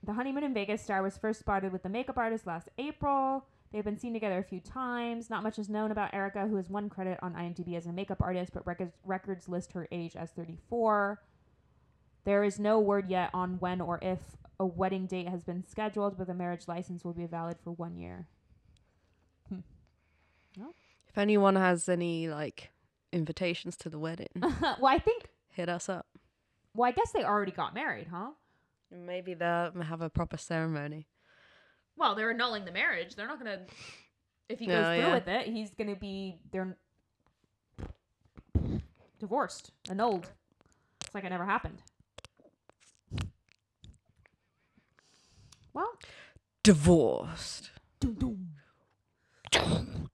The 0.05 0.12
honeymoon 0.12 0.45
in 0.45 0.53
Vegas 0.53 0.83
star 0.83 1.03
was 1.03 1.17
first 1.17 1.40
spotted 1.40 1.73
with 1.73 1.83
the 1.83 1.88
makeup 1.88 2.19
artist 2.19 2.47
last 2.47 2.69
April. 2.77 3.47
They've 3.73 3.85
been 3.85 3.99
seen 3.99 4.12
together 4.12 4.38
a 4.38 4.45
few 4.45 4.61
times. 4.61 5.31
Not 5.31 5.43
much 5.43 5.59
is 5.59 5.69
known 5.69 5.90
about 5.90 6.12
Erica, 6.12 6.47
who 6.47 6.57
has 6.57 6.69
one 6.69 6.88
credit 6.90 7.19
on 7.23 7.35
IMDb 7.35 7.75
as 7.77 7.87
a 7.87 7.93
makeup 7.93 8.21
artist, 8.21 8.53
but 8.53 8.67
records, 8.67 8.93
records 9.05 9.49
list 9.49 9.73
her 9.73 9.88
age 9.90 10.14
as 10.14 10.31
34. 10.31 11.21
There 12.25 12.45
is 12.45 12.59
no 12.59 12.79
word 12.79 13.09
yet 13.11 13.31
on 13.33 13.59
when 13.61 13.81
or 13.81 13.99
if 14.03 14.19
a 14.61 14.67
wedding 14.67 15.07
date 15.07 15.29
has 15.29 15.43
been 15.43 15.64
scheduled, 15.67 16.19
but 16.19 16.27
the 16.27 16.35
marriage 16.35 16.69
license 16.69 17.03
will 17.03 17.14
be 17.14 17.27
valid 17.27 17.57
for 17.64 17.73
one 17.73 17.97
year. 17.97 18.29
Hmm. 19.49 19.61
If 21.09 21.19
anyone 21.19 21.57
has 21.57 21.88
any 21.88 22.29
like 22.29 22.71
invitations 23.12 23.77
to 23.79 23.88
the 23.88 23.99
wedding, 23.99 24.29
well, 24.40 24.87
I 24.87 24.99
think. 24.99 25.25
hit 25.49 25.69
us 25.69 25.88
up. 25.88 26.07
Well, 26.75 26.88
I 26.88 26.93
guess 26.93 27.12
they 27.12 27.25
already 27.25 27.53
got 27.53 27.75
married, 27.75 28.09
huh? 28.11 28.31
Maybe 28.90 29.35
they'll 29.35 29.73
have 29.83 30.01
a 30.03 30.11
proper 30.11 30.37
ceremony. 30.37 31.07
Well, 31.97 32.14
they're 32.14 32.31
annulling 32.31 32.64
the 32.64 32.73
marriage. 32.73 33.14
They're 33.16 33.27
not 33.29 33.38
gonna. 33.38 33.61
If 34.49 34.59
he 34.59 34.66
No, 34.66 34.75
goes 34.75 34.87
through 34.87 34.97
yeah. 34.99 35.14
with 35.14 35.29
it, 35.29 35.47
he's 35.47 35.70
gonna 35.75 35.97
be 35.97 36.38
they're 36.53 36.77
divorced, 39.18 39.70
annulled. 39.88 40.29
It's 41.01 41.14
like 41.14 41.25
it 41.25 41.31
never 41.31 41.47
happened. 41.47 41.83
Well, 45.73 45.99
Divorced. 46.62 47.70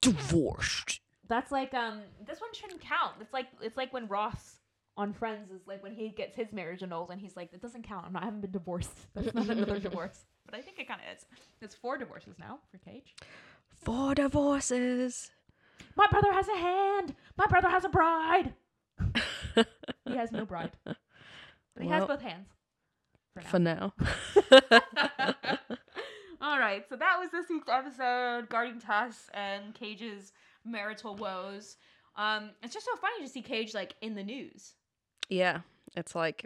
Divorced. 0.01 1.01
that's 1.27 1.51
like 1.51 1.73
um. 1.73 2.01
This 2.25 2.39
one 2.41 2.53
shouldn't 2.53 2.81
count. 2.81 3.13
It's 3.21 3.33
like 3.33 3.47
it's 3.61 3.77
like 3.77 3.93
when 3.93 4.07
Ross 4.07 4.55
on 5.01 5.13
Friends 5.13 5.49
is 5.49 5.61
like 5.67 5.81
when 5.81 5.93
he 5.93 6.09
gets 6.09 6.35
his 6.35 6.53
marriage 6.53 6.83
annulled 6.83 7.09
and 7.09 7.19
he's 7.19 7.35
like, 7.35 7.51
"It 7.53 7.61
doesn't 7.61 7.83
count. 7.83 8.05
I'm 8.05 8.13
not. 8.13 8.21
I 8.21 8.25
haven't 8.25 8.41
been 8.41 8.51
divorced. 8.51 8.95
That's 9.15 9.33
not 9.33 9.49
another 9.49 9.79
divorce." 9.89 10.25
But 10.45 10.55
I 10.55 10.61
think 10.61 10.79
it 10.79 10.87
kind 10.87 11.01
of 11.01 11.17
is. 11.17 11.25
It's 11.61 11.73
four 11.75 11.97
divorces 11.97 12.35
now 12.39 12.59
for 12.71 12.77
Cage. 12.77 13.15
Four 13.83 14.13
divorces. 14.15 15.31
My 15.95 16.07
brother 16.07 16.31
has 16.31 16.47
a 16.47 16.55
hand. 16.57 17.15
My 17.37 17.47
brother 17.47 17.69
has 17.69 17.83
a 17.83 17.89
bride. 17.89 18.53
he 20.05 20.15
has 20.15 20.31
no 20.31 20.45
bride, 20.45 20.71
but 20.85 20.95
he 21.79 21.89
has 21.89 22.05
both 22.05 22.21
hands. 22.21 22.47
For 23.33 23.59
now. 23.59 23.93
For 23.93 24.51
now. 24.51 25.57
All 26.41 26.59
right, 26.59 26.87
so 26.87 26.95
that 26.95 27.17
was 27.19 27.29
this 27.31 27.47
week's 27.49 27.69
episode, 27.69 28.49
guarding 28.49 28.79
Tuss 28.79 29.29
and 29.33 29.73
Cage's 29.73 30.31
marital 30.65 31.15
woes. 31.15 31.77
Um, 32.15 32.51
it's 32.61 32.73
just 32.73 32.85
so 32.85 32.95
funny 32.97 33.21
to 33.23 33.29
see 33.29 33.41
Cage 33.41 33.73
like 33.73 33.95
in 34.01 34.15
the 34.15 34.23
news, 34.23 34.73
yeah. 35.31 35.61
It's 35.95 36.13
like 36.15 36.45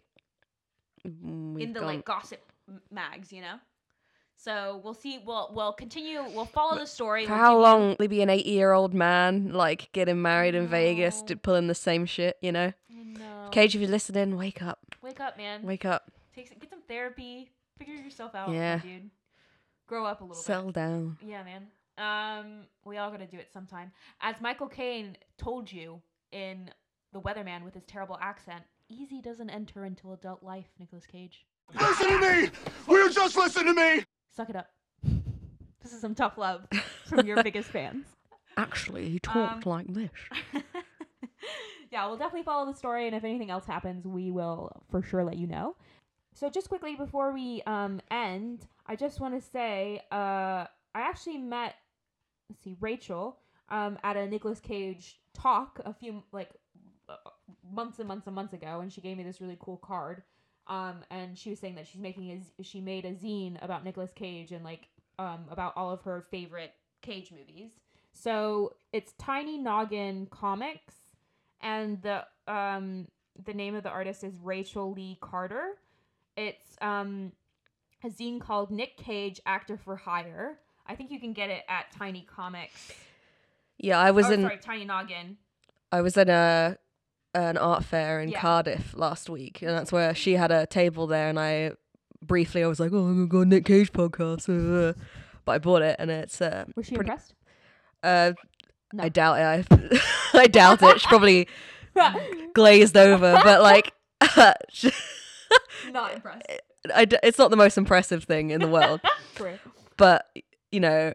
mm, 1.06 1.62
in 1.62 1.74
the 1.74 1.80
gone- 1.82 1.88
like 1.88 2.06
gossip 2.06 2.39
mags, 2.91 3.32
you 3.34 3.41
know. 3.41 3.56
So 4.38 4.82
we'll 4.84 4.93
see. 4.93 5.19
We'll 5.26 5.50
we'll 5.54 5.74
continue. 5.74 6.21
We'll 6.24 6.45
follow 6.45 6.78
the 6.78 6.86
story. 6.86 7.26
For 7.26 7.32
We'll 7.32 7.39
how 7.41 7.58
long 7.58 7.95
will 8.00 8.08
be 8.08 8.21
an 8.21 8.30
80 8.30 8.50
year 8.50 8.74
old 8.74 8.93
man, 8.93 9.52
like 9.54 9.89
getting 9.93 10.21
married 10.21 10.56
in 10.56 10.67
Vegas, 10.67 11.21
to 11.24 11.36
pulling 11.36 11.67
the 11.67 11.76
same 11.76 12.06
shit, 12.06 12.38
you 12.41 12.52
know? 12.52 12.74
Know. 12.89 13.50
Cage, 13.52 13.76
if 13.76 13.82
you're 13.82 13.89
listening, 13.89 14.36
wake 14.38 14.62
up. 14.62 14.80
wake 15.02 15.19
up, 15.21 15.38
man. 15.38 15.63
Wake 15.63 15.86
up. 15.86 16.12
Take 16.36 16.50
some, 16.50 16.58
get 16.60 16.69
some 16.69 16.82
therapy. 16.88 17.50
Figure 17.80 17.93
yourself 17.95 18.36
out, 18.36 18.50
Yeah. 18.52 18.80
dude. 18.80 19.10
Grow 19.88 20.06
up 20.06 20.19
a 20.21 20.26
little 20.26 20.65
bit. 20.65 20.74
Down. 20.74 21.17
Yeah, 21.26 21.43
man. 21.43 21.67
Um, 21.98 22.65
we 22.84 22.98
all 22.98 23.10
gotta 23.12 23.28
do 23.28 23.38
it 23.38 23.50
sometime. 23.54 23.91
As 24.19 24.41
Michael 24.41 24.67
Caine 24.67 25.15
told 25.38 25.71
you 25.71 26.02
in 26.34 26.69
The 27.13 27.21
Weatherman 27.21 27.63
with 27.63 27.74
his 27.74 27.86
terrible 27.86 28.17
accent, 28.21 28.63
easy 28.89 29.21
doesn't 29.21 29.50
enter 29.50 29.86
into 29.86 30.12
adult 30.13 30.43
life, 30.43 30.65
Nicolas 30.80 31.06
Cage. 31.06 31.45
Listen 31.80 32.08
to 32.08 32.19
me! 32.19 32.50
Will 32.88 33.08
you 33.08 33.13
just 33.13 33.36
listen 33.36 33.65
to 33.65 33.74
me? 33.74 34.04
Suck 34.36 34.50
it 34.50 34.56
up. 34.56 34.69
This 35.82 35.93
is 35.93 36.02
some 36.02 36.15
tough 36.15 36.38
love 36.38 36.67
from 37.06 37.26
your 37.26 37.41
biggest 37.43 37.69
fans. 37.69 38.06
Actually, 38.58 39.10
he 39.10 39.19
talked 39.19 39.65
Um, 39.65 39.71
like 39.71 39.88
this. 39.93 40.10
yeah, 41.91 42.08
we'll 42.08 42.17
definitely 42.17 42.43
follow 42.43 42.65
the 42.71 42.78
story, 42.78 43.08
and 43.08 43.15
if 43.15 43.24
anything 43.24 43.50
else 43.52 43.65
happens, 43.65 44.06
we 44.06 44.32
will 44.32 44.71
for 44.89 45.02
sure 45.02 45.24
let 45.24 45.38
you 45.38 45.48
know. 45.48 45.76
So, 46.34 46.50
just 46.50 46.69
quickly 46.69 46.95
before 46.95 47.34
we 47.34 47.62
um, 47.65 48.02
end, 48.12 48.67
I 48.88 48.95
just 48.95 49.19
want 49.19 49.41
to 49.41 49.41
say 49.50 50.02
uh, 50.12 50.65
I 50.65 51.02
actually 51.02 51.38
met, 51.38 51.76
let's 52.50 52.63
see, 52.63 52.76
Rachel 52.80 53.38
um, 53.69 53.98
at 54.04 54.17
a 54.17 54.28
Nicolas 54.28 54.60
Cage 54.60 55.19
talk 55.34 55.80
a 55.86 55.93
few 55.93 56.24
like 56.32 56.50
months 57.71 57.99
and 57.99 58.07
months 58.07 58.27
and 58.27 58.35
months 58.35 58.53
ago, 58.53 58.79
and 58.81 58.91
she 58.91 59.01
gave 59.01 59.17
me 59.17 59.23
this 59.23 59.41
really 59.41 59.57
cool 59.59 59.77
card. 59.77 60.23
Um, 60.67 61.03
and 61.11 61.37
she 61.37 61.51
was 61.51 61.59
saying 61.59 61.75
that 61.75 61.87
she's 61.87 62.01
making 62.01 62.31
a 62.31 62.63
she 62.63 62.81
made 62.81 63.05
a 63.05 63.13
zine 63.13 63.63
about 63.63 63.83
Nicolas 63.83 64.11
Cage 64.13 64.51
and 64.51 64.63
like 64.63 64.87
um, 65.19 65.45
about 65.51 65.73
all 65.75 65.91
of 65.91 66.01
her 66.01 66.25
favorite 66.31 66.73
Cage 67.01 67.31
movies. 67.31 67.71
So 68.13 68.73
it's 68.91 69.13
Tiny 69.19 69.57
Noggin 69.57 70.27
Comics, 70.31 70.95
and 71.61 72.01
the 72.01 72.25
um 72.47 73.07
the 73.45 73.53
name 73.53 73.75
of 73.75 73.83
the 73.83 73.89
artist 73.89 74.23
is 74.23 74.33
Rachel 74.41 74.93
Lee 74.93 75.17
Carter. 75.21 75.73
It's 76.35 76.77
um 76.81 77.31
a 78.03 78.09
zine 78.09 78.39
called 78.39 78.71
Nick 78.71 78.97
Cage 78.97 79.39
Actor 79.45 79.77
for 79.77 79.95
Hire. 79.95 80.59
I 80.87 80.95
think 80.95 81.11
you 81.11 81.19
can 81.19 81.33
get 81.33 81.49
it 81.49 81.63
at 81.67 81.91
Tiny 81.91 82.25
Comics. 82.27 82.91
Yeah, 83.77 83.99
I 83.99 84.11
was 84.11 84.27
oh, 84.27 84.33
in 84.33 84.41
sorry, 84.41 84.57
Tiny 84.57 84.85
Noggin. 84.85 85.37
I 85.91 86.01
was 86.01 86.17
in 86.17 86.29
a 86.29 86.77
an 87.36 87.58
art 87.58 87.84
fair 87.84 88.19
in 88.21 88.30
Yeah. 88.30 88.39
Cardiff 88.39 88.95
last 88.95 89.30
week, 89.30 89.62
and 89.62 89.71
that's 89.71 89.91
where 89.91 90.15
she 90.15 90.34
had 90.34 90.52
a 90.52 90.65
table 90.65 91.06
there, 91.08 91.30
and 91.30 91.39
I 91.39 91.71
briefly 92.26 92.63
I 92.63 92.67
was 92.67 92.80
like, 92.80 92.91
oh, 92.93 92.98
I'm 93.06 93.15
gonna 93.15 93.28
go 93.28 93.41
on 93.41 93.50
Nick 93.50 93.65
Cage 93.65 93.91
podcast, 93.91 94.48
but 95.45 95.52
I 95.52 95.58
bought 95.60 95.82
it, 95.84 95.95
and 96.00 96.10
it's 96.10 96.41
uh, 96.41 96.65
Was 96.76 96.88
she 96.88 96.95
pretty- 96.95 97.10
impressed? 97.12 97.34
uh 98.04 98.34
No. 98.93 99.04
I 99.04 99.10
doubt 99.10 99.39
it. 99.62 99.67
I, 99.71 100.00
I 100.39 100.48
doubt 100.48 100.82
it. 100.82 101.02
She 101.02 101.08
probably 101.08 101.48
glazed 102.54 102.95
over, 102.98 103.39
but 103.43 103.62
like, 103.62 103.93
Not 105.91 106.13
impressed. 106.13 106.43
I 106.93 107.08
it's 107.24 107.38
not 107.38 107.50
the 107.52 107.58
most 107.58 107.78
impressive 107.78 108.24
thing 108.26 108.52
in 108.52 108.62
the 108.62 108.67
world, 108.67 109.02
but 109.98 110.28
you 110.71 110.80
know, 110.80 111.13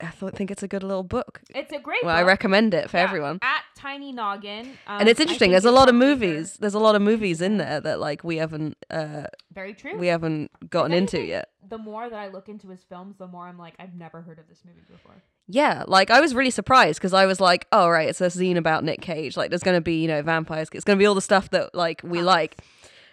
I 0.00 0.08
thought 0.08 0.36
think 0.36 0.50
it's 0.50 0.62
a 0.62 0.68
good 0.68 0.82
little 0.82 1.02
book. 1.02 1.40
It's 1.54 1.72
a 1.72 1.78
great. 1.78 2.04
Well, 2.04 2.16
I 2.16 2.22
recommend 2.22 2.72
it 2.72 2.88
for 2.88 2.98
Yeah, 2.98 3.02
everyone. 3.04 3.38
At 3.42 3.62
Tiny 3.74 4.12
Noggin. 4.12 4.66
Um, 4.86 5.00
and 5.00 5.08
it's 5.08 5.18
interesting. 5.18 5.50
There's 5.50 5.64
a 5.64 5.72
lot 5.72 5.88
of 5.88 5.94
movies. 5.94 6.56
There's 6.58 6.74
a 6.74 6.78
lot 6.78 6.94
of 6.94 7.02
movies 7.02 7.40
in 7.40 7.56
there 7.58 7.80
that 7.80 7.98
like 7.98 8.22
we 8.22 8.36
haven't 8.36 8.76
uh 8.90 9.24
Very 9.52 9.74
true. 9.74 9.96
we 9.98 10.06
haven't 10.06 10.70
gotten 10.70 10.92
into 10.92 11.20
yet. 11.20 11.50
The 11.68 11.78
more 11.78 12.08
that 12.08 12.18
I 12.18 12.28
look 12.28 12.48
into 12.48 12.68
his 12.68 12.82
films, 12.84 13.16
the 13.18 13.26
more 13.26 13.46
I'm 13.46 13.58
like, 13.58 13.74
I've 13.78 13.94
never 13.94 14.22
heard 14.22 14.38
of 14.38 14.48
this 14.48 14.62
movie 14.64 14.82
before. 14.90 15.14
Yeah, 15.48 15.84
like 15.88 16.10
I 16.10 16.20
was 16.20 16.34
really 16.34 16.50
surprised 16.50 16.98
because 17.00 17.12
I 17.12 17.26
was 17.26 17.40
like, 17.40 17.66
oh 17.72 17.88
right, 17.88 18.08
it's 18.08 18.20
a 18.20 18.26
zine 18.26 18.56
about 18.56 18.84
Nick 18.84 19.00
Cage. 19.00 19.36
Like 19.36 19.50
there's 19.50 19.62
gonna 19.64 19.80
be 19.80 20.00
you 20.00 20.08
know 20.08 20.22
vampires. 20.22 20.68
It's 20.72 20.84
gonna 20.84 20.98
be 20.98 21.06
all 21.06 21.14
the 21.14 21.20
stuff 21.20 21.50
that 21.50 21.74
like 21.74 22.02
we 22.04 22.22
like. 22.22 22.58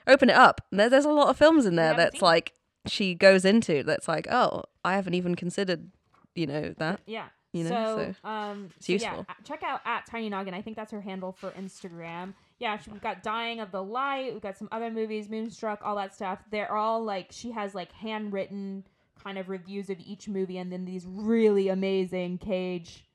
Open 0.08 0.30
it 0.30 0.36
up. 0.36 0.62
There, 0.72 0.88
there's 0.88 1.06
a 1.06 1.10
lot 1.10 1.30
of 1.30 1.38
films 1.38 1.66
in 1.66 1.78
there 1.78 1.96
that's 1.96 2.22
like 2.22 2.54
she 2.88 3.16
goes 3.16 3.44
into. 3.44 3.82
That's 3.82 4.08
like, 4.08 4.28
oh, 4.30 4.64
I 4.84 4.96
haven't 4.96 5.16
even 5.16 5.34
considered, 5.34 5.90
you 6.36 6.48
know 6.48 6.74
that. 6.78 7.00
Yeah. 7.06 7.28
You 7.54 7.64
know, 7.64 7.70
so, 7.70 8.14
so 8.22 8.30
um, 8.30 8.70
it's 8.76 8.86
so 8.86 8.94
yeah, 8.94 9.00
useful. 9.16 9.26
a- 9.30 9.44
check 9.44 9.64
out 9.64 9.80
at 9.86 10.06
Tiny 10.06 10.30
Noggin. 10.30 10.54
I 10.54 10.62
think 10.62 10.76
that's 10.76 10.92
her 10.92 11.00
handle 11.00 11.32
for 11.32 11.52
Instagram. 11.52 12.34
Yeah, 12.60 12.78
she- 12.78 12.92
we've 12.92 13.02
got 13.02 13.24
Dying 13.24 13.62
of 13.62 13.72
the 13.72 13.82
Light. 13.82 14.34
We've 14.34 14.42
got 14.42 14.58
some 14.58 14.68
other 14.74 14.92
movies, 14.92 15.30
Moonstruck, 15.30 15.80
all 15.82 15.96
that 15.96 16.14
stuff. 16.14 16.40
They're 16.52 16.74
all 16.74 17.02
like 17.04 17.28
she 17.32 17.52
has 17.52 17.74
like 17.74 17.94
handwritten 17.94 18.84
kind 19.24 19.38
of 19.38 19.48
reviews 19.48 19.90
of 19.90 19.98
each 20.06 20.28
movie, 20.28 20.58
and 20.58 20.70
then 20.72 20.84
these 20.84 21.06
really 21.08 21.70
amazing 21.70 22.38
Cage, 22.40 23.06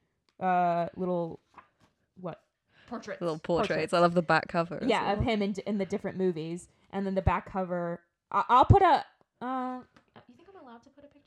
uh, 0.41 0.87
little 0.97 1.41
what 2.19 2.41
portraits, 2.89 3.21
Little 3.21 3.39
portraits. 3.39 3.93
I 3.93 3.99
love 3.99 4.15
the 4.15 4.23
back 4.23 4.49
cover. 4.49 4.79
as 4.83 4.89
yeah, 4.89 5.13
of 5.13 5.21
him 5.21 5.43
in 5.43 5.55
in 5.67 5.77
the 5.77 5.85
different 5.87 6.17
movies, 6.17 6.67
and 6.93 7.05
then 7.07 7.15
the 7.15 7.21
back 7.23 7.45
cover. 7.53 8.01
I- 8.33 8.45
I'll 8.49 8.65
put 8.65 8.81
a. 8.81 9.05
Uh, 9.43 9.81
you 10.29 10.35
think 10.35 10.49
I'm 10.49 10.67
allowed 10.67 10.83
to 10.85 10.91
put 10.91 11.05
a 11.05 11.09
picture 11.09 11.09
of 11.09 11.11
it 11.11 11.19
on? 11.19 11.20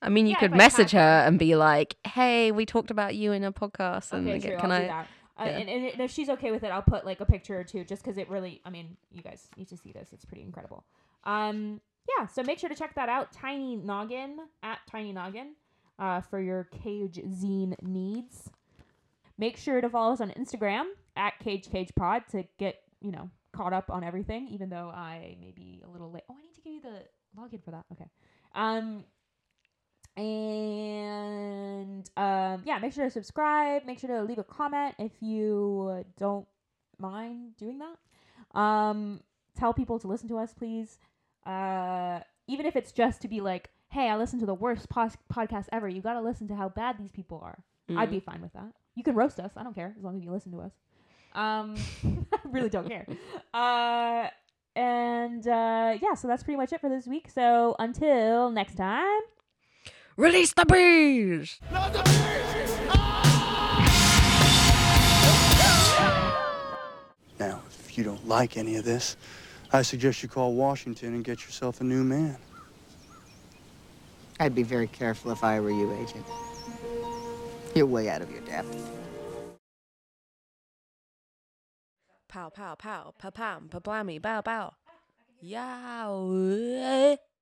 I 0.00 0.08
mean, 0.08 0.26
you 0.26 0.32
Yeah, 0.32 0.38
could 0.40 0.52
message 0.54 0.92
her 0.92 0.98
and 1.26 1.38
be 1.38 1.56
like, 1.56 1.96
"Hey, 2.06 2.52
we 2.52 2.66
talked 2.66 2.90
about 2.90 3.14
you 3.16 3.32
in 3.32 3.42
a 3.44 3.52
podcast, 3.52 4.12
and 4.12 4.28
Okay, 4.28 4.48
true. 4.50 4.58
can 4.58 4.70
I'll 4.70 4.78
I?" 4.78 4.80
do 4.82 4.86
that. 4.86 5.06
Uh, 5.40 5.44
yeah. 5.44 5.50
and, 5.58 5.68
and 5.68 6.00
if 6.00 6.10
she's 6.10 6.28
okay 6.28 6.50
with 6.50 6.64
it, 6.64 6.68
I'll 6.72 6.82
put 6.82 7.04
like 7.06 7.20
a 7.20 7.24
picture 7.26 7.58
or 7.58 7.64
two, 7.64 7.84
just 7.84 8.02
because 8.02 8.18
it 8.18 8.28
really. 8.28 8.60
I 8.64 8.70
mean, 8.70 8.96
you 9.12 9.22
guys 9.22 9.48
need 9.56 9.68
to 9.68 9.76
see 9.76 9.92
this. 9.92 10.12
It's 10.12 10.24
pretty 10.24 10.42
incredible. 10.42 10.84
Um, 11.24 11.80
yeah. 12.18 12.26
So 12.26 12.42
make 12.42 12.58
sure 12.58 12.68
to 12.68 12.74
check 12.74 12.94
that 12.96 13.08
out. 13.08 13.32
Tiny 13.32 13.76
Noggin 13.76 14.38
at 14.62 14.78
Tiny 14.90 15.12
Noggin, 15.12 15.52
uh, 15.98 16.20
for 16.22 16.40
your 16.40 16.64
Cage 16.64 17.20
zine 17.28 17.74
needs. 17.82 18.50
Make 19.36 19.56
sure 19.56 19.80
to 19.80 19.88
follow 19.88 20.12
us 20.12 20.20
on 20.20 20.30
Instagram 20.30 20.86
at 21.16 21.38
Cage 21.38 21.70
Cage 21.70 21.90
Pod 21.94 22.22
to 22.30 22.44
get 22.58 22.82
you 23.00 23.12
know 23.12 23.30
caught 23.52 23.72
up 23.72 23.90
on 23.90 24.02
everything. 24.02 24.48
Even 24.48 24.70
though 24.70 24.90
I 24.92 25.36
may 25.40 25.52
be 25.52 25.82
a 25.86 25.88
little 25.88 26.10
late. 26.10 26.24
Oh, 26.28 26.34
I 26.36 26.42
need 26.42 26.54
to 26.54 26.60
give 26.62 26.72
you 26.72 26.80
the 26.80 27.40
login 27.40 27.62
for 27.64 27.70
that. 27.70 27.84
Okay. 27.92 28.06
Um, 28.56 29.04
and 30.18 32.10
um, 32.16 32.62
yeah, 32.66 32.78
make 32.80 32.92
sure 32.92 33.04
to 33.04 33.10
subscribe. 33.10 33.84
Make 33.86 33.98
sure 34.00 34.10
to 34.10 34.22
leave 34.22 34.38
a 34.38 34.44
comment 34.44 34.94
if 34.98 35.12
you 35.20 36.04
don't 36.18 36.46
mind 36.98 37.56
doing 37.56 37.78
that. 37.78 38.58
Um, 38.58 39.20
tell 39.56 39.72
people 39.72 39.98
to 40.00 40.08
listen 40.08 40.28
to 40.28 40.38
us, 40.38 40.52
please. 40.52 40.98
Uh, 41.46 42.20
even 42.46 42.66
if 42.66 42.76
it's 42.76 42.92
just 42.92 43.22
to 43.22 43.28
be 43.28 43.40
like, 43.40 43.70
hey, 43.90 44.08
I 44.08 44.16
listened 44.16 44.40
to 44.40 44.46
the 44.46 44.54
worst 44.54 44.88
pos- 44.88 45.16
podcast 45.32 45.66
ever. 45.72 45.88
You 45.88 46.02
got 46.02 46.14
to 46.14 46.20
listen 46.20 46.48
to 46.48 46.56
how 46.56 46.68
bad 46.68 46.98
these 46.98 47.12
people 47.12 47.40
are. 47.42 47.62
I'd 47.96 48.10
be 48.10 48.20
fine 48.20 48.42
with 48.42 48.52
that. 48.52 48.72
You 48.96 49.02
can 49.02 49.14
roast 49.14 49.40
us. 49.40 49.52
I 49.56 49.62
don't 49.62 49.74
care 49.74 49.94
as 49.96 50.04
long 50.04 50.16
as 50.18 50.24
you 50.24 50.30
listen 50.30 50.52
to 50.52 50.60
us. 50.60 50.72
Um, 51.34 51.76
I 52.32 52.38
really 52.44 52.68
don't 52.70 52.88
care. 52.88 53.06
Uh, 53.54 54.28
and 54.76 55.48
uh, 55.48 55.96
yeah, 56.00 56.14
so 56.14 56.28
that's 56.28 56.42
pretty 56.42 56.56
much 56.56 56.72
it 56.72 56.80
for 56.80 56.88
this 56.88 57.06
week. 57.06 57.28
So 57.28 57.74
until 57.78 58.50
next 58.50 58.76
time. 58.76 59.20
Release 60.18 60.52
the 60.52 60.66
bees! 60.66 61.60
Now, 67.38 67.62
if 67.70 67.96
you 67.96 68.02
don't 68.02 68.26
like 68.26 68.56
any 68.56 68.74
of 68.74 68.84
this, 68.84 69.16
I 69.72 69.82
suggest 69.82 70.20
you 70.24 70.28
call 70.28 70.54
Washington 70.54 71.14
and 71.14 71.22
get 71.24 71.44
yourself 71.44 71.80
a 71.80 71.84
new 71.84 72.02
man. 72.02 72.36
I'd 74.40 74.56
be 74.56 74.64
very 74.64 74.88
careful 74.88 75.30
if 75.30 75.44
I 75.44 75.60
were 75.60 75.70
you, 75.70 75.92
Agent. 76.02 76.26
You're 77.76 77.86
way 77.86 78.08
out 78.08 78.20
of 78.20 78.32
your 78.32 78.40
depth. 78.40 78.90
Pow, 82.26 82.48
pow, 82.48 82.74
pow, 82.74 83.14
pa 83.16 83.30
pam, 83.30 83.68
pa 83.68 83.78
blammy, 83.78 84.20
bow, 84.20 84.42
bow. 84.42 84.74
Yow. 85.40 87.18